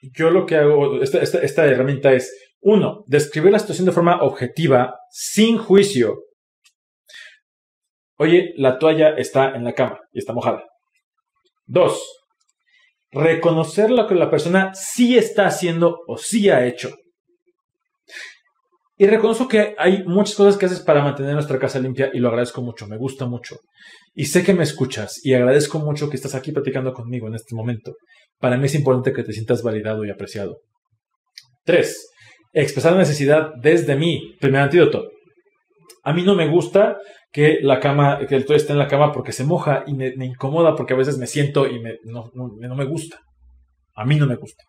yo 0.00 0.30
lo 0.30 0.46
que 0.46 0.56
hago, 0.56 1.02
esta, 1.02 1.18
esta 1.18 1.66
herramienta 1.66 2.12
es, 2.12 2.32
uno, 2.60 3.04
describir 3.06 3.52
la 3.52 3.58
situación 3.58 3.86
de 3.86 3.92
forma 3.92 4.22
objetiva, 4.22 4.98
sin 5.10 5.58
juicio. 5.58 6.22
Oye, 8.18 8.54
la 8.56 8.78
toalla 8.78 9.10
está 9.16 9.56
en 9.56 9.64
la 9.64 9.72
cama 9.72 10.00
y 10.12 10.20
está 10.20 10.32
mojada. 10.32 10.64
Dos, 11.64 12.00
reconocer 13.16 13.90
lo 13.90 14.06
que 14.06 14.14
la 14.14 14.30
persona 14.30 14.72
sí 14.74 15.16
está 15.16 15.46
haciendo 15.46 16.00
o 16.06 16.18
sí 16.18 16.50
ha 16.50 16.66
hecho. 16.66 16.94
Y 18.98 19.06
reconozco 19.06 19.46
que 19.48 19.74
hay 19.78 20.04
muchas 20.04 20.36
cosas 20.36 20.56
que 20.56 20.66
haces 20.66 20.80
para 20.80 21.02
mantener 21.02 21.34
nuestra 21.34 21.58
casa 21.58 21.78
limpia 21.78 22.10
y 22.14 22.18
lo 22.18 22.28
agradezco 22.28 22.62
mucho, 22.62 22.86
me 22.86 22.96
gusta 22.96 23.26
mucho. 23.26 23.56
Y 24.14 24.26
sé 24.26 24.42
que 24.42 24.54
me 24.54 24.62
escuchas 24.62 25.20
y 25.22 25.34
agradezco 25.34 25.78
mucho 25.78 26.08
que 26.08 26.16
estás 26.16 26.34
aquí 26.34 26.52
platicando 26.52 26.94
conmigo 26.94 27.28
en 27.28 27.34
este 27.34 27.54
momento. 27.54 27.94
Para 28.38 28.56
mí 28.56 28.66
es 28.66 28.74
importante 28.74 29.12
que 29.12 29.22
te 29.22 29.32
sientas 29.32 29.62
validado 29.62 30.04
y 30.04 30.10
apreciado. 30.10 30.60
Tres, 31.64 32.08
expresar 32.54 32.92
la 32.92 32.98
necesidad 32.98 33.50
desde 33.60 33.96
mí. 33.96 34.34
Primer 34.40 34.62
antídoto. 34.62 35.10
A 36.06 36.12
mí 36.12 36.22
no 36.22 36.34
me 36.34 36.48
gusta 36.48 36.98
que 37.32 37.58
la 37.62 37.80
cama, 37.80 38.20
que 38.28 38.36
el 38.36 38.46
toy 38.46 38.56
esté 38.56 38.72
en 38.72 38.78
la 38.78 38.88
cama 38.88 39.12
porque 39.12 39.32
se 39.32 39.44
moja 39.44 39.84
y 39.86 39.94
me, 39.94 40.14
incomoda 40.24 40.74
porque 40.74 40.94
a 40.94 40.96
veces 40.96 41.18
me 41.18 41.26
siento 41.26 41.66
y 41.66 41.80
me, 41.80 41.98
no, 42.04 42.30
me 42.34 42.84
gusta. 42.84 43.20
A 43.94 44.04
mí 44.04 44.16
no 44.16 44.26
me 44.26 44.36
gusta. 44.36 44.64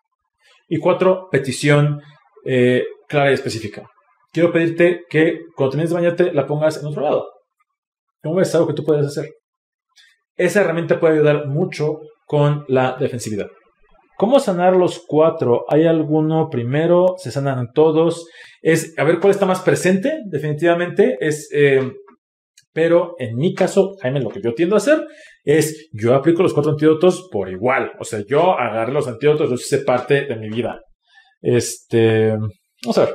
Y 0.68 0.78
cuatro, 0.78 1.28
petición 1.30 2.00
eh, 2.44 2.84
clara 3.08 3.30
y 3.30 3.34
específica 3.34 3.88
quiero 4.32 4.52
pedirte 4.52 5.04
que 5.08 5.40
cuando 5.56 5.72
termines 5.72 5.90
de 5.90 5.96
bañarte 5.96 6.32
la 6.32 6.46
pongas 6.46 6.80
en 6.80 6.86
otro 6.86 7.02
lado. 7.02 7.26
¿Cómo 8.22 8.36
ves 8.36 8.54
algo 8.54 8.68
que 8.68 8.74
tú 8.74 8.84
puedes 8.84 9.06
hacer? 9.06 9.30
Esa 10.36 10.60
herramienta 10.60 11.00
puede 11.00 11.14
ayudar 11.14 11.46
mucho 11.46 12.00
con 12.26 12.64
la 12.68 12.96
defensividad. 12.98 13.48
¿Cómo 14.18 14.40
sanar 14.40 14.74
los 14.74 15.04
cuatro? 15.06 15.64
¿Hay 15.68 15.86
alguno 15.86 16.50
primero? 16.50 17.14
¿Se 17.18 17.30
sanan 17.30 17.68
todos? 17.72 18.28
Es 18.60 18.98
a 18.98 19.04
ver 19.04 19.20
cuál 19.20 19.30
está 19.30 19.46
más 19.46 19.60
presente, 19.60 20.22
definitivamente. 20.26 21.16
Es, 21.20 21.48
eh, 21.52 21.88
pero 22.72 23.14
en 23.20 23.36
mi 23.36 23.54
caso, 23.54 23.94
Jaime, 24.02 24.18
lo 24.20 24.28
que 24.28 24.40
yo 24.42 24.54
tiendo 24.54 24.74
a 24.74 24.78
hacer 24.78 25.06
es 25.44 25.88
yo 25.92 26.16
aplico 26.16 26.42
los 26.42 26.52
cuatro 26.52 26.72
antídotos 26.72 27.28
por 27.30 27.48
igual. 27.48 27.92
O 28.00 28.04
sea, 28.04 28.24
yo 28.26 28.58
agarré 28.58 28.92
los 28.92 29.06
antídotos, 29.06 29.50
los 29.50 29.64
hice 29.64 29.84
parte 29.84 30.24
de 30.24 30.34
mi 30.34 30.48
vida. 30.48 30.80
Este, 31.40 32.32
vamos 32.82 32.98
a 32.98 33.04
ver. 33.04 33.14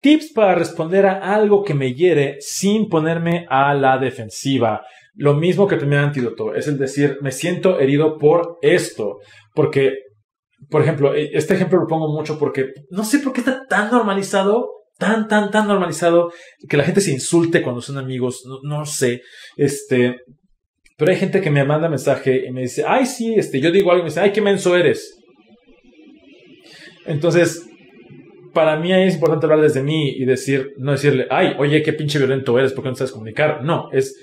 Tips 0.00 0.32
para 0.32 0.56
responder 0.56 1.06
a 1.06 1.34
algo 1.36 1.62
que 1.62 1.74
me 1.74 1.94
hiere 1.94 2.38
sin 2.40 2.88
ponerme 2.88 3.46
a 3.48 3.72
la 3.74 3.98
defensiva. 3.98 4.84
Lo 5.14 5.34
mismo 5.34 5.66
que 5.66 5.74
el 5.74 5.80
primer 5.80 6.00
antídoto, 6.00 6.54
es 6.54 6.66
el 6.66 6.78
decir, 6.78 7.18
me 7.20 7.30
siento 7.30 7.78
herido 7.78 8.18
por 8.18 8.58
esto. 8.62 9.18
Porque, 9.54 9.92
por 10.68 10.82
ejemplo, 10.82 11.14
e, 11.14 11.30
este 11.34 11.54
ejemplo 11.54 11.78
lo 11.78 11.86
pongo 11.86 12.12
mucho 12.12 12.38
porque 12.38 12.72
no 12.90 13.04
sé 13.04 13.20
por 13.20 13.32
qué 13.32 13.40
está 13.40 13.64
tan 13.68 13.90
normalizado, 13.90 14.68
tan, 14.98 15.28
tan, 15.28 15.50
tan 15.50 15.68
normalizado 15.68 16.32
que 16.68 16.76
la 16.76 16.84
gente 16.84 17.00
se 17.00 17.12
insulte 17.12 17.62
cuando 17.62 17.80
son 17.80 17.98
amigos. 17.98 18.42
No, 18.46 18.58
no 18.62 18.84
sé. 18.86 19.22
Este, 19.56 20.16
pero 20.96 21.10
hay 21.10 21.18
gente 21.18 21.40
que 21.40 21.50
me 21.50 21.64
manda 21.64 21.88
mensaje 21.88 22.46
y 22.46 22.52
me 22.52 22.62
dice, 22.62 22.84
ay, 22.86 23.06
sí, 23.06 23.34
este, 23.34 23.60
yo 23.60 23.70
digo 23.70 23.90
algo 23.90 24.00
y 24.00 24.04
me 24.04 24.10
dice, 24.10 24.20
ay, 24.20 24.32
qué 24.32 24.40
menso 24.40 24.76
eres. 24.76 25.16
Entonces, 27.06 27.68
para 28.52 28.78
mí 28.78 28.92
es 28.92 29.14
importante 29.14 29.46
hablar 29.46 29.60
desde 29.60 29.82
mí 29.82 30.10
y 30.10 30.24
decir, 30.24 30.72
no 30.78 30.92
decirle, 30.92 31.26
ay, 31.30 31.54
oye, 31.58 31.82
qué 31.82 31.92
pinche 31.92 32.18
violento 32.18 32.58
eres, 32.58 32.72
¿por 32.72 32.84
qué 32.84 32.90
no 32.90 32.96
sabes 32.96 33.12
comunicar? 33.12 33.62
No, 33.62 33.88
es, 33.92 34.16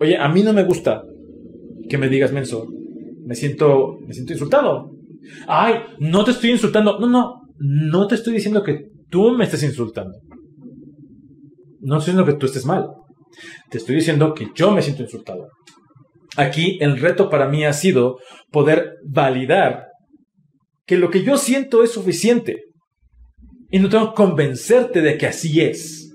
oye, 0.00 0.16
a 0.16 0.28
mí 0.28 0.42
no 0.42 0.52
me 0.52 0.64
gusta 0.64 1.02
que 1.88 1.98
me 1.98 2.08
digas 2.08 2.32
menso. 2.32 2.66
Me 3.24 3.34
siento, 3.34 3.98
me 4.06 4.14
siento 4.14 4.32
insultado. 4.32 4.90
Ay, 5.46 5.74
no 5.98 6.24
te 6.24 6.30
estoy 6.30 6.50
insultando. 6.50 6.98
No, 6.98 7.08
no, 7.08 7.34
no 7.58 8.06
te 8.06 8.14
estoy 8.14 8.34
diciendo 8.34 8.62
que 8.62 8.88
tú 9.10 9.32
me 9.32 9.44
estés 9.44 9.62
insultando. 9.62 10.18
No 11.80 11.98
estoy 11.98 12.12
diciendo 12.12 12.24
que 12.24 12.38
tú 12.38 12.46
estés 12.46 12.64
mal. 12.64 12.88
Te 13.70 13.78
estoy 13.78 13.96
diciendo 13.96 14.34
que 14.34 14.48
yo 14.54 14.70
me 14.70 14.82
siento 14.82 15.02
insultado. 15.02 15.48
Aquí 16.36 16.78
el 16.80 16.98
reto 16.98 17.30
para 17.30 17.48
mí 17.48 17.64
ha 17.64 17.72
sido 17.72 18.18
poder 18.50 18.94
validar 19.04 19.86
que 20.86 20.96
lo 20.96 21.10
que 21.10 21.22
yo 21.22 21.36
siento 21.36 21.82
es 21.82 21.90
suficiente. 21.90 22.64
Y 23.70 23.78
no 23.78 23.88
tengo 23.88 24.10
que 24.10 24.22
convencerte 24.22 25.00
de 25.00 25.18
que 25.18 25.26
así 25.26 25.60
es. 25.60 26.14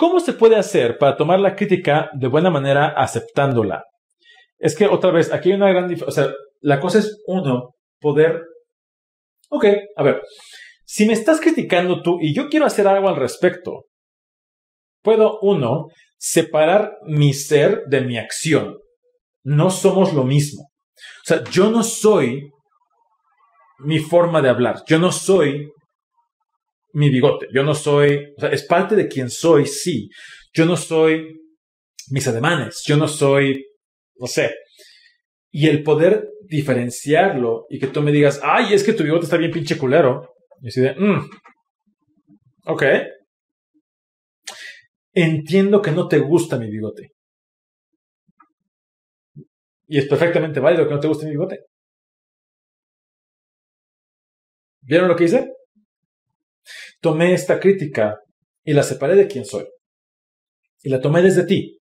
¿Cómo 0.00 0.18
se 0.18 0.32
puede 0.32 0.56
hacer 0.56 0.96
para 0.96 1.14
tomar 1.14 1.40
la 1.40 1.54
crítica 1.54 2.08
de 2.14 2.26
buena 2.26 2.48
manera 2.48 2.94
aceptándola? 2.96 3.84
Es 4.56 4.74
que 4.74 4.86
otra 4.86 5.10
vez, 5.10 5.30
aquí 5.30 5.50
hay 5.50 5.56
una 5.56 5.68
gran 5.68 5.88
diferencia. 5.88 6.08
O 6.08 6.26
sea, 6.26 6.34
la 6.62 6.80
cosa 6.80 7.00
es 7.00 7.22
uno, 7.26 7.74
poder... 8.00 8.40
Ok, 9.50 9.66
a 9.96 10.02
ver, 10.02 10.22
si 10.86 11.04
me 11.04 11.12
estás 11.12 11.38
criticando 11.38 12.00
tú 12.00 12.16
y 12.18 12.34
yo 12.34 12.48
quiero 12.48 12.64
hacer 12.64 12.88
algo 12.88 13.10
al 13.10 13.16
respecto, 13.16 13.88
puedo, 15.02 15.38
uno, 15.42 15.88
separar 16.16 16.92
mi 17.02 17.34
ser 17.34 17.82
de 17.88 18.00
mi 18.00 18.16
acción. 18.16 18.78
No 19.44 19.68
somos 19.68 20.14
lo 20.14 20.24
mismo. 20.24 20.62
O 20.62 21.26
sea, 21.26 21.44
yo 21.44 21.70
no 21.70 21.82
soy 21.82 22.48
mi 23.80 23.98
forma 23.98 24.40
de 24.40 24.48
hablar. 24.48 24.82
Yo 24.86 24.98
no 24.98 25.12
soy 25.12 25.70
mi 26.92 27.10
bigote. 27.10 27.46
Yo 27.52 27.62
no 27.62 27.74
soy, 27.74 28.32
o 28.36 28.40
sea, 28.40 28.50
es 28.50 28.64
parte 28.64 28.96
de 28.96 29.08
quien 29.08 29.30
soy, 29.30 29.66
sí. 29.66 30.10
Yo 30.52 30.66
no 30.66 30.76
soy 30.76 31.40
mis 32.10 32.26
ademanes. 32.28 32.82
Yo 32.86 32.96
no 32.96 33.08
soy, 33.08 33.64
no 34.16 34.26
sé. 34.26 34.54
Y 35.50 35.68
el 35.68 35.82
poder 35.82 36.28
diferenciarlo 36.42 37.66
y 37.68 37.78
que 37.78 37.88
tú 37.88 38.02
me 38.02 38.12
digas, 38.12 38.40
ay, 38.42 38.74
es 38.74 38.84
que 38.84 38.92
tu 38.92 39.04
bigote 39.04 39.24
está 39.24 39.36
bien 39.36 39.50
pinche 39.50 39.78
culero. 39.78 40.34
Y 40.62 40.68
así 40.68 40.80
de, 40.80 40.94
mm, 40.94 41.30
ok. 42.66 42.82
Entiendo 45.12 45.82
que 45.82 45.90
no 45.90 46.08
te 46.08 46.18
gusta 46.18 46.58
mi 46.58 46.70
bigote. 46.70 47.12
Y 49.88 49.98
es 49.98 50.06
perfectamente 50.06 50.60
válido 50.60 50.86
que 50.86 50.94
no 50.94 51.00
te 51.00 51.08
guste 51.08 51.26
mi 51.26 51.32
bigote. 51.32 51.64
¿Vieron 54.82 55.08
lo 55.08 55.16
que 55.16 55.24
hice? 55.24 55.52
Tomé 57.00 57.32
esta 57.32 57.58
crítica 57.58 58.18
y 58.64 58.72
la 58.72 58.82
separé 58.82 59.16
de 59.16 59.26
quién 59.26 59.44
soy. 59.44 59.66
Y 60.82 60.90
la 60.90 61.00
tomé 61.00 61.22
desde 61.22 61.44
ti. 61.44 61.76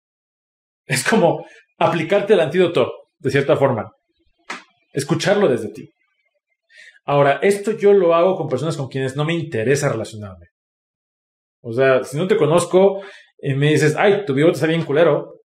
Es 0.86 1.04
como 1.04 1.46
aplicarte 1.80 2.34
el 2.34 2.40
antídoto, 2.40 2.90
de 3.20 3.30
cierta 3.30 3.58
forma. 3.58 3.92
Escucharlo 4.94 5.50
desde 5.50 5.70
ti. 5.74 5.90
Ahora, 7.04 7.40
esto 7.42 7.72
yo 7.72 7.92
lo 7.92 8.16
hago 8.16 8.36
con 8.38 8.48
personas 8.48 8.78
con 8.78 8.88
quienes 8.88 9.18
no 9.18 9.26
me 9.26 9.34
interesa 9.34 9.90
relacionarme. 9.90 10.48
O 11.62 11.74
sea, 11.74 12.04
si 12.04 12.18
no 12.18 12.28
te 12.28 12.38
conozco 12.38 13.02
y 13.38 13.54
me 13.54 13.72
dices, 13.72 13.96
ay, 13.98 14.24
tu 14.26 14.34
bigote 14.34 14.56
está 14.56 14.68
bien 14.68 14.86
culero, 14.86 15.42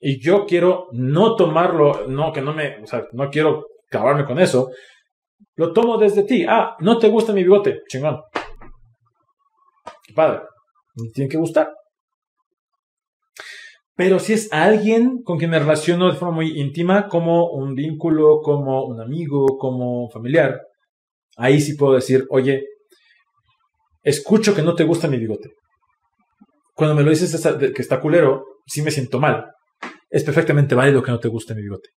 y 0.00 0.20
yo 0.20 0.46
quiero 0.46 0.88
no 0.92 1.36
tomarlo, 1.36 2.06
no, 2.08 2.32
que 2.32 2.40
no 2.40 2.52
me, 2.52 2.82
o 2.82 2.86
sea, 2.86 3.06
no 3.12 3.28
quiero 3.30 3.66
acabarme 3.88 4.24
con 4.24 4.38
eso, 4.38 4.70
lo 5.54 5.72
tomo 5.72 5.98
desde 5.98 6.24
ti. 6.24 6.44
Ah, 6.48 6.76
no 6.80 6.98
te 6.98 7.08
gusta 7.08 7.32
mi 7.32 7.42
bigote, 7.42 7.80
chingón. 7.88 8.20
Padre, 10.16 10.40
me 10.96 11.10
tiene 11.10 11.28
que 11.28 11.36
gustar. 11.36 11.72
Pero 13.94 14.18
si 14.18 14.32
es 14.32 14.52
alguien 14.52 15.22
con 15.22 15.38
quien 15.38 15.50
me 15.50 15.58
relaciono 15.58 16.10
de 16.10 16.18
forma 16.18 16.34
muy 16.34 16.58
íntima, 16.60 17.08
como 17.08 17.50
un 17.50 17.74
vínculo, 17.74 18.40
como 18.42 18.84
un 18.84 19.00
amigo, 19.00 19.58
como 19.58 20.04
un 20.04 20.10
familiar, 20.10 20.60
ahí 21.36 21.60
sí 21.60 21.76
puedo 21.76 21.94
decir, 21.94 22.26
oye, 22.30 22.64
escucho 24.02 24.54
que 24.54 24.62
no 24.62 24.74
te 24.74 24.84
gusta 24.84 25.08
mi 25.08 25.18
bigote. 25.18 25.50
Cuando 26.74 26.94
me 26.94 27.02
lo 27.02 27.10
dices 27.10 27.40
que 27.74 27.82
está 27.82 28.00
culero, 28.00 28.44
sí 28.66 28.82
me 28.82 28.90
siento 28.90 29.18
mal. 29.18 29.50
Es 30.10 30.24
perfectamente 30.24 30.74
válido 30.74 31.02
que 31.02 31.10
no 31.10 31.18
te 31.20 31.28
guste 31.28 31.54
mi 31.54 31.62
bigote. 31.62 31.88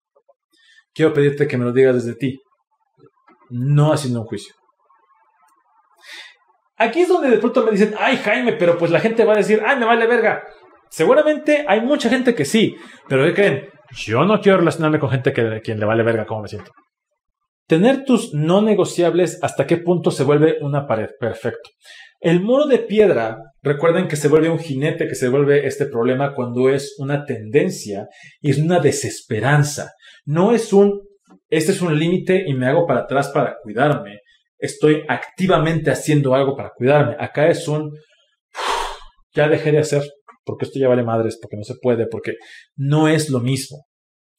Quiero 0.94 1.12
pedirte 1.12 1.48
que 1.48 1.56
me 1.56 1.64
lo 1.64 1.72
digas 1.72 1.96
desde 1.96 2.16
ti, 2.16 2.40
no 3.50 3.92
haciendo 3.92 4.20
un 4.20 4.26
juicio. 4.26 4.54
Aquí 6.78 7.00
es 7.00 7.08
donde 7.08 7.30
de 7.30 7.38
pronto 7.38 7.64
me 7.64 7.72
dicen, 7.72 7.94
ay 7.98 8.16
Jaime, 8.16 8.52
pero 8.52 8.78
pues 8.78 8.90
la 8.90 9.00
gente 9.00 9.24
va 9.24 9.34
a 9.34 9.38
decir, 9.38 9.62
ay, 9.66 9.76
me 9.78 9.84
vale 9.84 10.06
verga. 10.06 10.44
Seguramente 10.88 11.64
hay 11.66 11.80
mucha 11.80 12.08
gente 12.08 12.34
que 12.34 12.44
sí, 12.44 12.76
pero 13.08 13.24
¿qué 13.24 13.34
creen? 13.34 13.68
Yo 13.96 14.24
no 14.24 14.40
quiero 14.40 14.58
relacionarme 14.58 14.98
con 14.98 15.10
gente 15.10 15.32
que 15.32 15.60
quien 15.62 15.80
le 15.80 15.86
vale 15.86 16.02
verga 16.02 16.26
cómo 16.26 16.42
me 16.42 16.48
siento. 16.48 16.70
Tener 17.66 18.04
tus 18.04 18.32
no 18.32 18.62
negociables 18.62 19.38
hasta 19.42 19.66
qué 19.66 19.76
punto 19.76 20.10
se 20.10 20.24
vuelve 20.24 20.56
una 20.60 20.86
pared. 20.86 21.08
Perfecto. 21.20 21.68
El 22.20 22.40
muro 22.40 22.66
de 22.66 22.78
piedra, 22.78 23.38
recuerden 23.62 24.08
que 24.08 24.16
se 24.16 24.28
vuelve 24.28 24.48
un 24.48 24.58
jinete, 24.58 25.06
que 25.06 25.14
se 25.14 25.28
vuelve 25.28 25.66
este 25.66 25.86
problema 25.86 26.34
cuando 26.34 26.68
es 26.68 26.96
una 26.98 27.24
tendencia 27.24 28.08
y 28.40 28.50
es 28.50 28.58
una 28.58 28.80
desesperanza. 28.80 29.92
No 30.24 30.52
es 30.52 30.72
un, 30.72 31.02
este 31.48 31.72
es 31.72 31.82
un 31.82 31.98
límite 31.98 32.44
y 32.46 32.54
me 32.54 32.66
hago 32.66 32.86
para 32.86 33.00
atrás 33.00 33.28
para 33.28 33.56
cuidarme. 33.62 34.20
Estoy 34.58 35.02
activamente 35.08 35.90
haciendo 35.90 36.34
algo 36.34 36.56
para 36.56 36.72
cuidarme. 36.76 37.16
Acá 37.18 37.48
es 37.48 37.68
un, 37.68 37.92
ya 39.32 39.48
dejé 39.48 39.72
de 39.72 39.78
hacer 39.78 40.02
porque 40.48 40.64
esto 40.64 40.78
ya 40.78 40.88
vale 40.88 41.02
madres, 41.02 41.38
porque 41.40 41.58
no 41.58 41.62
se 41.62 41.74
puede, 41.80 42.06
porque 42.06 42.36
no 42.74 43.06
es 43.06 43.28
lo 43.28 43.40
mismo. 43.40 43.84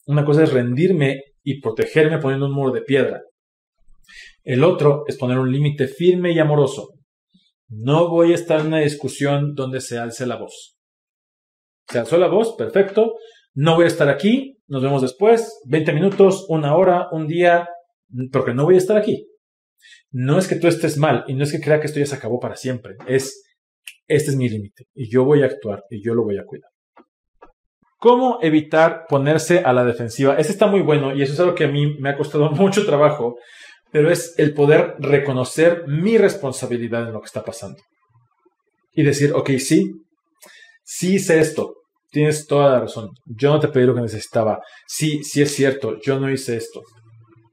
Una 0.07 0.26
cosa 0.26 0.43
es 0.43 0.51
rendirme 0.51 1.22
y 1.43 1.61
protegerme 1.61 2.17
poniendo 2.17 2.47
un 2.47 2.55
muro 2.55 2.72
de 2.72 2.82
piedra. 2.82 3.22
El 4.43 4.63
otro 4.63 5.03
es 5.07 5.17
poner 5.17 5.38
un 5.38 5.51
límite 5.51 5.88
firme 5.88 6.32
y 6.32 6.39
amoroso. 6.39 6.89
No 7.67 8.09
voy 8.09 8.32
a 8.32 8.36
estar 8.36 8.61
en 8.61 8.67
una 8.67 8.80
discusión 8.80 9.53
donde 9.53 9.82
se 9.82 9.99
alce 9.99 10.26
la 10.26 10.38
voz. 10.38 10.80
Se 11.88 11.99
alzó 11.99 12.17
la 12.17 12.28
voz, 12.28 12.55
perfecto. 12.55 13.13
No 13.53 13.76
voy 13.76 13.84
a 13.84 13.89
estar 13.89 14.09
aquí, 14.09 14.57
nos 14.67 14.82
vemos 14.82 15.03
después, 15.03 15.59
20 15.67 15.93
minutos, 15.93 16.45
una 16.49 16.76
hora, 16.76 17.07
un 17.11 17.28
día, 17.28 17.70
porque 18.32 18.55
no 18.55 18.63
voy 18.63 18.76
a 18.76 18.80
estar 18.80 18.97
aquí. 18.97 19.28
No 20.11 20.38
es 20.38 20.47
que 20.47 20.55
tú 20.55 20.67
estés 20.67 20.97
mal 20.97 21.23
y 21.27 21.34
no 21.34 21.43
es 21.43 21.51
que 21.51 21.59
crea 21.59 21.80
que 21.80 21.88
esto 21.88 21.99
ya 21.99 22.05
se 22.05 22.15
acabó 22.15 22.39
para 22.39 22.55
siempre. 22.55 22.95
Es 23.07 23.43
este 24.09 24.32
es 24.32 24.36
mi 24.36 24.49
límite 24.49 24.86
y 24.95 25.09
yo 25.09 25.23
voy 25.23 25.43
a 25.43 25.45
actuar 25.45 25.84
y 25.89 26.03
yo 26.03 26.15
lo 26.15 26.23
voy 26.23 26.38
a 26.38 26.43
cuidar. 26.43 26.69
¿Cómo 27.99 28.39
evitar 28.41 29.05
ponerse 29.07 29.59
a 29.59 29.71
la 29.71 29.84
defensiva? 29.84 30.36
Ese 30.36 30.51
está 30.51 30.67
muy 30.67 30.82
bueno 30.82 31.15
y 31.15 31.21
eso 31.21 31.34
es 31.34 31.39
algo 31.39 31.53
que 31.53 31.65
a 31.65 31.71
mí 31.71 31.97
me 31.99 32.09
ha 32.09 32.17
costado 32.17 32.49
mucho 32.51 32.86
trabajo, 32.86 33.38
pero 33.91 34.09
es 34.09 34.34
el 34.38 34.53
poder 34.53 34.95
reconocer 34.99 35.84
mi 35.88 36.17
responsabilidad 36.17 37.07
en 37.07 37.13
lo 37.13 37.19
que 37.21 37.27
está 37.27 37.43
pasando. 37.43 37.77
Y 38.93 39.03
decir, 39.03 39.32
ok, 39.34 39.51
sí, 39.59 39.91
sí 40.84 41.15
hice 41.15 41.39
esto, 41.39 41.75
tienes 42.09 42.47
toda 42.47 42.71
la 42.71 42.80
razón, 42.80 43.09
yo 43.25 43.51
no 43.51 43.59
te 43.59 43.67
pedí 43.67 43.86
lo 43.86 43.93
que 43.93 44.01
necesitaba, 44.01 44.59
sí, 44.88 45.23
sí 45.23 45.41
es 45.43 45.53
cierto, 45.53 45.99
yo 46.01 46.19
no 46.19 46.32
hice 46.32 46.57
esto, 46.57 46.82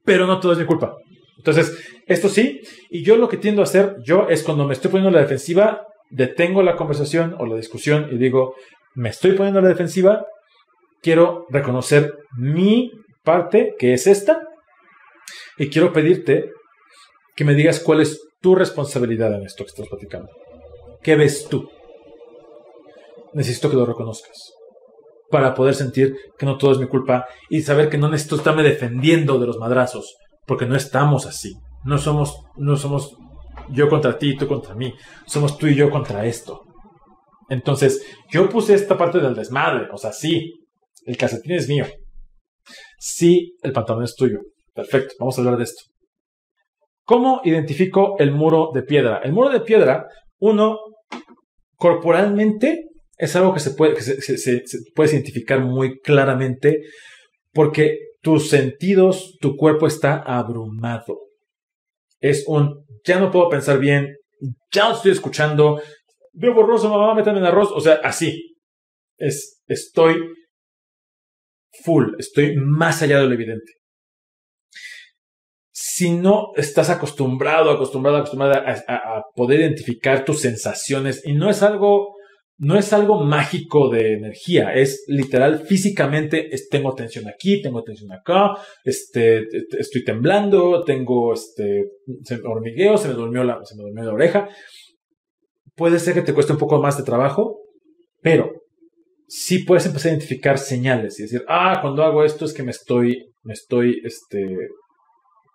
pero 0.05 0.27
no 0.27 0.41
todo 0.41 0.53
es 0.53 0.59
mi 0.59 0.64
culpa. 0.64 0.97
Entonces, 1.37 1.77
esto 2.07 2.29
sí, 2.29 2.61
y 2.89 3.05
yo 3.05 3.17
lo 3.17 3.29
que 3.29 3.37
tiendo 3.37 3.63
a 3.63 3.65
hacer, 3.65 3.97
yo 4.05 4.29
es 4.29 4.43
cuando 4.43 4.67
me 4.67 4.73
estoy 4.73 4.91
poniendo 4.91 5.11
la 5.11 5.23
defensiva, 5.23 5.87
detengo 6.11 6.63
la 6.63 6.77
conversación 6.77 7.35
o 7.39 7.47
la 7.47 7.57
discusión 7.57 8.09
y 8.13 8.17
digo, 8.17 8.55
me 8.95 9.09
estoy 9.09 9.33
poniendo 9.33 9.61
la 9.61 9.69
defensiva, 9.69 10.25
quiero 11.03 11.47
reconocer 11.51 12.15
mi 12.39 12.93
parte, 13.25 13.75
que 13.79 13.93
es 13.93 14.07
esta, 14.07 14.41
y 15.59 15.69
quiero 15.69 15.93
pedirte 15.93 16.51
que 17.35 17.45
me 17.45 17.55
digas 17.55 17.81
cuál 17.81 18.01
es 18.01 18.21
tu 18.41 18.55
responsabilidad 18.55 19.35
en 19.35 19.43
esto 19.43 19.65
que 19.65 19.71
estás 19.71 19.89
platicando. 19.89 20.31
¿Qué 21.03 21.17
ves 21.17 21.49
tú? 21.49 21.69
Necesito 23.35 23.69
que 23.69 23.77
lo 23.77 23.85
reconozcas 23.85 24.53
para 25.31 25.55
poder 25.55 25.75
sentir 25.75 26.17
que 26.39 26.47
no 26.47 26.57
todo 26.57 26.73
es 26.73 26.79
mi 26.79 26.87
culpa 26.87 27.27
y 27.51 27.63
saber 27.63 27.89
que 27.89 27.99
no 27.99 28.09
necesito 28.09 28.37
estarme 28.37 28.63
defendiendo 28.63 29.39
de 29.39 29.47
los 29.47 29.59
madrazos, 29.59 30.17
porque 30.47 30.67
no 30.67 30.77
estamos 30.77 31.27
así. 31.27 31.55
No 31.87 31.99
somos, 31.99 32.45
no 32.57 32.76
somos 32.76 33.16
yo 33.70 33.89
contra 33.89 34.18
ti 34.18 34.30
y 34.30 34.37
tú 34.37 34.47
contra 34.47 34.74
mí. 34.74 34.93
Somos 35.24 35.57
tú 35.57 35.66
y 35.68 35.74
yo 35.74 35.91
contra 35.91 36.26
esto. 36.26 36.62
Entonces, 37.49 38.05
yo 38.30 38.49
puse 38.49 38.74
esta 38.74 38.99
parte 38.99 39.20
del 39.20 39.34
desmadre. 39.34 39.89
O 39.93 39.97
sea, 39.97 40.12
sí, 40.12 40.53
el 41.05 41.16
calcetín 41.16 41.53
es 41.53 41.68
mío. 41.68 41.87
Sí, 42.99 43.57
el 43.62 43.72
pantalón 43.72 44.03
es 44.03 44.16
tuyo. 44.16 44.41
Perfecto, 44.74 45.14
vamos 45.20 45.39
a 45.39 45.41
hablar 45.41 45.57
de 45.57 45.64
esto. 45.64 45.84
¿Cómo 47.05 47.41
identifico 47.45 48.16
el 48.18 48.32
muro 48.32 48.70
de 48.74 48.82
piedra? 48.82 49.20
El 49.22 49.32
muro 49.32 49.49
de 49.51 49.61
piedra, 49.61 50.09
uno, 50.41 50.78
corporalmente, 51.76 52.89
es 53.16 53.37
algo 53.37 53.55
que 53.55 53.61
se 53.61 53.70
puede, 53.70 54.01
se, 54.01 54.62
puede 54.95 55.12
identificar 55.12 55.61
muy 55.61 56.01
claramente 56.01 56.82
porque 57.53 57.99
tus 58.20 58.51
sentidos, 58.51 59.39
tu 59.41 59.57
cuerpo 59.57 59.87
está 59.87 60.16
abrumado. 60.16 61.26
Es 62.21 62.45
un 62.47 62.87
ya 63.05 63.21
no 63.21 63.31
puedo 63.31 63.49
pensar 63.49 63.79
bien, 63.79 64.17
ya 64.73 64.89
no 64.89 64.97
estoy 64.97 65.12
escuchando, 65.12 65.81
veo 66.33 66.55
borroso, 66.55 66.91
mamá, 66.91 67.14
métame 67.14 67.39
en 67.39 67.47
arroz, 67.47 67.71
o 67.73 67.81
sea, 67.81 68.01
así. 68.03 68.57
Es, 69.17 69.62
estoy 69.67 70.17
full, 71.85 72.14
estoy 72.19 72.57
más 72.57 73.01
allá 73.03 73.21
de 73.21 73.27
lo 73.27 73.35
evidente. 73.35 73.73
Si 75.73 76.11
no 76.11 76.53
estás 76.57 76.91
acostumbrado, 76.91 77.71
acostumbrado, 77.71 78.19
acostumbrada 78.19 78.85
a, 78.87 78.95
a 78.95 79.23
poder 79.35 79.61
identificar 79.61 80.25
tus 80.25 80.41
sensaciones, 80.41 81.25
y 81.25 81.33
no 81.33 81.49
es 81.49 81.62
algo 81.62 82.16
no 82.59 82.79
es 82.79 82.93
algo 82.93 83.23
mágico 83.23 83.91
de 83.91 84.15
energía, 84.15 84.73
es 84.73 85.05
literal 85.09 85.67
físicamente, 85.67 86.49
tengo 86.71 86.95
tensión 86.95 87.29
aquí, 87.29 87.61
tengo 87.61 87.83
tensión 87.83 88.13
acá, 88.13 88.57
este, 88.85 89.47
estoy 89.79 90.05
temblando, 90.05 90.83
tengo 90.85 91.35
este, 91.35 91.85
hormigueo, 92.45 92.97
se 92.97 93.09
me 93.09 93.15
durmió 93.15 93.45
la, 93.45 93.63
se 93.65 93.77
me 93.77 93.83
durmió 93.83 94.05
la 94.05 94.15
oreja. 94.15 94.49
Puede 95.75 95.99
ser 95.99 96.15
que 96.15 96.23
te 96.23 96.33
cueste 96.33 96.53
un 96.53 96.59
poco 96.59 96.81
más 96.81 96.97
de 96.97 97.05
trabajo, 97.05 97.61
pero 98.23 98.51
sí 99.29 99.59
puedes 99.59 99.85
empezar 99.85 100.11
a 100.11 100.15
identificar 100.15 100.59
señales 100.59 101.19
y 101.21 101.25
decir, 101.25 101.45
ah, 101.49 101.81
cuando 101.83 102.05
hago 102.05 102.25
esto 102.25 102.47
es 102.47 102.55
que 102.55 102.63
me 102.63 102.71
estoy, 102.71 103.35
me 103.43 103.53
estoy, 103.53 104.01
este, 104.03 104.47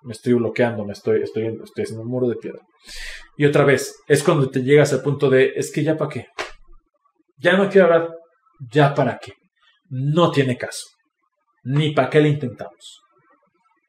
me 0.04 0.14
estoy 0.14 0.34
bloqueando, 0.34 0.86
me 0.86 0.94
estoy, 0.94 1.24
estoy, 1.24 1.48
estoy 1.64 1.84
haciendo 1.84 2.04
un 2.04 2.10
muro 2.10 2.28
de 2.28 2.36
piedra. 2.36 2.60
Y 3.38 3.46
otra 3.46 3.66
vez, 3.66 3.96
es 4.08 4.22
cuando 4.22 4.52
te 4.52 4.62
llegas 4.62 4.94
al 4.94 5.02
punto 5.02 5.32
de, 5.32 5.54
es 5.56 5.72
que 5.72 5.84
ya 5.84 5.98
para 5.98 6.12
qué 6.12 6.28
ya 7.42 7.58
no 7.58 7.70
quiero 7.70 7.88
hablar, 7.88 8.10
ya 8.72 8.94
para 8.94 9.18
qué. 9.18 9.34
No 9.90 10.32
tiene 10.32 10.58
caso. 10.58 10.86
Ni 11.64 11.92
para 11.92 12.10
qué 12.10 12.22
le 12.22 12.30
intentamos. 12.30 13.02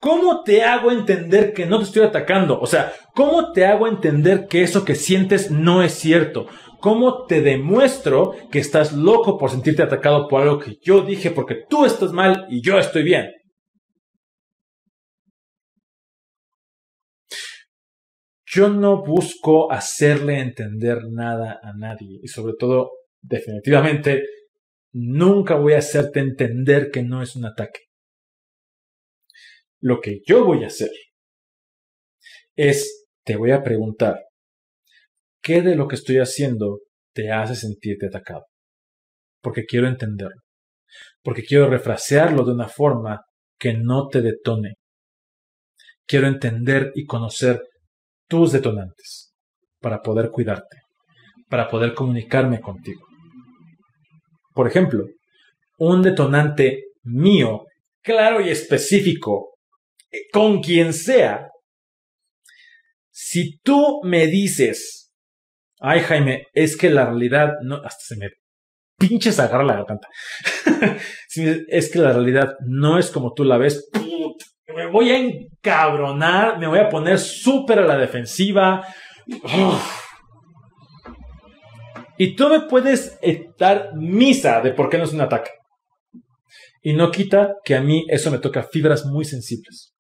¿Cómo 0.01 0.43
te 0.43 0.65
hago 0.65 0.91
entender 0.91 1.53
que 1.53 1.65
no 1.65 1.79
te 1.79 1.85
estoy 1.85 2.03
atacando? 2.03 2.59
O 2.59 2.67
sea, 2.67 2.93
¿cómo 3.15 3.53
te 3.53 3.65
hago 3.67 3.87
entender 3.87 4.49
que 4.49 4.63
eso 4.63 4.85
que 4.85 4.97
sientes 4.97 5.51
no 5.51 5.83
es 5.83 5.93
cierto? 5.93 6.49
¿Cómo 6.81 7.27
te 7.27 7.41
demuestro 7.41 8.35
que 8.51 8.59
estás 8.59 8.93
loco 8.93 9.39
por 9.39 9.51
sentirte 9.51 9.83
atacado 9.83 10.27
por 10.27 10.43
algo 10.43 10.59
que 10.59 10.77
yo 10.83 11.03
dije 11.03 11.31
porque 11.31 11.63
tú 11.71 11.85
estás 11.85 12.13
mal 12.13 12.47
y 12.49 12.61
yo 12.61 12.81
estoy 12.81 13.05
bien? 13.05 13.31
Yo 18.45 18.69
no 18.69 19.05
busco 19.05 19.71
hacerle 19.71 20.41
entender 20.41 21.05
nada 21.11 21.61
a 21.63 21.73
nadie 21.75 22.19
y 22.23 22.27
sobre 22.27 22.55
todo 22.59 22.91
definitivamente 23.23 24.25
nunca 24.93 25.57
voy 25.57 25.73
a 25.73 25.79
hacerte 25.79 26.21
entender 26.21 26.91
que 26.91 27.03
no 27.03 27.23
es 27.23 27.35
un 27.37 27.47
ataque. 27.47 27.81
Lo 29.81 30.01
que 30.01 30.21
yo 30.27 30.45
voy 30.45 30.65
a 30.65 30.67
hacer 30.67 30.91
es, 32.55 33.07
te 33.25 33.37
voy 33.37 33.53
a 33.53 33.63
preguntar, 33.63 34.21
¿qué 35.41 35.63
de 35.63 35.75
lo 35.75 35.89
que 35.89 35.97
estoy 35.97 36.19
haciendo 36.19 36.81
te 37.15 37.31
hace 37.31 37.57
sentirte 37.57 38.07
atacado? 38.07 38.45
Porque 39.41 39.65
quiero 39.65 39.89
entenderlo. 39.89 40.43
Porque 41.23 41.43
quiero 41.43 41.69
refrasearlo 41.69 42.45
de 42.45 42.53
una 42.53 42.69
forma 42.69 43.23
que 43.59 43.75
no 43.75 44.09
te 44.09 44.21
detone. 44.21 44.75
Quiero 46.07 46.27
entender 46.27 46.93
y 46.95 47.07
conocer 47.07 47.63
tus 48.29 48.53
detonantes 48.53 49.33
para 49.81 50.03
poder 50.03 50.31
cuidarte 50.31 50.83
para 51.53 51.69
poder 51.69 51.93
comunicarme 51.93 52.63
contigo. 52.63 53.12
Por 54.55 54.69
ejemplo, 54.69 55.07
un 55.79 56.03
detonante 56.03 56.85
mío, 57.03 57.67
claro 58.03 58.41
y 58.41 58.51
específico, 58.51 59.57
eh, 60.11 60.29
con 60.33 60.61
quien 60.61 60.93
sea, 60.93 61.49
si 63.11 63.59
tú 63.59 64.01
me 64.05 64.27
dices, 64.27 65.13
ay 65.81 66.01
Jaime, 66.01 66.47
es 66.53 66.77
que 66.77 66.91
la 66.91 67.07
realidad 67.07 67.53
no, 67.63 67.77
hasta 67.77 68.01
se 68.01 68.17
me 68.17 68.31
pinches 68.99 69.39
agarra 69.41 69.65
la 69.65 69.75
garganta. 69.75 70.09
si 71.29 71.65
es 71.69 71.91
que 71.91 71.99
la 71.99 72.13
realidad 72.13 72.55
no 72.67 72.99
es 72.99 73.11
como 73.11 73.33
tú 73.33 73.45
la 73.45 73.59
ves, 73.59 73.89
me 74.75 74.87
voy 74.87 75.11
a 75.11 75.19
encabronar, 75.19 76.59
me 76.59 76.67
voy 76.67 76.79
a 76.79 76.89
poner 76.89 77.19
súper 77.19 77.81
a 77.81 77.87
la 77.87 77.97
defensiva. 77.97 78.87
Y 82.19 82.37
tú 82.37 82.49
me 82.49 82.61
puedes 82.61 83.19
dar 83.59 83.91
misa 83.95 84.61
de 84.61 84.73
por 84.73 84.89
qué 84.89 84.99
no 84.99 85.05
es 85.05 85.13
un 85.13 85.21
ataque. 85.21 85.51
Y 86.83 86.95
no 86.95 87.11
quita 87.11 87.55
que 87.65 87.77
a 87.77 87.81
mí 87.81 88.05
eso 88.09 88.31
me 88.31 88.39
toca 88.39 88.65
fibras 88.65 89.07
muy 89.07 89.25
sensibles. 89.25 89.95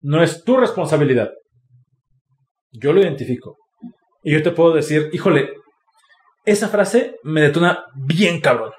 No 0.00 0.22
es 0.22 0.44
tu 0.44 0.56
responsabilidad. 0.56 1.30
Yo 2.70 2.92
lo 2.92 3.00
identifico. 3.00 3.56
Y 4.22 4.32
yo 4.32 4.42
te 4.42 4.52
puedo 4.52 4.72
decir, 4.72 5.10
híjole, 5.12 5.50
esa 6.44 6.68
frase 6.68 7.16
me 7.24 7.40
detona 7.40 7.84
bien 7.94 8.40
cabrón. 8.40 8.72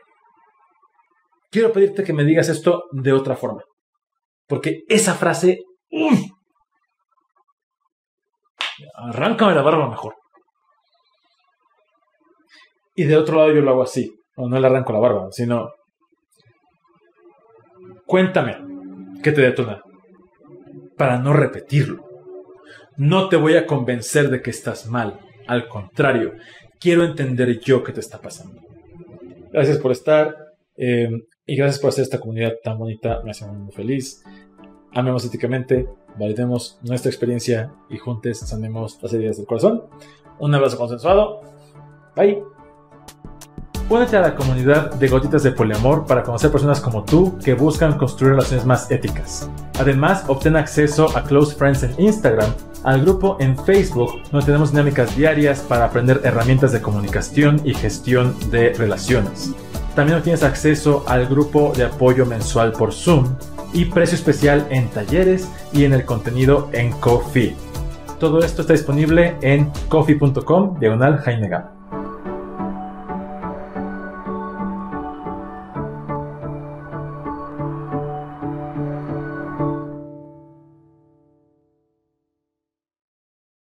Quiero 1.51 1.71
pedirte 1.73 2.03
que 2.03 2.13
me 2.13 2.23
digas 2.23 2.47
esto 2.49 2.83
de 2.91 3.11
otra 3.11 3.35
forma. 3.35 3.63
Porque 4.47 4.83
esa 4.87 5.15
frase... 5.15 5.59
arráncame 8.95 9.53
la 9.53 9.61
barba 9.61 9.89
mejor. 9.89 10.15
Y 12.99 13.05
de 13.05 13.15
otro 13.15 13.37
lado 13.37 13.53
yo 13.53 13.61
lo 13.61 13.71
hago 13.71 13.83
así. 13.83 14.13
O 14.35 14.49
no 14.49 14.59
le 14.59 14.67
arranco 14.67 14.91
la 14.91 14.99
barba, 14.99 15.29
sino... 15.31 15.69
Cuéntame 18.05 18.57
qué 19.23 19.31
te 19.31 19.39
detona. 19.39 19.81
Para 20.97 21.17
no 21.17 21.31
repetirlo. 21.31 22.03
No 22.97 23.29
te 23.29 23.37
voy 23.37 23.55
a 23.55 23.65
convencer 23.65 24.29
de 24.29 24.41
que 24.41 24.49
estás 24.49 24.87
mal. 24.87 25.17
Al 25.47 25.69
contrario, 25.69 26.33
quiero 26.77 27.05
entender 27.05 27.61
yo 27.61 27.85
qué 27.85 27.93
te 27.93 28.01
está 28.01 28.19
pasando. 28.19 28.61
Gracias 29.49 29.77
por 29.77 29.93
estar 29.93 30.35
eh, 30.75 31.09
y 31.45 31.55
gracias 31.55 31.79
por 31.79 31.91
hacer 31.91 32.01
esta 32.01 32.19
comunidad 32.19 32.55
tan 32.61 32.77
bonita. 32.77 33.21
Me 33.23 33.31
hace 33.31 33.45
muy 33.45 33.71
feliz. 33.71 34.21
Amemos 34.91 35.23
éticamente, 35.25 35.87
validemos 36.17 36.77
nuestra 36.81 37.09
experiencia 37.09 37.71
y 37.89 37.97
juntos 37.97 38.39
sanemos 38.39 39.01
las 39.01 39.13
heridas 39.13 39.37
del 39.37 39.45
corazón. 39.45 39.85
Un 40.37 40.53
abrazo 40.53 40.77
consensuado. 40.77 41.39
Bye. 42.13 42.58
Únete 43.89 44.17
a 44.17 44.21
la 44.21 44.35
comunidad 44.35 44.93
de 44.93 45.07
Gotitas 45.07 45.41
de 45.41 45.51
Poliamor 45.51 46.05
para 46.05 46.21
conocer 46.21 46.51
personas 46.51 46.79
como 46.79 47.03
tú 47.03 47.39
que 47.43 47.55
buscan 47.55 47.97
construir 47.97 48.33
relaciones 48.33 48.63
más 48.63 48.91
éticas. 48.91 49.49
Además, 49.79 50.25
obtén 50.27 50.55
acceso 50.55 51.17
a 51.17 51.23
Close 51.23 51.55
Friends 51.55 51.81
en 51.81 51.95
Instagram, 51.97 52.53
al 52.83 53.01
grupo 53.01 53.37
en 53.39 53.57
Facebook, 53.57 54.11
donde 54.31 54.45
tenemos 54.45 54.69
dinámicas 54.69 55.17
diarias 55.17 55.61
para 55.61 55.85
aprender 55.85 56.21
herramientas 56.23 56.71
de 56.71 56.83
comunicación 56.83 57.61
y 57.63 57.73
gestión 57.73 58.35
de 58.51 58.73
relaciones. 58.73 59.55
También 59.95 60.19
obtienes 60.19 60.43
acceso 60.43 61.03
al 61.07 61.25
grupo 61.25 61.73
de 61.75 61.85
apoyo 61.85 62.27
mensual 62.27 62.73
por 62.73 62.93
Zoom 62.93 63.25
y 63.73 63.85
precio 63.85 64.17
especial 64.17 64.67
en 64.69 64.87
talleres 64.89 65.49
y 65.73 65.85
en 65.85 65.93
el 65.93 66.05
contenido 66.05 66.69
en 66.73 66.91
Coffee. 66.91 67.55
Todo 68.19 68.39
esto 68.39 68.61
está 68.61 68.73
disponible 68.73 69.35
en 69.41 69.71
coffee.com 69.87 70.79
diagonal 70.79 71.17
Jaime 71.17 71.49